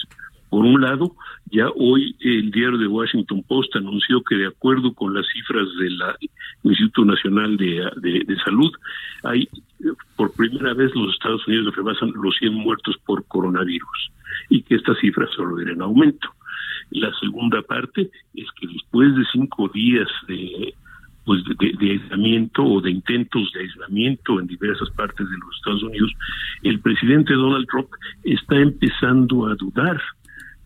Por 0.50 0.64
un 0.64 0.80
lado, 0.80 1.16
ya 1.52 1.70
hoy 1.76 2.16
el 2.22 2.52
diario 2.52 2.78
de 2.78 2.88
Washington 2.88 3.44
Post 3.48 3.76
anunció 3.76 4.24
que 4.24 4.36
de 4.36 4.48
acuerdo 4.48 4.94
con 4.94 5.14
las 5.14 5.26
cifras 5.34 5.68
del 5.78 6.00
Instituto 6.64 7.04
Nacional 7.04 7.58
de, 7.58 7.90
de, 8.02 8.38
Salud, 8.46 8.72
hay 9.24 9.50
por 10.16 10.32
primera 10.34 10.74
vez 10.74 10.96
los 10.96 11.14
Estados 11.14 11.46
Unidos 11.48 11.76
rebasan 11.76 12.14
los 12.16 12.36
100 12.38 12.54
muertos 12.54 12.96
por 13.06 13.26
coronavirus 13.26 14.12
y 14.50 14.62
que 14.62 14.76
estas 14.76 14.98
cifras 15.00 15.30
solo 15.36 15.60
irán 15.60 15.76
en 15.76 15.82
aumento. 15.82 16.30
La 16.92 17.12
segunda 17.20 17.62
parte 17.62 18.10
es 18.36 18.46
que 18.60 18.68
después 18.68 19.16
de 19.16 19.26
cinco 19.34 19.70
días 19.74 20.08
de 20.28 20.74
pues 21.26 21.44
de, 21.44 21.92
aislamiento 21.92 22.64
o 22.64 22.82
de 22.82 22.92
intentos 22.92 23.52
de 23.54 23.62
aislamiento 23.62 24.40
en 24.40 24.48
diversas 24.48 24.90
partes 24.92 25.28
de 25.28 25.38
los 25.38 25.56
Estados 25.58 25.84
Unidos, 25.84 26.12
el 26.64 26.80
presidente 26.80 27.34
Donald 27.34 27.68
Trump 27.68 27.90
está 28.24 28.58
empezando 28.58 29.48
a 29.48 29.56
dudar 29.56 30.02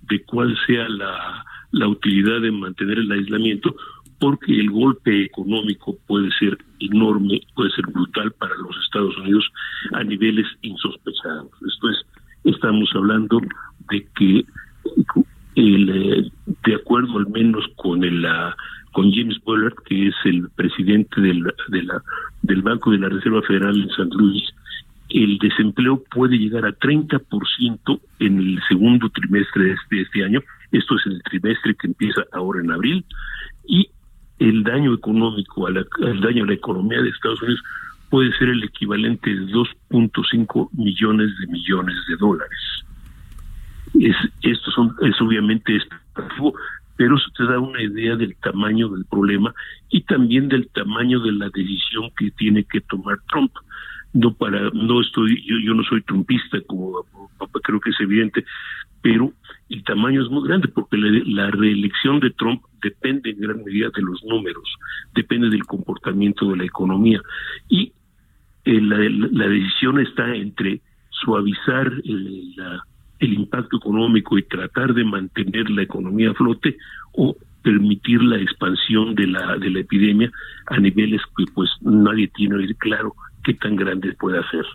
de 0.01 0.21
cuál 0.23 0.57
sea 0.67 0.87
la, 0.89 1.45
la 1.71 1.87
utilidad 1.87 2.41
de 2.41 2.51
mantener 2.51 2.99
el 2.99 3.11
aislamiento, 3.11 3.75
porque 4.19 4.59
el 4.59 4.69
golpe 4.69 5.23
económico 5.23 5.97
puede 6.07 6.29
ser 6.31 6.57
enorme, 6.79 7.41
puede 7.55 7.71
ser 7.71 7.85
brutal 7.87 8.31
para 8.33 8.55
los 8.57 8.75
Estados 8.83 9.17
Unidos 9.17 9.49
a 9.93 10.03
niveles 10.03 10.45
insospechados. 10.61 11.51
Esto 11.65 11.89
es, 11.89 12.05
estamos 12.43 12.89
hablando 12.95 13.39
de 13.89 14.07
que 14.17 14.45
el, 15.55 15.89
eh, 15.89 16.31
de 16.65 16.75
acuerdo 16.75 17.17
al 17.17 17.27
menos 17.27 17.65
con 17.75 18.01
la, 18.21 18.55
con 18.99 19.13
James 19.13 19.39
Bullard, 19.45 19.75
que 19.85 20.07
es 20.07 20.15
el 20.25 20.49
presidente 20.57 21.21
del, 21.21 21.41
de 21.69 21.83
la, 21.83 22.03
del 22.41 22.61
Banco 22.61 22.91
de 22.91 22.97
la 22.97 23.07
Reserva 23.07 23.41
Federal 23.43 23.81
en 23.81 23.89
San 23.91 24.09
Luis, 24.09 24.43
el 25.07 25.37
desempleo 25.37 26.03
puede 26.11 26.37
llegar 26.37 26.65
a 26.65 26.77
30% 26.77 28.01
en 28.19 28.39
el 28.39 28.59
segundo 28.67 29.09
trimestre 29.09 29.63
de 29.63 29.71
este, 29.71 30.01
este 30.01 30.25
año, 30.25 30.41
esto 30.73 30.97
es 30.97 31.05
el 31.05 31.23
trimestre 31.23 31.75
que 31.75 31.87
empieza 31.87 32.23
ahora 32.33 32.59
en 32.59 32.71
abril, 32.71 33.05
y 33.65 33.89
el 34.39 34.65
daño 34.65 34.93
económico, 34.93 35.67
a 35.67 35.69
el 35.69 36.19
daño 36.19 36.43
a 36.43 36.47
la 36.47 36.53
economía 36.55 37.01
de 37.01 37.07
Estados 37.07 37.41
Unidos 37.41 37.63
puede 38.09 38.37
ser 38.37 38.49
el 38.49 38.61
equivalente 38.65 39.33
de 39.33 39.45
2.5 39.45 40.71
millones 40.73 41.29
de 41.39 41.47
millones 41.47 41.95
de 42.09 42.17
dólares. 42.17 42.59
Es, 43.97 44.17
esto 44.41 44.71
son, 44.71 44.93
es 45.03 45.21
obviamente 45.21 45.73
expectativo, 45.73 46.53
pero 46.99 47.15
eso 47.15 47.31
te 47.37 47.45
da 47.45 47.57
una 47.57 47.81
idea 47.81 48.17
del 48.17 48.35
tamaño 48.35 48.89
del 48.89 49.05
problema 49.05 49.55
y 49.87 50.01
también 50.01 50.49
del 50.49 50.67
tamaño 50.67 51.21
de 51.21 51.31
la 51.31 51.49
decisión 51.49 52.11
que 52.17 52.29
tiene 52.31 52.65
que 52.65 52.81
tomar 52.81 53.19
Trump. 53.29 53.53
No 54.11 54.33
para, 54.33 54.69
no 54.71 54.99
estoy, 54.99 55.41
yo, 55.45 55.73
no 55.73 55.81
soy 55.83 56.01
trumpista, 56.01 56.59
como 56.67 57.05
creo 57.63 57.79
que 57.79 57.91
es 57.91 57.99
evidente, 58.01 58.43
pero 59.01 59.31
el 59.69 59.81
tamaño 59.85 60.21
es 60.21 60.29
muy 60.29 60.45
grande 60.45 60.67
porque 60.67 60.97
la, 60.97 61.49
reelección 61.51 62.19
de 62.19 62.31
Trump 62.31 62.63
depende 62.81 63.29
en 63.29 63.39
gran 63.39 63.63
medida 63.63 63.91
de 63.95 64.01
los 64.01 64.21
números, 64.25 64.67
depende 65.15 65.49
del 65.49 65.63
comportamiento 65.63 66.49
de 66.51 66.57
la 66.57 66.65
economía 66.65 67.21
y 67.69 67.93
eh, 68.65 68.81
la, 68.81 68.97
la, 68.97 69.47
decisión 69.47 70.01
está 70.01 70.35
entre 70.35 70.81
suavizar 71.11 71.93
el, 72.03 72.55
la, 72.57 72.83
el 73.19 73.33
impacto 73.33 73.77
económico 73.77 74.37
y 74.37 74.43
tratar 74.43 74.93
de 74.93 75.03
mantener 75.03 75.69
la 75.69 75.83
economía 75.83 76.31
a 76.31 76.33
flote 76.33 76.77
o 77.13 77.35
permitir 77.61 78.21
la 78.23 78.37
expansión 78.37 79.15
de 79.15 79.27
la 79.27 79.57
de 79.57 79.69
la 79.69 79.79
epidemia 79.79 80.31
a 80.67 80.79
niveles 80.79 81.21
que 81.37 81.45
pues 81.53 81.69
nadie 81.81 82.27
tiene 82.29 82.73
claro 82.75 83.13
qué 83.43 83.53
tan 83.53 83.75
grande 83.75 84.13
puede 84.13 84.41
ser. 84.49 84.65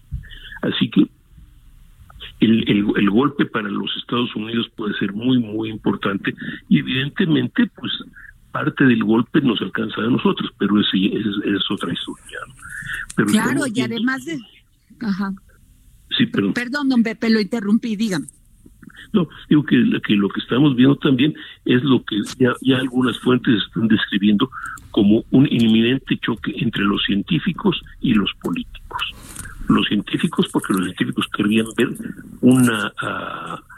Así 0.63 0.91
que 0.91 1.07
el, 2.41 2.65
el, 2.97 3.11
golpe 3.11 3.47
para 3.47 3.69
los 3.69 3.91
Estados 3.97 4.35
Unidos 4.35 4.69
puede 4.77 4.95
ser 4.99 5.13
muy, 5.13 5.39
muy 5.39 5.71
importante 5.71 6.35
y 6.69 6.79
evidentemente, 6.79 7.67
pues 7.75 7.93
parte 8.53 8.85
del 8.85 9.03
golpe 9.03 9.41
nos 9.41 9.61
alcanza 9.61 10.01
a 10.01 10.07
nosotros, 10.07 10.51
pero 10.59 10.81
es, 10.81 10.87
es, 10.95 11.71
otra 11.71 11.93
historia. 11.93 12.39
Pero 13.17 13.29
claro, 13.29 13.63
y 13.73 13.81
además 13.81 14.25
de... 14.25 14.39
Ajá. 15.01 15.33
Sí, 16.17 16.27
perdón. 16.27 16.55
Perdón, 16.55 16.89
don 16.89 17.03
Pepe, 17.03 17.31
lo 17.31 17.41
interrumpí, 17.41 17.97
dígame. 17.97 18.27
No, 19.13 19.29
digo 19.49 19.65
que, 19.65 19.77
que, 20.05 20.15
lo 20.15 20.29
que 20.29 20.41
estamos 20.41 20.75
viendo 20.75 20.97
también 20.97 21.35
es 21.65 21.83
lo 21.85 22.05
que 22.05 22.17
ya, 22.39 22.53
ya 22.63 22.79
algunas 22.79 23.19
fuentes 23.21 23.63
están 23.63 23.87
describiendo 23.87 24.51
como 24.91 25.25
un 25.31 25.47
inminente 25.51 26.19
choque 26.19 26.53
entre 26.57 26.83
los 26.83 27.03
científicos 27.05 27.81
y 28.01 28.15
los 28.15 28.33
políticos. 28.43 29.03
Los 29.69 29.87
científicos, 29.87 30.49
porque 30.53 30.73
los 30.73 30.85
científicos 30.85 31.27
querrían 31.37 31.67
ver 31.77 31.89
una... 32.41 32.93
Uh, 33.03 33.74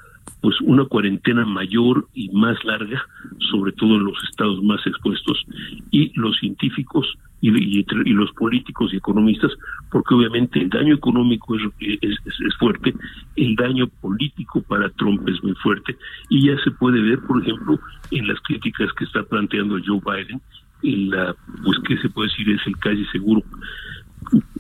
pues 0.47 0.61
una 0.61 0.85
cuarentena 0.85 1.45
mayor 1.45 2.07
y 2.15 2.29
más 2.29 2.57
larga, 2.65 3.05
sobre 3.51 3.73
todo 3.73 3.97
en 3.97 4.05
los 4.05 4.17
estados 4.31 4.63
más 4.63 4.79
expuestos, 4.87 5.45
y 5.91 6.13
los 6.15 6.39
científicos 6.39 7.19
y, 7.41 7.51
los 7.51 8.31
políticos 8.31 8.95
y 8.95 8.99
economistas, 8.99 9.51
porque 9.91 10.15
obviamente 10.15 10.61
el 10.61 10.71
daño 10.71 10.95
económico 10.95 11.57
es, 11.57 11.63
es, 12.01 12.57
fuerte, 12.61 12.95
el 13.35 13.57
daño 13.57 13.89
político 14.01 14.63
para 14.63 14.89
Trump 14.91 15.29
es 15.29 15.43
muy 15.43 15.55
fuerte, 15.55 15.97
y 16.29 16.47
ya 16.47 16.57
se 16.63 16.71
puede 16.71 17.01
ver, 17.01 17.19
por 17.27 17.43
ejemplo, 17.43 17.81
en 18.13 18.29
las 18.29 18.41
críticas 18.43 18.93
que 18.93 19.03
está 19.03 19.25
planteando 19.25 19.81
Joe 19.85 20.01
Biden, 20.01 20.41
en 20.85 21.11
la, 21.11 21.35
pues 21.65 21.77
qué 21.89 21.97
se 21.97 22.09
puede 22.09 22.29
decir 22.29 22.51
es 22.51 22.65
el 22.69 22.77
calle 22.79 23.05
seguro 23.11 23.43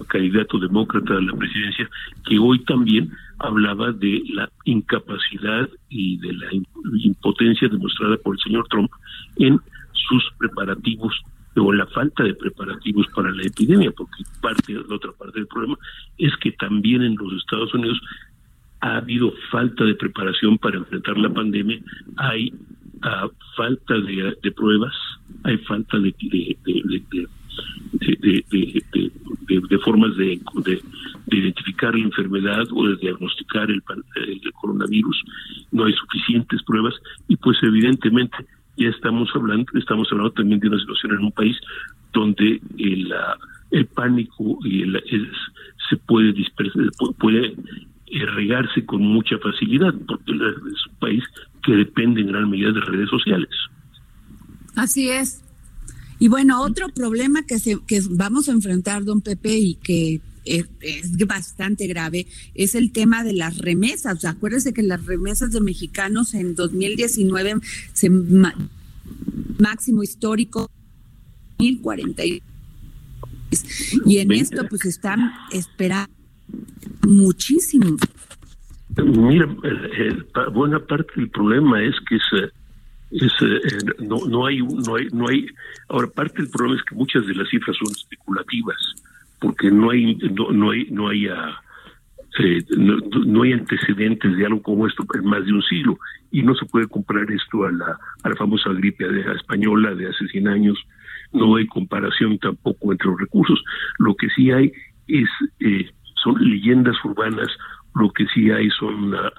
candidato 0.08 0.58
demócrata 0.58 1.16
a 1.16 1.20
la 1.20 1.32
presidencia, 1.34 1.88
que 2.26 2.38
hoy 2.38 2.58
también 2.64 3.10
hablaba 3.38 3.92
de 3.92 4.22
la 4.32 4.50
incapacidad 4.64 5.68
y 5.88 6.18
de 6.18 6.32
la 6.32 6.46
impotencia 7.02 7.68
demostrada 7.68 8.16
por 8.18 8.34
el 8.34 8.40
señor 8.42 8.66
Trump 8.68 8.90
en 9.36 9.60
sus 9.92 10.24
preparativos 10.38 11.14
o 11.56 11.72
la 11.72 11.86
falta 11.86 12.22
de 12.22 12.34
preparativos 12.34 13.06
para 13.14 13.30
la 13.32 13.42
epidemia, 13.42 13.90
porque 13.90 14.24
parte 14.42 14.74
la 14.74 14.94
otra 14.94 15.12
parte 15.12 15.38
del 15.38 15.48
problema 15.48 15.76
es 16.18 16.36
que 16.36 16.52
también 16.52 17.02
en 17.02 17.16
los 17.16 17.32
Estados 17.32 17.72
Unidos 17.74 17.98
ha 18.80 18.98
habido 18.98 19.32
falta 19.50 19.84
de 19.84 19.94
preparación 19.94 20.58
para 20.58 20.76
enfrentar 20.76 21.16
la 21.16 21.32
pandemia, 21.32 21.80
hay 22.16 22.52
ah, 23.02 23.28
falta 23.56 23.94
de, 23.94 24.52
pruebas, 24.52 24.94
hay 25.44 25.56
falta 25.58 25.98
de, 25.98 26.14
de, 27.92 28.44
de, 29.48 29.78
formas 29.78 30.16
de, 30.16 30.40
identificar 31.28 31.94
la 31.94 32.04
enfermedad 32.04 32.64
o 32.72 32.88
de 32.88 32.96
diagnosticar 32.96 33.70
el, 33.70 33.82
coronavirus. 34.54 35.24
No 35.72 35.84
hay 35.84 35.92
suficientes 35.94 36.62
pruebas 36.62 36.94
y 37.28 37.36
pues 37.36 37.58
evidentemente 37.62 38.36
ya 38.76 38.88
estamos 38.88 39.28
hablando, 39.34 39.66
estamos 39.74 40.08
hablando 40.10 40.32
también 40.32 40.60
de 40.60 40.68
una 40.68 40.78
situación 40.78 41.12
en 41.12 41.24
un 41.24 41.32
país 41.32 41.56
donde 42.12 42.60
el, 42.78 43.14
el 43.70 43.86
pánico 43.86 44.58
y 44.64 44.82
el, 44.82 45.02
se 45.88 45.96
puede 45.96 46.32
dispersar, 46.32 46.84
puede 47.18 47.54
regarse 48.36 48.84
con 48.84 49.02
mucha 49.02 49.38
facilidad, 49.38 49.94
porque 50.06 50.32
es 50.32 50.86
un 50.86 50.96
país 50.98 51.24
que 51.62 51.72
depende 51.72 52.20
en 52.20 52.28
gran 52.28 52.48
medida 52.48 52.72
de 52.72 52.80
redes 52.80 53.10
sociales. 53.10 53.50
Así 54.76 55.08
es. 55.08 55.45
Y 56.18 56.28
bueno, 56.28 56.62
otro 56.62 56.88
problema 56.88 57.44
que, 57.44 57.58
se, 57.58 57.78
que 57.86 58.00
vamos 58.10 58.48
a 58.48 58.52
enfrentar, 58.52 59.04
don 59.04 59.20
Pepe, 59.20 59.58
y 59.58 59.74
que 59.74 60.20
es, 60.44 60.66
bastante 61.26 61.86
grave, 61.86 62.26
es 62.54 62.74
el 62.74 62.92
tema 62.92 63.24
de 63.24 63.32
las 63.34 63.58
remesas. 63.58 64.24
acuérdese 64.24 64.72
que 64.72 64.82
las 64.82 65.04
remesas 65.04 65.52
de 65.52 65.60
mexicanos 65.60 66.34
en 66.34 66.54
2019 66.54 67.56
se 67.92 68.10
máximo 69.58 70.02
histórico 70.02 70.70
1040 71.58 72.22
y 72.24 72.42
en 74.18 74.32
esto 74.32 74.66
pues 74.68 74.84
están 74.84 75.32
esperando 75.52 76.16
Muchísimo. 77.06 77.96
Mira, 78.96 79.46
buena 80.52 80.78
parte 80.80 81.12
del 81.16 81.30
problema 81.30 81.82
es 81.84 81.94
que 82.08 82.16
es, 83.20 83.32
es 83.42 83.84
no, 84.00 84.18
no 84.28 84.46
hay 84.46 84.58
no 84.58 84.96
hay 84.96 85.08
no 85.12 85.28
hay 85.28 85.46
ahora 85.88 86.08
parte 86.08 86.42
del 86.42 86.50
problema 86.50 86.78
es 86.78 86.84
que 86.84 86.94
muchas 86.94 87.26
de 87.26 87.34
las 87.34 87.48
cifras 87.48 87.76
son 87.76 87.92
especulativas 87.92 88.76
porque 89.40 89.70
no 89.70 89.90
hay 89.90 90.14
no, 90.16 90.50
no 90.52 90.70
hay 90.70 90.86
no 90.90 91.08
hay 91.08 91.26
eh, 92.38 92.62
no, 92.76 93.42
hay 93.42 93.52
antecedentes 93.52 94.36
de 94.36 94.44
algo 94.44 94.60
como 94.60 94.86
esto 94.86 95.04
en 95.14 95.24
más 95.24 95.44
de 95.44 95.52
un 95.52 95.62
siglo 95.62 95.98
y 96.30 96.42
no 96.42 96.54
se 96.54 96.66
puede 96.66 96.86
comparar 96.86 97.30
esto 97.30 97.64
a 97.64 97.72
la, 97.72 97.98
a 98.22 98.28
la 98.28 98.36
famosa 98.36 98.70
gripe 98.72 99.06
española 99.34 99.94
de 99.94 100.08
hace 100.08 100.26
100 100.28 100.48
años. 100.48 100.78
No 101.32 101.56
hay 101.56 101.66
comparación 101.66 102.38
tampoco 102.38 102.92
entre 102.92 103.08
los 103.08 103.20
recursos. 103.20 103.62
Lo 103.98 104.14
que 104.16 104.28
sí 104.36 104.50
hay 104.50 104.70
es 105.08 105.28
eh, 105.60 105.90
son 106.22 106.34
leyendas 106.38 106.96
urbanas. 107.04 107.48
Lo 107.94 108.10
que 108.10 108.26
sí 108.34 108.50
hay 108.50 108.68
son 108.70 109.14
ah, 109.14 109.32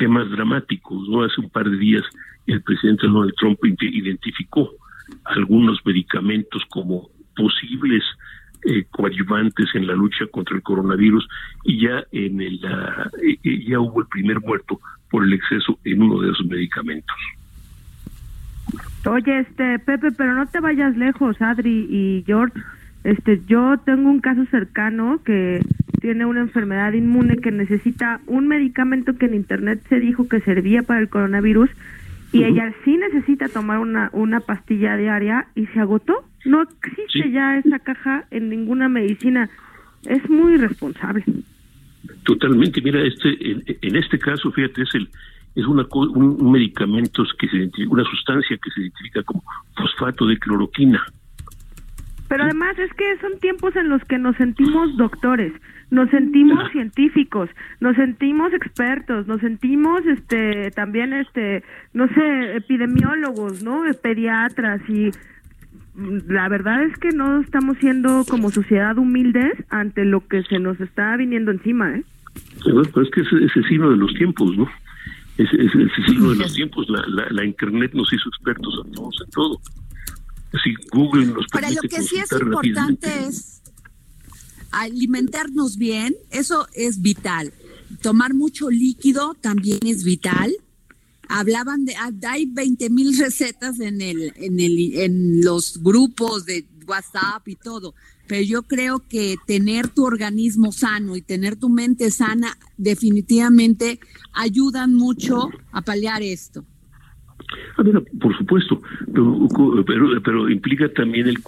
temas 0.00 0.30
dramáticos. 0.30 1.08
No 1.08 1.22
hace 1.22 1.40
un 1.40 1.50
par 1.50 1.68
de 1.68 1.76
días 1.76 2.02
el 2.46 2.62
presidente 2.62 3.06
Donald 3.06 3.34
Trump 3.38 3.58
identificó 3.62 4.70
algunos 5.24 5.78
medicamentos 5.84 6.62
como 6.70 7.10
posibles 7.36 8.02
eh, 8.64 8.84
coadyuvantes 8.90 9.68
en 9.74 9.86
la 9.86 9.94
lucha 9.94 10.26
contra 10.30 10.56
el 10.56 10.62
coronavirus 10.62 11.28
y 11.64 11.82
ya 11.82 12.04
en 12.12 12.40
el 12.40 12.56
eh, 13.22 13.38
eh, 13.44 13.64
ya 13.66 13.78
hubo 13.78 14.00
el 14.00 14.06
primer 14.06 14.40
muerto 14.40 14.80
por 15.10 15.24
el 15.24 15.32
exceso 15.32 15.78
en 15.84 16.02
uno 16.02 16.20
de 16.20 16.30
esos 16.30 16.46
medicamentos. 16.46 17.16
Oye, 19.06 19.40
este 19.40 19.78
Pepe, 19.80 20.12
pero 20.12 20.34
no 20.34 20.46
te 20.46 20.60
vayas 20.60 20.96
lejos, 20.96 21.40
Adri 21.40 21.86
y 21.90 22.24
George. 22.26 22.58
Este, 23.04 23.40
yo 23.46 23.78
tengo 23.84 24.10
un 24.10 24.20
caso 24.20 24.44
cercano 24.46 25.20
que 25.24 25.60
tiene 26.00 26.24
una 26.24 26.40
enfermedad 26.40 26.92
inmune 26.92 27.38
que 27.38 27.50
necesita 27.50 28.20
un 28.26 28.48
medicamento 28.48 29.16
que 29.16 29.26
en 29.26 29.34
internet 29.34 29.80
se 29.88 30.00
dijo 30.00 30.28
que 30.28 30.40
servía 30.40 30.82
para 30.82 31.00
el 31.00 31.08
coronavirus 31.08 31.70
y 32.32 32.44
ella 32.44 32.72
sí 32.84 32.96
necesita 32.96 33.48
tomar 33.48 33.78
una, 33.78 34.08
una 34.12 34.40
pastilla 34.40 34.96
diaria 34.96 35.46
y 35.54 35.66
se 35.66 35.80
agotó. 35.80 36.24
No 36.44 36.62
existe 36.62 37.30
ya 37.32 37.58
esa 37.58 37.80
caja 37.80 38.24
en 38.30 38.48
ninguna 38.48 38.88
medicina. 38.88 39.50
Es 40.06 40.28
muy 40.30 40.54
irresponsable. 40.54 41.24
Totalmente. 42.24 42.80
Mira, 42.82 43.02
este 43.02 43.28
en, 43.82 43.96
este 43.96 44.18
caso, 44.18 44.50
fíjate, 44.52 44.82
es 44.82 44.94
el 44.94 45.08
es 45.56 45.66
una 45.66 45.84
un, 45.92 46.52
medicamento 46.52 47.24
que 47.36 47.48
se 47.48 47.86
una 47.88 48.04
sustancia 48.04 48.56
que 48.56 48.70
se 48.70 48.82
identifica 48.82 49.22
como 49.24 49.42
fosfato 49.76 50.26
de 50.26 50.38
cloroquina. 50.38 51.04
Pero 52.30 52.44
además 52.44 52.78
es 52.78 52.92
que 52.94 53.18
son 53.20 53.40
tiempos 53.40 53.74
en 53.74 53.88
los 53.88 54.04
que 54.04 54.16
nos 54.16 54.36
sentimos 54.36 54.96
doctores, 54.96 55.52
nos 55.90 56.08
sentimos 56.10 56.70
científicos, 56.70 57.50
nos 57.80 57.96
sentimos 57.96 58.52
expertos, 58.52 59.26
nos 59.26 59.40
sentimos 59.40 60.06
este 60.06 60.70
también 60.70 61.12
este 61.12 61.64
no 61.92 62.06
sé, 62.06 62.54
epidemiólogos, 62.54 63.64
¿no? 63.64 63.82
Pediatras 64.00 64.80
y 64.88 65.10
la 66.28 66.48
verdad 66.48 66.84
es 66.84 66.96
que 66.98 67.08
no 67.08 67.40
estamos 67.40 67.76
siendo 67.78 68.24
como 68.30 68.52
sociedad 68.52 68.96
humildes 68.96 69.54
ante 69.68 70.04
lo 70.04 70.24
que 70.28 70.44
se 70.44 70.60
nos 70.60 70.80
está 70.80 71.16
viniendo 71.16 71.50
encima, 71.50 71.96
¿eh? 71.96 72.04
Pues 72.62 73.08
es 73.08 73.10
que 73.10 73.22
es 73.22 73.56
el 73.56 73.64
signo 73.68 73.90
de 73.90 73.96
los 73.96 74.14
tiempos, 74.14 74.56
¿no? 74.56 74.70
Es, 75.36 75.52
es 75.52 75.74
el 75.74 75.90
signo 76.06 76.30
de 76.30 76.36
los 76.36 76.54
tiempos. 76.54 76.88
La, 76.90 77.02
la, 77.08 77.26
la, 77.30 77.44
Internet 77.44 77.90
nos 77.92 78.12
hizo 78.12 78.28
expertos 78.28 78.84
a 78.84 78.94
todos 78.94 79.20
en 79.24 79.30
todo. 79.32 79.60
Así 80.52 80.74
Google 80.92 81.26
nos 81.26 81.46
permite 81.46 81.50
Para 81.52 81.70
lo 81.70 81.82
que 81.82 82.02
sí 82.02 82.16
es 82.16 82.32
importante 82.32 83.26
es 83.26 83.62
alimentarnos 84.70 85.76
bien, 85.76 86.14
eso 86.30 86.66
es 86.74 87.00
vital. 87.00 87.52
Tomar 88.02 88.34
mucho 88.34 88.70
líquido 88.70 89.34
también 89.34 89.80
es 89.84 90.04
vital 90.04 90.54
hablaban 91.30 91.84
de, 91.84 91.94
ah, 91.94 92.10
hay 92.28 92.46
20 92.46 92.90
mil 92.90 93.16
recetas 93.16 93.78
en, 93.78 94.02
el, 94.02 94.32
en, 94.36 94.58
el, 94.58 94.98
en 94.98 95.40
los 95.42 95.80
grupos 95.80 96.44
de 96.44 96.66
WhatsApp 96.86 97.46
y 97.46 97.54
todo, 97.54 97.94
pero 98.26 98.42
yo 98.42 98.64
creo 98.64 99.06
que 99.08 99.36
tener 99.46 99.88
tu 99.88 100.04
organismo 100.04 100.72
sano 100.72 101.16
y 101.16 101.22
tener 101.22 101.54
tu 101.54 101.68
mente 101.68 102.10
sana 102.10 102.58
definitivamente 102.76 104.00
ayudan 104.32 104.94
mucho 104.94 105.48
a 105.70 105.82
paliar 105.82 106.22
esto. 106.22 106.64
Ah, 107.78 107.82
por 108.20 108.36
supuesto, 108.36 108.80
pero, 109.86 110.22
pero, 110.22 110.48
implica 110.48 110.88
también 110.88 111.28
el, 111.28 111.38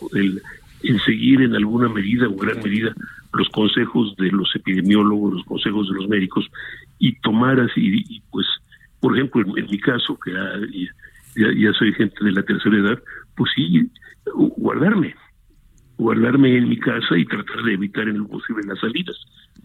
el, 0.83 1.01
seguir 1.03 1.43
en 1.43 1.55
alguna 1.55 1.89
medida 1.89 2.29
o 2.29 2.37
gran 2.37 2.59
medida 2.63 2.95
los 3.35 3.49
consejos 3.51 4.15
de 4.17 4.31
los 4.31 4.55
epidemiólogos, 4.55 5.35
los 5.35 5.45
consejos 5.45 5.89
de 5.89 5.95
los 5.95 6.09
médicos 6.09 6.47
y 6.99 7.15
tomar 7.21 7.61
así, 7.61 8.05
y 8.09 8.21
pues 8.31 8.47
por 9.03 9.17
ejemplo, 9.17 9.43
en, 9.57 9.67
mi 9.67 9.81
caso, 9.81 10.17
que 10.25 10.33
ya, 11.35 11.73
soy 11.73 11.93
gente 11.93 12.25
de 12.25 12.31
la 12.31 12.43
tercera 12.45 12.77
edad, 12.77 13.03
pues 13.37 13.51
sí, 13.53 13.91
guardarme, 14.57 15.17
guardarme 15.99 16.57
en 16.57 16.69
mi 16.69 16.79
casa 16.79 17.19
y 17.19 17.25
tratar 17.25 17.65
de 17.65 17.75
evitar 17.75 18.09
en 18.09 18.19
lo 18.19 18.29
posible 18.29 18.63
las 18.65 18.79
salidas. 18.79 19.17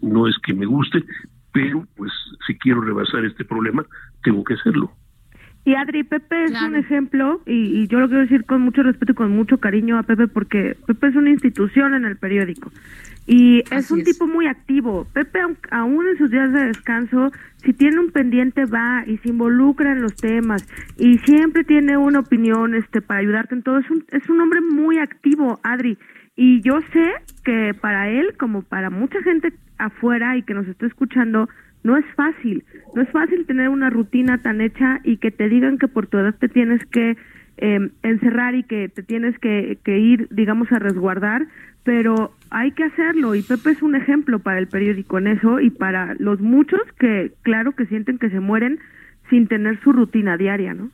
No 0.02 0.26
es 0.26 0.36
que 0.42 0.52
me 0.52 0.66
guste, 0.66 1.04
pero 1.52 1.86
pues 1.96 2.10
si 2.48 2.58
quiero 2.58 2.80
rebasar 2.80 3.24
este 3.24 3.44
problema, 3.44 3.86
tengo 4.24 4.42
que 4.42 4.54
hacerlo. 4.54 4.90
Y 5.68 5.74
Adri, 5.74 6.02
Pepe 6.02 6.44
es 6.44 6.62
un 6.62 6.76
ejemplo, 6.76 7.42
y, 7.44 7.82
y, 7.82 7.88
yo 7.88 8.00
lo 8.00 8.08
quiero 8.08 8.22
decir 8.22 8.46
con 8.46 8.62
mucho 8.62 8.82
respeto 8.82 9.12
y 9.12 9.14
con 9.14 9.32
mucho 9.32 9.58
cariño 9.58 9.98
a 9.98 10.02
Pepe, 10.02 10.26
porque 10.26 10.78
Pepe 10.86 11.08
es 11.08 11.14
una 11.14 11.28
institución 11.28 11.92
en 11.92 12.06
el 12.06 12.16
periódico. 12.16 12.72
Y 13.26 13.62
es 13.70 13.90
un 13.90 14.02
tipo 14.02 14.26
muy 14.26 14.46
activo. 14.46 15.06
Pepe, 15.12 15.40
aún 15.70 16.08
en 16.08 16.16
sus 16.16 16.30
días 16.30 16.50
de 16.54 16.68
descanso, 16.68 17.32
si 17.58 17.74
tiene 17.74 18.00
un 18.00 18.12
pendiente 18.12 18.64
va 18.64 19.04
y 19.06 19.18
se 19.18 19.28
involucra 19.28 19.92
en 19.92 20.00
los 20.00 20.16
temas 20.16 20.66
y 20.96 21.18
siempre 21.18 21.64
tiene 21.64 21.98
una 21.98 22.20
opinión 22.20 22.74
este 22.74 23.02
para 23.02 23.20
ayudarte 23.20 23.54
en 23.54 23.62
todo. 23.62 23.76
Es 23.76 23.90
un, 23.90 24.06
es 24.10 24.26
un 24.30 24.40
hombre 24.40 24.62
muy 24.62 24.96
activo, 24.96 25.60
Adri. 25.62 25.98
Y 26.34 26.62
yo 26.62 26.80
sé 26.94 27.12
que 27.44 27.74
para 27.78 28.08
él, 28.08 28.36
como 28.38 28.62
para 28.62 28.88
mucha 28.88 29.20
gente 29.22 29.52
afuera 29.76 30.34
y 30.38 30.44
que 30.44 30.54
nos 30.54 30.66
está 30.66 30.86
escuchando, 30.86 31.46
no 31.82 31.96
es 31.96 32.04
fácil. 32.16 32.64
No 32.94 33.02
es 33.02 33.10
fácil 33.10 33.46
tener 33.46 33.68
una 33.68 33.90
rutina 33.90 34.38
tan 34.38 34.60
hecha 34.60 35.00
y 35.04 35.18
que 35.18 35.30
te 35.30 35.48
digan 35.48 35.78
que 35.78 35.88
por 35.88 36.06
tu 36.06 36.18
edad 36.18 36.34
te 36.38 36.48
tienes 36.48 36.84
que 36.86 37.16
eh, 37.58 37.90
encerrar 38.02 38.54
y 38.54 38.62
que 38.64 38.88
te 38.88 39.02
tienes 39.02 39.38
que, 39.38 39.78
que 39.84 39.98
ir, 39.98 40.28
digamos, 40.30 40.70
a 40.72 40.78
resguardar 40.78 41.46
pero 41.88 42.34
hay 42.50 42.72
que 42.72 42.84
hacerlo 42.84 43.34
y 43.34 43.40
Pepe 43.40 43.70
es 43.70 43.80
un 43.80 43.94
ejemplo 43.94 44.40
para 44.40 44.58
el 44.58 44.68
periódico 44.68 45.16
en 45.16 45.28
eso 45.28 45.58
y 45.58 45.70
para 45.70 46.14
los 46.18 46.38
muchos 46.38 46.82
que 47.00 47.32
claro 47.40 47.74
que 47.74 47.86
sienten 47.86 48.18
que 48.18 48.28
se 48.28 48.40
mueren 48.40 48.78
sin 49.30 49.48
tener 49.48 49.82
su 49.82 49.92
rutina 49.92 50.36
diaria, 50.36 50.74
¿no? 50.74 50.90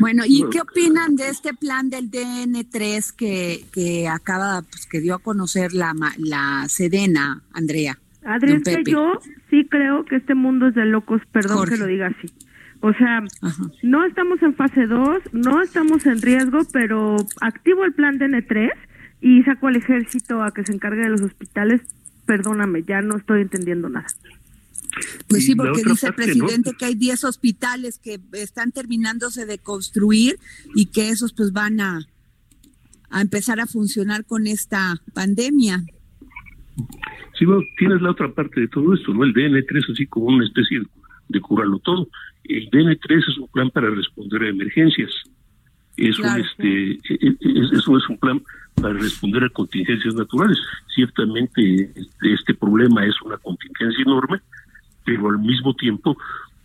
Bueno, 0.00 0.24
¿y 0.26 0.44
qué 0.50 0.60
opinan 0.60 1.16
de 1.16 1.30
este 1.30 1.54
plan 1.54 1.88
del 1.88 2.10
DN3 2.10 3.14
que, 3.16 3.64
que 3.72 4.06
acaba, 4.06 4.60
pues 4.60 4.86
que 4.86 5.00
dio 5.00 5.14
a 5.14 5.18
conocer 5.18 5.72
la, 5.72 5.94
la 6.18 6.66
Sedena, 6.68 7.42
Andrea? 7.54 7.98
Adri, 8.24 8.62
que 8.62 8.82
yo 8.84 9.20
sí 9.50 9.66
creo 9.70 10.04
que 10.04 10.16
este 10.16 10.34
mundo 10.34 10.68
es 10.68 10.74
de 10.74 10.84
locos, 10.86 11.20
perdón 11.32 11.68
que 11.68 11.76
lo 11.76 11.86
diga 11.86 12.06
así. 12.06 12.32
O 12.80 12.92
sea, 12.92 13.22
no 13.82 14.04
estamos 14.04 14.42
en 14.42 14.54
fase 14.54 14.86
2, 14.86 15.32
no 15.32 15.62
estamos 15.62 16.04
en 16.06 16.20
riesgo, 16.20 16.60
pero 16.72 17.16
activo 17.40 17.84
el 17.84 17.94
plan 17.94 18.18
DN3 18.18 18.70
y 19.22 19.42
sacó 19.42 19.68
al 19.68 19.76
ejército 19.76 20.42
a 20.42 20.52
que 20.52 20.64
se 20.64 20.72
encargue 20.72 21.02
de 21.02 21.08
los 21.08 21.22
hospitales, 21.22 21.80
perdóname, 22.26 22.82
ya 22.82 23.00
no 23.00 23.16
estoy 23.16 23.40
entendiendo 23.40 23.88
nada. 23.88 24.06
Pues 25.28 25.46
sí, 25.46 25.54
porque 25.54 25.82
dice 25.82 26.08
el 26.08 26.14
presidente 26.14 26.72
que 26.78 26.84
hay 26.84 26.94
10 26.94 27.24
hospitales 27.24 27.98
que 27.98 28.20
están 28.32 28.70
terminándose 28.70 29.46
de 29.46 29.58
construir 29.58 30.38
y 30.74 30.86
que 30.86 31.08
esos 31.08 31.32
pues 31.32 31.52
van 31.52 31.80
a, 31.80 32.06
a 33.10 33.20
empezar 33.20 33.60
a 33.60 33.66
funcionar 33.66 34.24
con 34.24 34.46
esta 34.46 35.00
pandemia. 35.14 35.84
Sí, 37.38 37.44
bueno, 37.44 37.62
tienes 37.78 38.00
la 38.02 38.10
otra 38.10 38.28
parte 38.32 38.60
de 38.60 38.68
todo 38.68 38.94
esto, 38.94 39.12
¿no? 39.12 39.24
El 39.24 39.34
DN3 39.34 39.92
así 39.92 40.06
como 40.06 40.26
una 40.26 40.44
especie 40.44 40.82
de 41.28 41.40
curarlo 41.40 41.78
todo. 41.80 42.08
El 42.44 42.70
DN3 42.70 43.18
es 43.18 43.38
un 43.38 43.48
plan 43.48 43.70
para 43.70 43.90
responder 43.90 44.42
a 44.42 44.48
emergencias. 44.48 45.10
Es 45.96 46.18
un 46.18 46.26
este 46.26 46.90
e, 46.92 46.98
e, 47.20 47.36
eso 47.72 47.96
es 47.96 48.08
un 48.08 48.18
plan 48.18 48.42
para 48.74 48.94
responder 48.94 49.44
a 49.44 49.48
contingencias 49.50 50.14
naturales. 50.14 50.58
Ciertamente 50.94 51.90
este, 51.94 52.32
este 52.32 52.54
problema 52.54 53.06
es 53.06 53.14
una 53.22 53.36
contingencia 53.38 54.02
enorme, 54.02 54.40
pero 55.04 55.28
al 55.28 55.38
mismo 55.38 55.74
tiempo, 55.74 56.16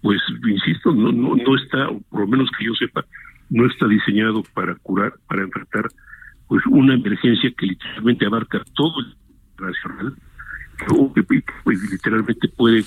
pues 0.02 0.20
insisto, 0.48 0.92
no 0.92 1.12
no 1.12 1.36
no 1.36 1.56
está, 1.56 1.90
por 2.10 2.22
lo 2.22 2.28
menos 2.28 2.50
que 2.58 2.66
yo 2.66 2.74
sepa, 2.74 3.06
no 3.50 3.68
está 3.68 3.88
diseñado 3.88 4.44
para 4.54 4.76
curar, 4.76 5.14
para 5.28 5.44
enfrentar 5.44 5.88
pues 6.48 6.66
una 6.66 6.96
emergencia 6.96 7.52
que 7.56 7.68
literalmente 7.68 8.26
abarca 8.26 8.64
todo 8.74 9.00
el 9.02 9.16
nacional, 9.62 10.16
que 11.14 11.24
pues, 11.64 11.92
literalmente 11.92 12.48
puede 12.50 12.84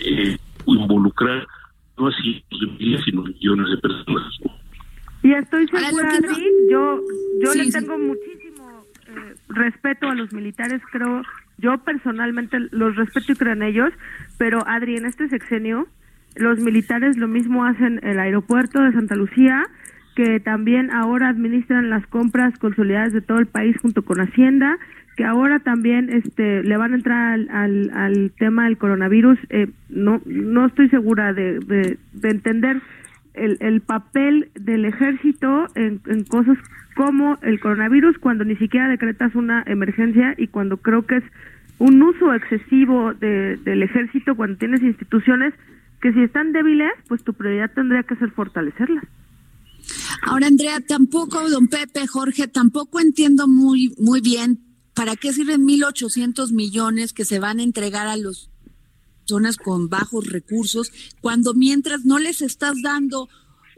eh, 0.00 0.36
involucrar 0.66 1.46
no 1.96 2.08
a 2.08 2.12
cientos 2.12 2.60
de 2.60 2.66
miles, 2.78 3.04
sino 3.04 3.22
millones 3.22 3.70
de 3.70 3.76
personas. 3.78 4.38
Y 5.22 5.32
estoy 5.32 5.66
segura, 5.66 6.12
yo, 6.70 7.00
yo 7.42 7.54
le 7.54 7.70
tengo 7.72 7.98
muchísimo 7.98 8.84
eh, 9.08 9.34
respeto 9.48 10.08
a 10.08 10.14
los 10.14 10.32
militares, 10.32 10.80
creo 10.92 11.22
yo 11.58 11.76
personalmente 11.78 12.58
los 12.70 12.94
respeto 12.94 13.32
y 13.32 13.34
creo 13.34 13.52
en 13.52 13.62
ellos, 13.62 13.92
pero 14.38 14.66
Adri, 14.66 14.96
en 14.96 15.06
este 15.06 15.28
sexenio, 15.28 15.88
los 16.36 16.60
militares 16.60 17.16
lo 17.16 17.26
mismo 17.26 17.64
hacen 17.64 18.00
el 18.04 18.20
aeropuerto 18.20 18.80
de 18.80 18.92
Santa 18.92 19.16
Lucía, 19.16 19.66
que 20.14 20.38
también 20.38 20.92
ahora 20.92 21.28
administran 21.28 21.90
las 21.90 22.06
compras 22.06 22.56
consolidadas 22.58 23.12
de 23.12 23.20
todo 23.20 23.38
el 23.38 23.46
país 23.46 23.76
junto 23.82 24.02
con 24.02 24.20
Hacienda, 24.20 24.78
que 25.18 25.24
ahora 25.24 25.58
también 25.58 26.10
este 26.10 26.62
le 26.62 26.76
van 26.76 26.92
a 26.92 26.94
entrar 26.94 27.40
al, 27.50 27.90
al, 27.92 28.30
tema 28.38 28.66
del 28.66 28.78
coronavirus. 28.78 29.36
Eh, 29.50 29.66
no 29.88 30.22
no 30.26 30.66
estoy 30.66 30.88
segura 30.90 31.32
de, 31.32 31.58
de, 31.58 32.28
entender 32.28 32.80
el, 33.34 33.56
el, 33.58 33.80
papel 33.80 34.48
del 34.54 34.84
ejército 34.84 35.66
en, 35.74 36.00
en 36.06 36.22
cosas 36.22 36.56
como 36.94 37.36
el 37.42 37.58
coronavirus 37.58 38.16
cuando 38.18 38.44
ni 38.44 38.54
siquiera 38.58 38.88
decretas 38.88 39.34
una 39.34 39.64
emergencia 39.66 40.36
y 40.38 40.46
cuando 40.46 40.76
creo 40.76 41.04
que 41.04 41.16
es 41.16 41.24
un 41.78 42.00
uso 42.00 42.32
excesivo 42.32 43.12
de, 43.14 43.56
del 43.56 43.82
ejército 43.82 44.36
cuando 44.36 44.56
tienes 44.56 44.82
instituciones 44.82 45.52
que 46.00 46.12
si 46.12 46.22
están 46.22 46.52
débiles, 46.52 46.92
pues 47.08 47.24
tu 47.24 47.34
prioridad 47.34 47.72
tendría 47.74 48.04
que 48.04 48.14
ser 48.14 48.30
fortalecerlas. 48.30 49.02
Ahora, 50.22 50.46
Andrea, 50.46 50.78
tampoco, 50.86 51.50
don 51.50 51.66
Pepe, 51.66 52.06
Jorge, 52.06 52.46
tampoco 52.46 53.00
entiendo 53.00 53.48
muy, 53.48 53.92
muy 53.98 54.20
bien 54.20 54.67
para 54.98 55.14
qué 55.14 55.32
sirven 55.32 55.64
1.800 55.64 56.50
millones 56.50 57.12
que 57.12 57.24
se 57.24 57.38
van 57.38 57.60
a 57.60 57.62
entregar 57.62 58.08
a 58.08 58.16
los 58.16 58.50
personas 59.20 59.56
con 59.56 59.88
bajos 59.88 60.26
recursos 60.26 60.90
cuando 61.20 61.54
mientras 61.54 62.04
no 62.04 62.18
les 62.18 62.42
estás 62.42 62.82
dando 62.82 63.28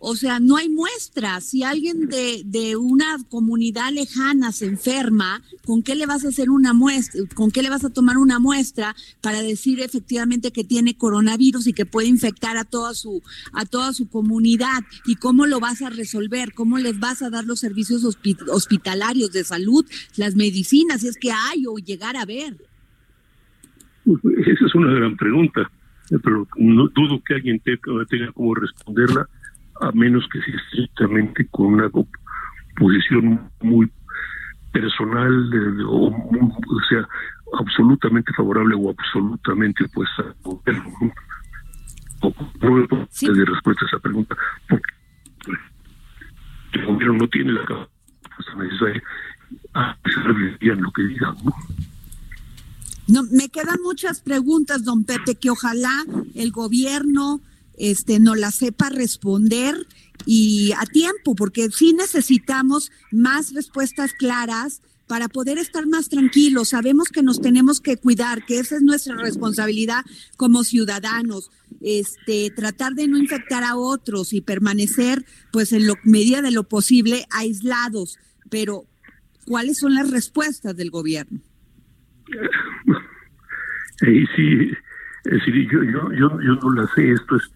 o 0.01 0.17
sea, 0.17 0.41
no 0.41 0.57
hay 0.57 0.71
muestras. 0.71 1.45
Si 1.45 1.63
alguien 1.63 2.09
de, 2.09 2.43
de, 2.47 2.77
una 2.77 3.19
comunidad 3.29 3.93
lejana 3.93 4.51
se 4.51 4.65
enferma, 4.65 5.43
¿con 5.67 5.83
qué 5.83 5.95
le 5.95 6.07
vas 6.07 6.25
a 6.25 6.29
hacer 6.29 6.49
una 6.49 6.73
muestra? 6.73 7.21
¿Con 7.35 7.51
qué 7.51 7.63
le 7.63 7.69
vas 7.69 7.85
a 7.85 7.91
tomar 7.91 8.17
una 8.17 8.39
muestra 8.39 8.97
para 9.21 9.43
decir 9.43 9.81
efectivamente 9.81 10.53
que 10.53 10.65
tiene 10.65 10.97
coronavirus 10.97 11.67
y 11.67 11.75
que 11.75 11.85
puede 11.85 12.09
infectar 12.09 12.57
a 12.57 12.65
toda 12.65 12.95
su 12.95 13.23
a 13.53 13.67
toda 13.67 13.93
su 13.93 14.09
comunidad? 14.09 14.81
¿Y 15.05 15.17
cómo 15.17 15.47
lo 15.47 15.61
vas 15.61 15.83
a 15.83 15.91
resolver? 15.91 16.55
¿Cómo 16.55 16.79
les 16.79 16.99
vas 16.99 17.21
a 17.21 17.29
dar 17.29 17.45
los 17.45 17.61
servicios 17.61 18.03
hospitalarios 18.05 19.33
de 19.33 19.45
salud, 19.45 19.85
las 20.17 20.35
medicinas, 20.35 21.03
si 21.03 21.09
es 21.09 21.19
que 21.19 21.31
hay 21.31 21.67
o 21.67 21.77
llegar 21.77 22.17
a 22.17 22.25
ver? 22.25 22.57
Esa 24.07 24.67
es 24.67 24.75
una 24.75 24.93
gran 24.95 25.15
pregunta, 25.19 25.71
pero 26.09 26.49
no 26.57 26.89
dudo 26.89 27.23
que 27.23 27.35
alguien 27.35 27.61
tenga 27.61 28.33
como 28.33 28.55
responderla 28.55 29.29
a 29.81 29.93
menos 29.93 30.27
que 30.33 30.41
sea 30.43 30.55
estrictamente 30.57 31.47
con 31.51 31.75
una 31.75 31.91
posición 32.77 33.51
muy 33.61 33.91
personal 34.73 35.51
o, 35.87 36.13
sea 36.89 37.07
absolutamente 37.59 38.33
favorable 38.35 38.77
o 38.79 38.91
absolutamente 38.91 39.85
opuesta 39.85 40.23
al 40.23 40.37
gobierno. 40.43 41.13
No 42.23 43.07
sí. 43.11 43.27
de 43.27 43.45
respuesta 43.45 43.85
a 43.85 43.89
esa 43.89 43.99
pregunta 43.99 44.37
porque 44.69 44.93
el 46.73 46.87
gobierno 46.87 47.19
no 47.19 47.29
tiene 47.29 47.53
la 47.53 47.63
capacidad 47.63 48.57
necesaria 48.57 49.03
a 49.75 49.97
pesar 50.03 50.35
de 50.35 50.77
lo 50.77 50.93
que 50.93 51.03
digan. 51.03 51.35
¿no? 51.45 51.53
No, 53.09 53.25
me 53.33 53.49
quedan 53.49 53.83
muchas 53.83 54.21
preguntas, 54.21 54.85
don 54.85 55.03
Pepe, 55.05 55.35
que 55.35 55.51
ojalá 55.51 56.05
el 56.35 56.53
gobierno 56.53 57.41
este, 57.81 58.21
no 58.21 58.35
la 58.35 58.51
sepa 58.51 58.91
responder 58.91 59.75
y 60.27 60.73
a 60.79 60.85
tiempo, 60.85 61.35
porque 61.35 61.71
sí 61.71 61.95
necesitamos 61.95 62.93
más 63.11 63.55
respuestas 63.55 64.13
claras 64.13 64.83
para 65.09 65.29
poder 65.29 65.57
estar 65.57 65.87
más 65.87 66.11
tranquilos. 66.11 66.69
Sabemos 66.69 67.09
que 67.09 67.23
nos 67.23 67.41
tenemos 67.41 67.81
que 67.81 67.97
cuidar, 67.97 68.45
que 68.45 68.59
esa 68.59 68.77
es 68.77 68.83
nuestra 68.83 69.17
responsabilidad 69.17 70.05
como 70.37 70.63
ciudadanos. 70.63 71.51
Este, 71.81 72.51
tratar 72.55 72.93
de 72.93 73.09
no 73.09 73.17
infectar 73.17 73.65
a 73.65 73.77
otros 73.77 74.35
y 74.35 74.43
permanecer, 74.43 75.25
pues, 75.51 75.73
en 75.73 75.87
lo 75.87 75.95
medida 76.05 76.43
de 76.43 76.51
lo 76.51 76.65
posible, 76.65 77.25
aislados. 77.31 78.19
Pero, 78.51 78.85
¿cuáles 79.47 79.79
son 79.79 79.95
las 79.95 80.11
respuestas 80.11 80.77
del 80.77 80.91
gobierno? 80.91 81.41
sí, 84.01 84.71
es 85.25 85.33
decir, 85.33 85.69
yo, 85.73 85.83
yo, 85.83 86.13
yo, 86.13 86.41
yo 86.41 86.55
no 86.63 86.75
la 86.75 86.87
sé. 86.95 87.13
Esto 87.13 87.37
es 87.37 87.51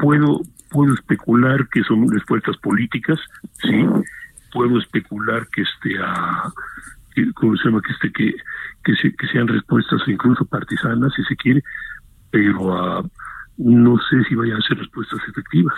puedo 0.00 0.40
puedo 0.70 0.94
especular 0.94 1.68
que 1.68 1.82
son 1.82 2.10
respuestas 2.10 2.56
políticas, 2.58 3.18
sí, 3.62 3.84
puedo 4.52 4.78
especular 4.78 5.46
que 5.48 5.62
este 5.62 5.98
a 6.02 6.52
¿cómo 7.34 7.56
se 7.56 7.64
llama? 7.64 7.82
que 7.82 7.92
este 7.92 8.12
que 8.12 8.34
que, 8.84 9.16
que 9.16 9.26
sean 9.28 9.48
respuestas 9.48 10.00
incluso 10.06 10.44
partisanas 10.44 11.12
si 11.14 11.24
se 11.24 11.36
quiere, 11.36 11.62
pero 12.30 13.10
no 13.58 13.98
sé 14.08 14.24
si 14.28 14.34
vayan 14.34 14.58
a 14.58 14.66
ser 14.66 14.78
respuestas 14.78 15.20
efectivas. 15.28 15.74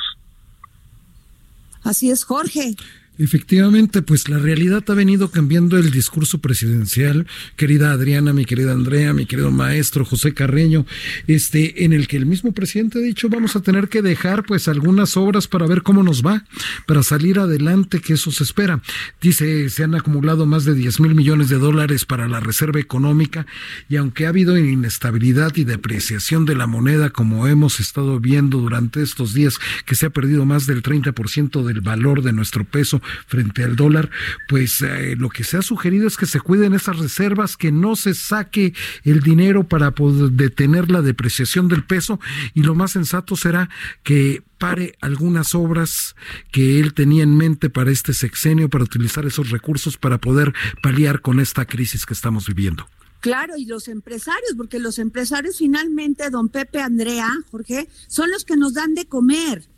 Así 1.83 2.11
es, 2.11 2.25
Jorge. 2.25 2.77
Efectivamente, 3.19 4.01
pues 4.01 4.31
la 4.31 4.39
realidad 4.39 4.83
ha 4.89 4.95
venido 4.95 5.31
cambiando 5.31 5.77
el 5.77 5.91
discurso 5.91 6.39
presidencial, 6.39 7.27
querida 7.57 7.93
Adriana, 7.93 8.33
mi 8.33 8.47
querida 8.47 8.73
Andrea, 8.73 9.13
mi 9.13 9.27
querido 9.27 9.51
maestro 9.51 10.07
José 10.07 10.33
Carreño, 10.33 10.87
este, 11.27 11.85
en 11.85 11.93
el 11.93 12.09
que 12.09 12.17
el 12.17 12.25
mismo 12.25 12.53
presidente 12.53 12.99
ha 12.99 13.03
dicho 13.03 13.29
vamos 13.29 13.55
a 13.55 13.61
tener 13.61 13.91
que 13.91 14.01
dejar 14.01 14.45
pues 14.45 14.67
algunas 14.67 15.19
obras 15.19 15.47
para 15.47 15.67
ver 15.67 15.83
cómo 15.83 16.03
nos 16.03 16.25
va, 16.25 16.45
para 16.87 17.03
salir 17.03 17.39
adelante, 17.39 18.01
que 18.01 18.15
eso 18.15 18.33
se 18.33 18.45
espera. 18.45 18.81
Dice, 19.21 19.69
se 19.69 19.85
han 19.85 19.95
acumulado 19.95 20.47
más 20.47 20.65
de 20.65 20.75
10 20.75 21.01
mil 21.01 21.15
millones 21.15 21.51
de 21.51 21.59
dólares 21.59 22.07
para 22.07 22.29
la 22.29 22.41
reserva 22.41 22.81
económica 22.81 23.47
y 23.91 23.97
aunque 23.97 24.25
ha 24.25 24.31
habido 24.31 24.57
inestabilidad 24.57 25.55
y 25.57 25.65
depreciación 25.65 26.47
de 26.47 26.55
la 26.55 26.67
moneda, 26.67 27.11
como 27.11 27.47
hemos 27.47 27.79
estado 27.79 28.21
viendo 28.21 28.59
durante 28.59 29.03
estos 29.03 29.35
días, 29.35 29.59
que 29.85 29.97
se 29.97 30.07
ha 30.07 30.11
perdido 30.11 30.47
más 30.47 30.67
del 30.67 30.83
30% 30.83 31.63
del 31.63 31.83
valor 31.83 32.23
de 32.23 32.33
nuestro 32.33 32.65
peso, 32.65 33.03
frente 33.27 33.65
al 33.65 33.77
dólar, 33.77 34.11
pues 34.49 34.83
eh, 34.83 35.17
lo 35.17 35.29
que 35.29 35.45
se 35.45 35.57
ha 35.57 35.63
sugerido 35.63 36.07
es 36.07 36.17
que 36.17 36.27
se 36.27 36.41
cuiden 36.41 36.75
esas 36.75 36.99
reservas, 36.99 37.57
que 37.57 37.73
no 37.73 37.97
se 37.97 38.15
saque 38.15 38.75
el 39.05 39.21
dinero 39.21 39.65
para 39.65 39.93
poder 39.93 40.33
detener 40.33 40.91
la 40.91 41.03
depreciación 41.03 41.69
del 41.69 41.85
peso 41.85 42.21
y 42.55 42.63
lo 42.63 42.75
más 42.75 42.93
sensato 42.93 43.37
será 43.37 43.69
que 44.03 44.43
pare 44.59 44.97
algunas 45.01 45.55
obras 45.55 46.15
que 46.53 46.79
él 46.79 46.95
tenía 46.95 47.25
en 47.25 47.37
mente 47.37 47.69
para 47.69 47.91
este 47.91 48.15
sexenio, 48.15 48.71
para 48.71 48.85
utilizar 48.85 49.27
esos 49.27 49.51
recursos 49.51 49.97
para 49.97 50.19
poder 50.19 50.53
paliar 50.83 51.21
con 51.21 51.41
esta 51.41 51.65
crisis 51.65 52.07
que 52.07 52.15
estamos 52.15 52.47
viviendo. 52.47 52.87
Claro, 53.21 53.57
y 53.57 53.67
los 53.67 53.87
empresarios, 53.87 54.55
porque 54.57 54.81
los 54.81 54.99
empresarios 54.99 55.59
finalmente, 55.59 56.29
don 56.31 56.49
Pepe 56.49 56.81
Andrea, 56.81 57.29
Jorge, 57.53 57.89
son 58.09 58.31
los 58.33 58.45
que 58.45 58.57
nos 58.57 58.75
dan 58.75 58.95
de 58.95 59.07
comer. 59.07 59.69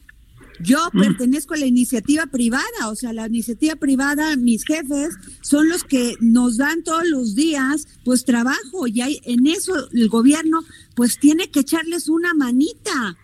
Yo 0.61 0.79
mm. 0.93 1.01
pertenezco 1.01 1.55
a 1.55 1.59
la 1.59 1.67
iniciativa 1.67 2.27
privada, 2.27 2.89
o 2.89 2.95
sea, 2.95 3.13
la 3.13 3.27
iniciativa 3.27 3.77
privada, 3.77 4.37
mis 4.37 4.65
jefes 4.65 5.17
son 5.43 5.69
los 5.69 5.85
que 5.85 6.15
nos 6.21 6.57
dan 6.57 6.83
todos 6.83 7.09
los 7.09 7.35
días, 7.35 8.01
pues 8.05 8.25
trabajo, 8.25 8.87
y 8.87 9.01
hay, 9.01 9.21
en 9.25 9.47
eso 9.47 9.73
el 9.93 10.09
gobierno, 10.09 10.61
pues 10.95 11.19
tiene 11.19 11.51
que 11.51 11.61
echarles 11.61 12.09
una 12.09 12.35
manita. 12.35 13.17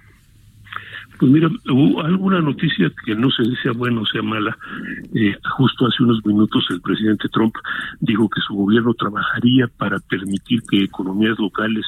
Pues 1.21 1.31
mira, 1.31 1.51
hubo 1.71 2.03
alguna 2.03 2.41
noticia 2.41 2.91
que 3.05 3.15
no 3.15 3.31
sé 3.31 3.45
si 3.45 3.55
sea 3.57 3.73
buena 3.73 4.01
o 4.01 4.07
sea 4.07 4.23
mala. 4.23 4.57
Eh, 5.15 5.37
justo 5.59 5.87
hace 5.87 6.03
unos 6.03 6.25
minutos 6.25 6.65
el 6.71 6.81
presidente 6.81 7.29
Trump 7.29 7.55
dijo 8.01 8.27
que 8.31 8.41
su 8.41 8.55
gobierno 8.55 8.95
trabajaría 8.95 9.69
para 9.69 9.99
permitir 9.99 10.63
que 10.63 10.83
economías 10.83 11.39
locales 11.39 11.85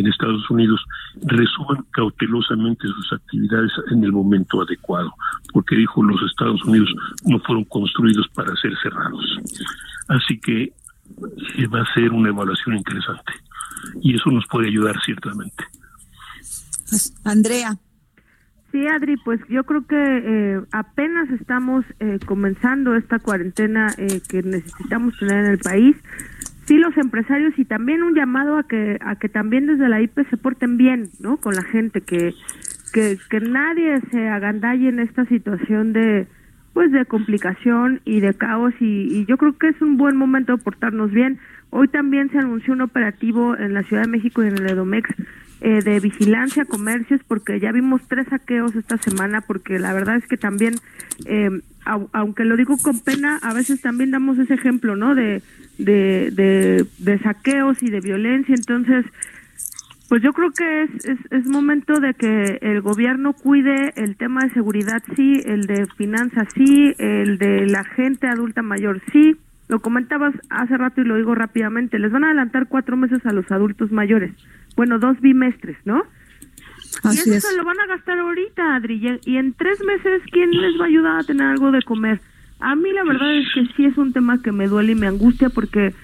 en 0.00 0.06
Estados 0.06 0.48
Unidos 0.50 0.84
resuman 1.22 1.84
cautelosamente 1.90 2.86
sus 2.86 3.12
actividades 3.12 3.72
en 3.90 4.04
el 4.04 4.12
momento 4.12 4.62
adecuado, 4.62 5.12
porque 5.52 5.76
dijo 5.76 6.02
los 6.02 6.20
Estados 6.22 6.62
Unidos 6.64 6.94
no 7.24 7.38
fueron 7.40 7.64
construidos 7.64 8.28
para 8.34 8.54
ser 8.56 8.72
cerrados. 8.82 9.24
Así 10.08 10.38
que 10.38 10.72
se 11.54 11.66
va 11.68 11.80
a 11.80 11.82
hacer 11.82 12.12
una 12.12 12.28
evaluación 12.28 12.76
interesante 12.76 13.32
y 14.02 14.14
eso 14.14 14.30
nos 14.30 14.46
puede 14.46 14.68
ayudar 14.68 14.96
ciertamente. 15.04 15.64
Pues, 16.88 17.14
Andrea. 17.24 17.76
Sí, 18.72 18.86
Adri, 18.86 19.16
pues 19.24 19.40
yo 19.48 19.64
creo 19.64 19.86
que 19.86 19.96
eh, 19.96 20.60
apenas 20.72 21.30
estamos 21.30 21.84
eh, 21.98 22.18
comenzando 22.26 22.94
esta 22.94 23.18
cuarentena 23.18 23.94
eh, 23.96 24.20
que 24.28 24.42
necesitamos 24.42 25.16
tener 25.18 25.44
en 25.44 25.50
el 25.52 25.58
país 25.58 25.96
sí 26.66 26.78
los 26.78 26.96
empresarios 26.96 27.58
y 27.58 27.64
también 27.64 28.02
un 28.02 28.14
llamado 28.14 28.58
a 28.58 28.64
que 28.64 28.98
a 29.00 29.16
que 29.16 29.28
también 29.28 29.66
desde 29.66 29.88
la 29.88 30.00
IP 30.00 30.28
se 30.28 30.36
porten 30.36 30.76
bien, 30.76 31.08
¿no? 31.20 31.38
Con 31.38 31.54
la 31.54 31.62
gente 31.62 32.00
que 32.00 32.34
que, 32.92 33.18
que 33.28 33.40
nadie 33.40 34.00
se 34.10 34.28
agandalle 34.28 34.88
en 34.88 35.00
esta 35.00 35.24
situación 35.26 35.92
de 35.92 36.26
pues 36.76 36.92
de 36.92 37.06
complicación 37.06 38.02
y 38.04 38.20
de 38.20 38.34
caos 38.34 38.74
y, 38.80 39.24
yo 39.24 39.38
creo 39.38 39.56
que 39.56 39.68
es 39.68 39.80
un 39.80 39.96
buen 39.96 40.14
momento 40.14 40.54
de 40.54 40.62
portarnos 40.62 41.10
bien. 41.10 41.38
Hoy 41.70 41.88
también 41.88 42.30
se 42.30 42.38
anunció 42.38 42.74
un 42.74 42.82
operativo 42.82 43.56
en 43.56 43.72
la 43.72 43.82
Ciudad 43.82 44.02
de 44.02 44.10
México 44.10 44.44
y 44.44 44.48
en 44.48 44.58
el 44.58 44.70
Edomex 44.70 45.08
eh, 45.66 45.82
de 45.82 45.98
vigilancia 45.98 46.64
comercios, 46.64 47.20
porque 47.26 47.58
ya 47.58 47.72
vimos 47.72 48.00
tres 48.06 48.28
saqueos 48.28 48.76
esta 48.76 48.98
semana, 48.98 49.40
porque 49.40 49.80
la 49.80 49.92
verdad 49.92 50.14
es 50.14 50.24
que 50.28 50.36
también, 50.36 50.76
eh, 51.24 51.50
aunque 51.84 52.44
lo 52.44 52.56
digo 52.56 52.76
con 52.78 53.00
pena, 53.00 53.40
a 53.42 53.52
veces 53.52 53.80
también 53.80 54.12
damos 54.12 54.38
ese 54.38 54.54
ejemplo, 54.54 54.94
¿no? 54.94 55.16
De, 55.16 55.42
de 55.76 57.20
saqueos 57.20 57.82
y 57.82 57.90
de 57.90 57.98
violencia, 57.98 58.54
entonces 58.54 59.06
pues 60.08 60.22
yo 60.22 60.32
creo 60.32 60.52
que 60.52 60.82
es, 60.84 61.04
es, 61.04 61.18
es, 61.32 61.46
momento 61.48 61.98
de 61.98 62.14
que 62.14 62.58
el 62.62 62.80
gobierno 62.80 63.32
cuide 63.32 63.92
el 63.96 64.16
tema 64.16 64.44
de 64.44 64.50
seguridad, 64.50 65.02
sí, 65.16 65.42
el 65.44 65.66
de 65.66 65.84
finanzas, 65.96 66.46
sí, 66.54 66.94
el 66.98 67.38
de 67.38 67.66
la 67.66 67.82
gente 67.82 68.28
adulta 68.28 68.62
mayor, 68.62 69.02
sí. 69.12 69.34
Lo 69.66 69.80
comentabas 69.80 70.32
hace 70.48 70.76
rato 70.76 71.00
y 71.00 71.04
lo 71.04 71.16
digo 71.16 71.34
rápidamente, 71.34 71.98
les 71.98 72.12
van 72.12 72.22
a 72.22 72.28
adelantar 72.28 72.68
cuatro 72.68 72.96
meses 72.96 73.26
a 73.26 73.32
los 73.32 73.50
adultos 73.50 73.90
mayores. 73.90 74.30
Bueno, 74.76 74.98
dos 74.98 75.20
bimestres, 75.20 75.76
¿no? 75.84 76.04
y 77.04 77.08
eso 77.08 77.40
se 77.48 77.56
lo 77.56 77.64
van 77.64 77.78
a 77.80 77.86
gastar 77.86 78.18
ahorita, 78.18 78.76
Adri. 78.76 79.20
Y 79.24 79.36
en 79.36 79.54
tres 79.54 79.78
meses, 79.84 80.22
¿quién 80.30 80.50
les 80.50 80.80
va 80.80 80.84
a 80.84 80.88
ayudar 80.88 81.20
a 81.20 81.24
tener 81.24 81.46
algo 81.46 81.70
de 81.70 81.82
comer? 81.82 82.20
A 82.58 82.74
mí 82.74 82.90
la 82.92 83.04
verdad 83.04 83.36
es 83.36 83.46
que 83.54 83.66
sí 83.76 83.84
es 83.84 83.98
un 83.98 84.12
tema 84.12 84.40
que 84.40 84.52
me 84.52 84.66
duele 84.66 84.92
y 84.92 84.94
me 84.94 85.06
angustia 85.06 85.50
porque 85.50 85.94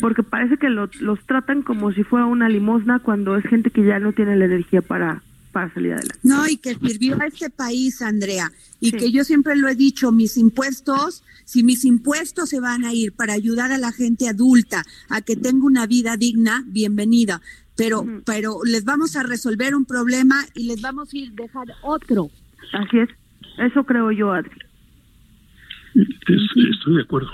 porque 0.00 0.22
parece 0.22 0.58
que 0.58 0.68
los 0.68 1.26
tratan 1.26 1.62
como 1.62 1.92
si 1.92 2.04
fuera 2.04 2.26
una 2.26 2.48
limosna 2.48 3.00
cuando 3.00 3.36
es 3.36 3.44
gente 3.44 3.70
que 3.70 3.84
ya 3.84 3.98
no 3.98 4.12
tiene 4.12 4.36
la 4.36 4.44
energía 4.44 4.80
para, 4.80 5.22
para 5.52 5.72
salir 5.74 5.92
adelante. 5.92 6.20
No, 6.22 6.46
y 6.46 6.56
que 6.56 6.76
sirvió 6.76 7.20
a 7.20 7.26
este 7.26 7.50
país, 7.50 8.00
Andrea, 8.00 8.52
y 8.80 8.92
que 8.92 9.10
yo 9.10 9.24
siempre 9.24 9.56
lo 9.56 9.68
he 9.68 9.74
dicho, 9.74 10.12
mis 10.12 10.36
impuestos, 10.36 11.24
si 11.44 11.64
mis 11.64 11.84
impuestos 11.84 12.50
se 12.50 12.60
van 12.60 12.84
a 12.84 12.92
ir 12.92 13.12
para 13.12 13.32
ayudar 13.32 13.72
a 13.72 13.78
la 13.78 13.90
gente 13.90 14.28
adulta 14.28 14.84
a 15.08 15.20
que 15.20 15.34
tenga 15.36 15.66
una 15.66 15.86
vida 15.86 16.16
digna, 16.16 16.62
bienvenida, 16.66 17.40
pero, 17.78 18.04
pero 18.26 18.58
les 18.64 18.84
vamos 18.84 19.14
a 19.14 19.22
resolver 19.22 19.72
un 19.76 19.84
problema 19.84 20.44
y 20.54 20.66
les 20.66 20.82
vamos 20.82 21.14
a 21.14 21.16
ir 21.16 21.30
a 21.30 21.42
dejar 21.42 21.66
otro. 21.82 22.28
Así 22.72 22.98
es, 22.98 23.08
eso 23.58 23.84
creo 23.84 24.10
yo, 24.10 24.32
Adri. 24.32 24.50
Estoy 25.94 26.96
de 26.96 27.02
acuerdo, 27.02 27.30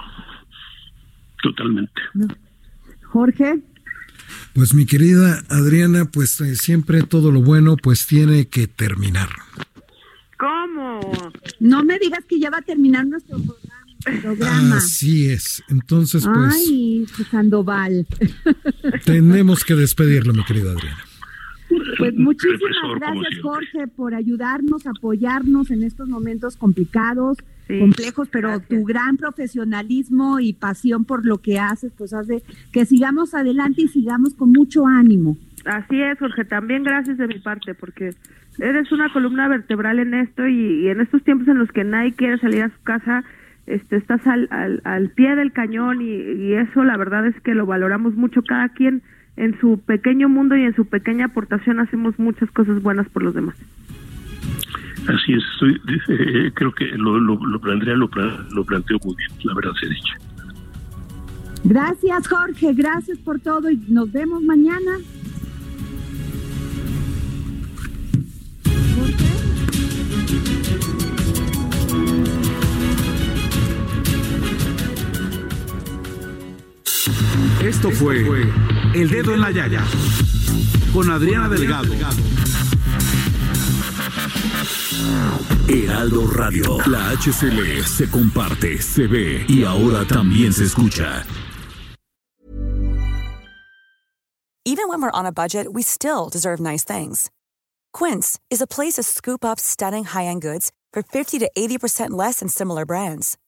totalmente. 1.43 2.01
Jorge. 3.05 3.63
Pues 4.53 4.75
mi 4.75 4.85
querida 4.85 5.43
Adriana, 5.49 6.05
pues 6.05 6.39
eh, 6.43 6.57
siempre 6.57 7.03
todo 7.03 7.33
lo 7.33 7.41
bueno 7.41 7.77
pues 7.77 8.07
tiene 8.07 8.47
que 8.47 8.67
terminar. 8.67 9.31
¿Cómo? 10.39 11.01
No 11.59 11.85
me 11.85 11.99
digas 11.99 12.25
que 12.27 12.39
ya 12.39 12.51
va 12.51 12.59
a 12.59 12.63
terminar 12.63 13.07
nuestro 13.07 13.39
programa. 13.39 13.64
Así 14.75 15.31
es. 15.31 15.63
Entonces, 15.69 16.25
pues. 16.25 16.55
Ay, 16.69 17.07
Sandoval. 17.31 18.07
Tenemos 19.05 19.65
que 19.65 19.75
despedirlo, 19.75 20.33
mi 20.33 20.45
querida 20.45 20.73
Adriana. 20.73 21.05
Pues 21.99 22.15
muchísimas 22.17 22.61
gracias, 22.97 23.41
Jorge, 23.43 23.89
por 23.89 24.15
ayudarnos, 24.15 24.87
apoyarnos 24.87 25.71
en 25.71 25.83
estos 25.83 26.09
momentos 26.09 26.57
complicados 26.57 27.39
complejos, 27.67 28.29
pero 28.31 28.61
tu 28.61 28.85
gran 28.85 29.17
profesionalismo 29.17 30.39
y 30.41 30.53
pasión 30.53 31.05
por 31.05 31.25
lo 31.25 31.39
que 31.39 31.59
haces, 31.59 31.93
pues 31.97 32.13
hace 32.13 32.43
que 32.73 32.85
sigamos 32.85 33.35
adelante 33.35 33.83
y 33.83 33.89
sigamos 33.89 34.35
con 34.35 34.53
mucho 34.53 34.87
ánimo. 34.87 35.37
Así 35.65 36.01
es, 36.01 36.19
Jorge, 36.19 36.45
también 36.45 36.83
gracias 36.83 37.17
de 37.17 37.27
mi 37.27 37.39
parte, 37.39 37.75
porque 37.75 38.11
eres 38.59 38.93
una 38.93 39.11
columna 39.13 39.49
vertebral 39.49 39.99
en 39.99 40.15
esto 40.15 40.47
y, 40.47 40.89
en 40.89 41.01
estos 41.01 41.23
tiempos 41.25 41.49
en 41.49 41.59
los 41.59 41.71
que 41.71 41.85
nadie 41.85 42.13
quiere 42.13 42.39
salir 42.39 42.63
a 42.63 42.69
su 42.69 42.83
casa, 42.83 43.25
este, 43.67 43.97
estás 43.97 44.27
al, 44.27 44.49
al, 44.85 45.11
pie 45.11 45.37
del 45.37 45.53
cañón 45.53 46.03
y, 46.03 46.11
y, 46.11 46.55
eso 46.55 46.85
la 46.85 46.97
verdad 46.97 47.27
es 47.27 47.41
que 47.41 47.55
lo 47.55 47.67
valoramos 47.67 48.15
mucho. 48.15 48.43
Cada 48.43 48.69
quien 48.71 49.03
en 49.37 49.59
su 49.61 49.81
pequeño 49.81 50.29
mundo 50.29 50.57
y 50.57 50.63
en 50.63 50.75
su 50.75 50.87
pequeña 50.87 51.27
aportación 51.27 51.81
hacemos 51.81 52.19
muchas 52.19 52.51
cosas 52.51 52.83
buenas 52.83 53.09
por 53.09 53.23
los 53.23 53.35
demás. 53.35 53.57
Así 55.09 55.35
es, 55.35 55.43
estoy, 55.53 55.81
eh, 56.09 56.51
creo 56.55 56.73
que 56.73 56.87
lo, 56.97 57.19
lo, 57.21 57.37
lo, 57.45 57.61
plantea, 57.61 57.95
lo, 57.95 58.09
lo 58.51 58.65
planteo 58.65 58.99
muy 59.05 59.15
bien, 59.17 59.31
la 59.45 59.55
verdad 59.55 59.73
se 59.79 59.89
dicho. 59.89 60.15
Gracias, 61.65 62.29
Jorge, 62.29 62.73
gracias 62.73 63.19
por 63.19 63.41
todo 63.41 63.71
y 63.71 63.77
nos 63.89 64.11
vemos 64.13 64.43
mañana. 64.43 64.99
Esto 77.65 77.91
fue 77.91 78.19
El 78.95 79.09
Dedo 79.09 79.33
en 79.33 79.41
la 79.41 79.51
Yaya 79.51 79.83
con 80.93 81.11
Adriana 81.11 81.49
Delgado. 81.49 81.95
Heraldo 85.67 86.27
Radio. 86.27 86.77
La 86.87 87.17
HCL 87.17 87.83
se 87.87 88.11
comparte, 88.11 88.83
se 88.83 89.07
ve 89.07 89.47
y 89.49 89.65
ahora 89.65 90.05
también 90.05 90.53
se 90.53 90.65
escucha. 90.65 91.25
Even 94.67 94.87
when 94.89 95.01
we're 95.01 95.11
on 95.15 95.25
a 95.25 95.33
budget, 95.33 95.73
we 95.73 95.83
still 95.83 96.29
deserve 96.31 96.61
nice 96.61 96.85
things. 96.85 97.31
Quince 97.95 98.39
is 98.51 98.61
a 98.61 98.67
place 98.67 98.95
to 98.95 99.03
scoop 99.03 99.43
up 99.43 99.59
stunning 99.59 100.05
high-end 100.05 100.43
goods 100.43 100.71
for 100.93 101.03
50 101.03 101.39
to 101.39 101.51
80% 101.57 102.11
less 102.11 102.41
than 102.41 102.49
similar 102.49 102.85
brands. 102.85 103.39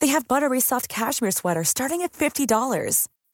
They 0.00 0.08
have 0.08 0.26
buttery 0.26 0.60
soft 0.60 0.88
cashmere 0.88 1.30
sweaters 1.30 1.68
starting 1.68 2.02
at 2.02 2.12
$50, 2.12 3.06